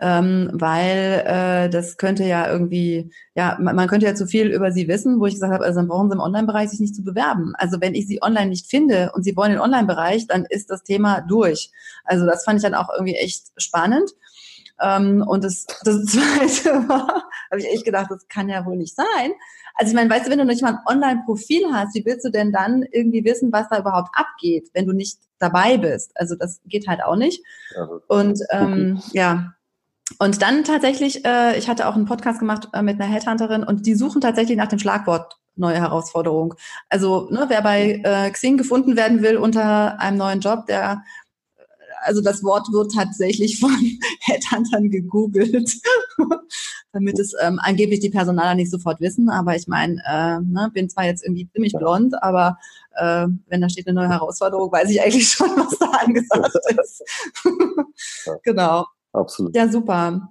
ähm, 0.00 0.50
weil 0.52 1.24
äh, 1.26 1.70
das 1.70 1.96
könnte 1.96 2.24
ja 2.24 2.50
irgendwie, 2.50 3.10
ja, 3.34 3.56
man, 3.60 3.74
man, 3.74 3.88
könnte 3.88 4.06
ja 4.06 4.14
zu 4.14 4.26
viel 4.26 4.48
über 4.48 4.72
sie 4.72 4.88
wissen, 4.88 5.18
wo 5.20 5.26
ich 5.26 5.34
gesagt 5.34 5.52
habe, 5.52 5.64
also 5.64 5.80
dann 5.80 5.88
brauchen 5.88 6.10
sie 6.10 6.14
im 6.14 6.20
Online-Bereich 6.20 6.70
sich 6.70 6.80
nicht 6.80 6.94
zu 6.94 7.02
bewerben. 7.02 7.54
Also 7.56 7.80
wenn 7.80 7.94
ich 7.94 8.06
sie 8.06 8.22
online 8.22 8.48
nicht 8.48 8.66
finde 8.66 9.12
und 9.14 9.22
sie 9.22 9.36
wollen 9.36 9.52
den 9.52 9.60
Online-Bereich, 9.60 10.26
dann 10.26 10.44
ist 10.44 10.70
das 10.70 10.82
Thema 10.82 11.22
durch. 11.22 11.70
Also 12.04 12.26
das 12.26 12.44
fand 12.44 12.58
ich 12.58 12.62
dann 12.62 12.74
auch 12.74 12.90
irgendwie 12.94 13.16
echt 13.16 13.46
spannend. 13.56 14.10
Ähm, 14.80 15.24
und 15.26 15.44
das, 15.44 15.66
das 15.84 16.04
zweite 16.06 16.88
war, 16.88 17.24
habe 17.50 17.60
ich 17.60 17.66
echt 17.66 17.84
gedacht, 17.84 18.10
das 18.10 18.28
kann 18.28 18.48
ja 18.48 18.64
wohl 18.66 18.76
nicht 18.76 18.94
sein. 18.94 19.32
Also 19.76 19.90
ich 19.90 19.94
meine, 19.94 20.10
weißt 20.10 20.26
du, 20.26 20.30
wenn 20.30 20.38
du 20.38 20.44
nicht 20.44 20.62
mal 20.62 20.74
ein 20.74 20.86
Online-Profil 20.86 21.66
hast, 21.72 21.94
wie 21.94 22.04
willst 22.04 22.24
du 22.24 22.30
denn 22.30 22.50
dann 22.50 22.82
irgendwie 22.90 23.24
wissen, 23.24 23.52
was 23.52 23.68
da 23.68 23.78
überhaupt 23.78 24.08
abgeht, 24.14 24.70
wenn 24.72 24.86
du 24.86 24.92
nicht 24.92 25.18
dabei 25.38 25.76
bist? 25.76 26.12
Also 26.14 26.34
das 26.34 26.60
geht 26.64 26.88
halt 26.88 27.02
auch 27.04 27.16
nicht. 27.16 27.42
Ja, 27.74 27.88
und 28.08 28.40
ähm, 28.50 29.02
ja, 29.12 29.52
und 30.18 30.40
dann 30.40 30.64
tatsächlich, 30.64 31.24
äh, 31.24 31.58
ich 31.58 31.68
hatte 31.68 31.88
auch 31.88 31.94
einen 31.94 32.06
Podcast 32.06 32.38
gemacht 32.38 32.68
äh, 32.72 32.82
mit 32.82 33.00
einer 33.00 33.12
Headhunterin 33.12 33.64
und 33.64 33.86
die 33.86 33.94
suchen 33.94 34.20
tatsächlich 34.20 34.56
nach 34.56 34.68
dem 34.68 34.78
Schlagwort 34.78 35.36
neue 35.56 35.78
Herausforderung. 35.78 36.54
Also 36.88 37.28
ne, 37.30 37.46
wer 37.48 37.62
bei 37.62 38.00
äh, 38.04 38.30
Xing 38.30 38.56
gefunden 38.56 38.96
werden 38.96 39.22
will 39.22 39.36
unter 39.36 39.98
einem 40.00 40.18
neuen 40.18 40.40
Job, 40.40 40.66
der 40.66 41.02
also 42.06 42.20
das 42.22 42.42
Wort 42.42 42.72
wird 42.72 42.92
tatsächlich 42.92 43.60
von 43.60 43.70
Headhuntern 44.20 44.90
gegoogelt, 44.90 45.70
damit 46.92 47.18
es 47.18 47.34
ähm, 47.40 47.58
angeblich 47.62 48.00
die 48.00 48.10
Personaler 48.10 48.54
nicht 48.54 48.70
sofort 48.70 49.00
wissen. 49.00 49.28
Aber 49.28 49.56
ich 49.56 49.66
meine, 49.66 50.00
äh, 50.06 50.40
ne, 50.40 50.70
bin 50.72 50.88
zwar 50.88 51.04
jetzt 51.04 51.24
irgendwie 51.24 51.48
ziemlich 51.52 51.72
blond, 51.72 52.14
aber 52.22 52.58
äh, 52.96 53.26
wenn 53.48 53.60
da 53.60 53.68
steht 53.68 53.86
eine 53.86 54.00
neue 54.00 54.08
Herausforderung, 54.08 54.72
weiß 54.72 54.90
ich 54.90 55.02
eigentlich 55.02 55.28
schon, 55.32 55.50
was 55.56 55.78
da 55.78 55.86
angesagt 55.86 56.56
ist. 56.82 57.02
genau. 58.42 58.86
Absolut. 59.12 59.56
Ja, 59.56 59.68
super. 59.68 60.30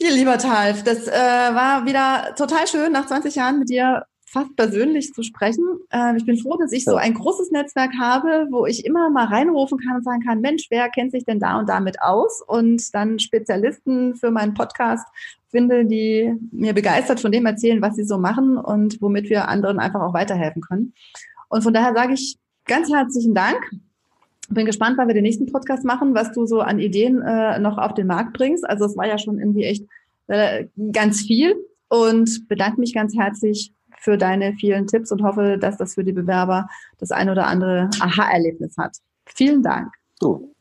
Viel 0.00 0.12
lieber 0.12 0.36
Talf, 0.36 0.84
das 0.84 1.08
äh, 1.08 1.12
war 1.12 1.86
wieder 1.86 2.34
total 2.36 2.66
schön, 2.66 2.92
nach 2.92 3.06
20 3.06 3.34
Jahren 3.34 3.58
mit 3.58 3.70
dir 3.70 4.04
fast 4.36 4.54
persönlich 4.54 5.14
zu 5.14 5.22
sprechen. 5.22 5.64
Äh, 5.90 6.14
ich 6.18 6.26
bin 6.26 6.36
froh, 6.36 6.58
dass 6.58 6.72
ich 6.72 6.84
so 6.84 6.96
ein 6.96 7.14
großes 7.14 7.52
Netzwerk 7.52 7.92
habe, 7.98 8.48
wo 8.50 8.66
ich 8.66 8.84
immer 8.84 9.08
mal 9.08 9.24
reinrufen 9.24 9.78
kann 9.78 9.96
und 9.96 10.04
sagen 10.04 10.22
kann, 10.22 10.42
Mensch, 10.42 10.66
wer 10.68 10.90
kennt 10.90 11.12
sich 11.12 11.24
denn 11.24 11.40
da 11.40 11.58
und 11.58 11.70
damit 11.70 12.02
aus? 12.02 12.42
Und 12.46 12.94
dann 12.94 13.18
Spezialisten 13.18 14.14
für 14.14 14.30
meinen 14.30 14.52
Podcast 14.52 15.06
finde, 15.48 15.86
die 15.86 16.34
mir 16.52 16.74
begeistert 16.74 17.18
von 17.18 17.32
dem 17.32 17.46
erzählen, 17.46 17.80
was 17.80 17.96
sie 17.96 18.04
so 18.04 18.18
machen 18.18 18.58
und 18.58 19.00
womit 19.00 19.30
wir 19.30 19.48
anderen 19.48 19.78
einfach 19.78 20.02
auch 20.02 20.12
weiterhelfen 20.12 20.60
können. 20.60 20.92
Und 21.48 21.62
von 21.62 21.72
daher 21.72 21.94
sage 21.94 22.12
ich 22.12 22.36
ganz 22.66 22.92
herzlichen 22.92 23.34
Dank 23.34 23.58
bin 24.48 24.64
gespannt, 24.64 24.96
weil 24.96 25.08
wir 25.08 25.14
den 25.14 25.24
nächsten 25.24 25.46
Podcast 25.46 25.84
machen, 25.84 26.14
was 26.14 26.30
du 26.30 26.46
so 26.46 26.60
an 26.60 26.78
Ideen 26.78 27.20
äh, 27.20 27.58
noch 27.58 27.78
auf 27.78 27.94
den 27.94 28.06
Markt 28.06 28.34
bringst. 28.34 28.68
Also 28.68 28.84
es 28.84 28.96
war 28.96 29.06
ja 29.06 29.18
schon 29.18 29.40
irgendwie 29.40 29.64
echt 29.64 29.84
äh, 30.28 30.66
ganz 30.92 31.22
viel 31.22 31.56
und 31.88 32.46
bedanke 32.46 32.78
mich 32.78 32.94
ganz 32.94 33.16
herzlich 33.16 33.72
für 33.98 34.18
deine 34.18 34.54
vielen 34.54 34.86
Tipps 34.86 35.12
und 35.12 35.22
hoffe, 35.22 35.58
dass 35.58 35.76
das 35.76 35.94
für 35.94 36.04
die 36.04 36.12
Bewerber 36.12 36.68
das 36.98 37.10
ein 37.10 37.30
oder 37.30 37.46
andere 37.46 37.90
Aha-Erlebnis 38.00 38.76
hat. 38.76 38.96
Vielen 39.26 39.62
Dank. 39.62 39.92
Du, 40.20 40.54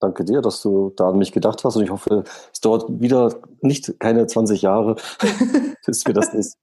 danke 0.00 0.24
dir, 0.24 0.40
dass 0.40 0.62
du 0.62 0.92
da 0.96 1.10
an 1.10 1.18
mich 1.18 1.32
gedacht 1.32 1.64
hast 1.64 1.76
und 1.76 1.84
ich 1.84 1.90
hoffe, 1.90 2.24
es 2.52 2.60
dauert 2.60 2.84
wieder 3.00 3.34
nicht 3.60 3.98
keine 3.98 4.26
20 4.26 4.62
Jahre, 4.62 4.96
bis 5.86 6.06
wir 6.06 6.14
das 6.14 6.32
nächste 6.32 6.58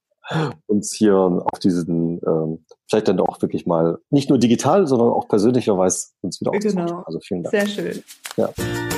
uns 0.66 0.94
hier 0.94 1.16
auf 1.16 1.58
diesen, 1.58 2.20
ähm, 2.26 2.64
vielleicht 2.88 3.08
dann 3.08 3.20
auch 3.20 3.40
wirklich 3.42 3.66
mal 3.66 3.98
nicht 4.10 4.28
nur 4.28 4.38
digital, 4.38 4.86
sondern 4.86 5.08
auch 5.08 5.28
persönlicherweise 5.28 6.08
uns 6.20 6.40
wieder. 6.40 6.52
Genau. 6.52 7.02
Also 7.06 7.18
vielen 7.20 7.42
Dank. 7.42 7.50
Sehr 7.50 7.66
schön. 7.66 8.02
Ja. 8.36 8.50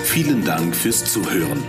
Vielen 0.05 0.45
Dank 0.45 0.75
fürs 0.75 1.05
Zuhören. 1.11 1.63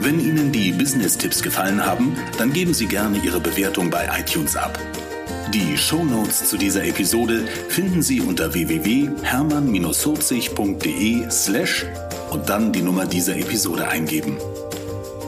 Wenn 0.00 0.20
Ihnen 0.20 0.52
die 0.52 0.72
Business-Tipps 0.72 1.42
gefallen 1.42 1.84
haben, 1.84 2.14
dann 2.38 2.52
geben 2.52 2.74
Sie 2.74 2.86
gerne 2.86 3.16
Ihre 3.18 3.40
Bewertung 3.40 3.88
bei 3.88 4.06
iTunes 4.18 4.54
ab. 4.56 4.78
Die 5.54 5.78
Show 5.78 6.04
Notes 6.04 6.48
zu 6.48 6.56
dieser 6.56 6.84
Episode 6.84 7.46
finden 7.68 8.02
Sie 8.02 8.20
unter 8.20 8.52
www.hermann-40.de 8.52 11.30
slash 11.30 11.86
und 12.30 12.48
dann 12.48 12.72
die 12.72 12.82
Nummer 12.82 13.06
dieser 13.06 13.36
Episode 13.36 13.86
eingeben. 13.86 14.38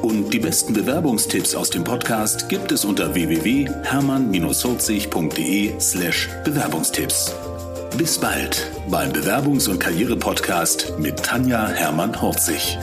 Und 0.02 0.34
die 0.34 0.40
besten 0.40 0.72
Bewerbungstipps 0.72 1.54
aus 1.54 1.70
dem 1.70 1.84
Podcast 1.84 2.48
gibt 2.48 2.72
es 2.72 2.84
unter 2.84 3.14
www.hermann-40.de 3.14 5.80
slash 5.80 6.28
Bewerbungstipps. 6.44 7.32
Bis 7.96 8.18
bald 8.18 8.72
beim 8.90 9.12
Bewerbungs- 9.12 9.68
und 9.68 9.78
Karriere-Podcast 9.78 10.94
mit 10.98 11.22
Tanja 11.22 11.68
Hermann-Horzig. 11.68 12.76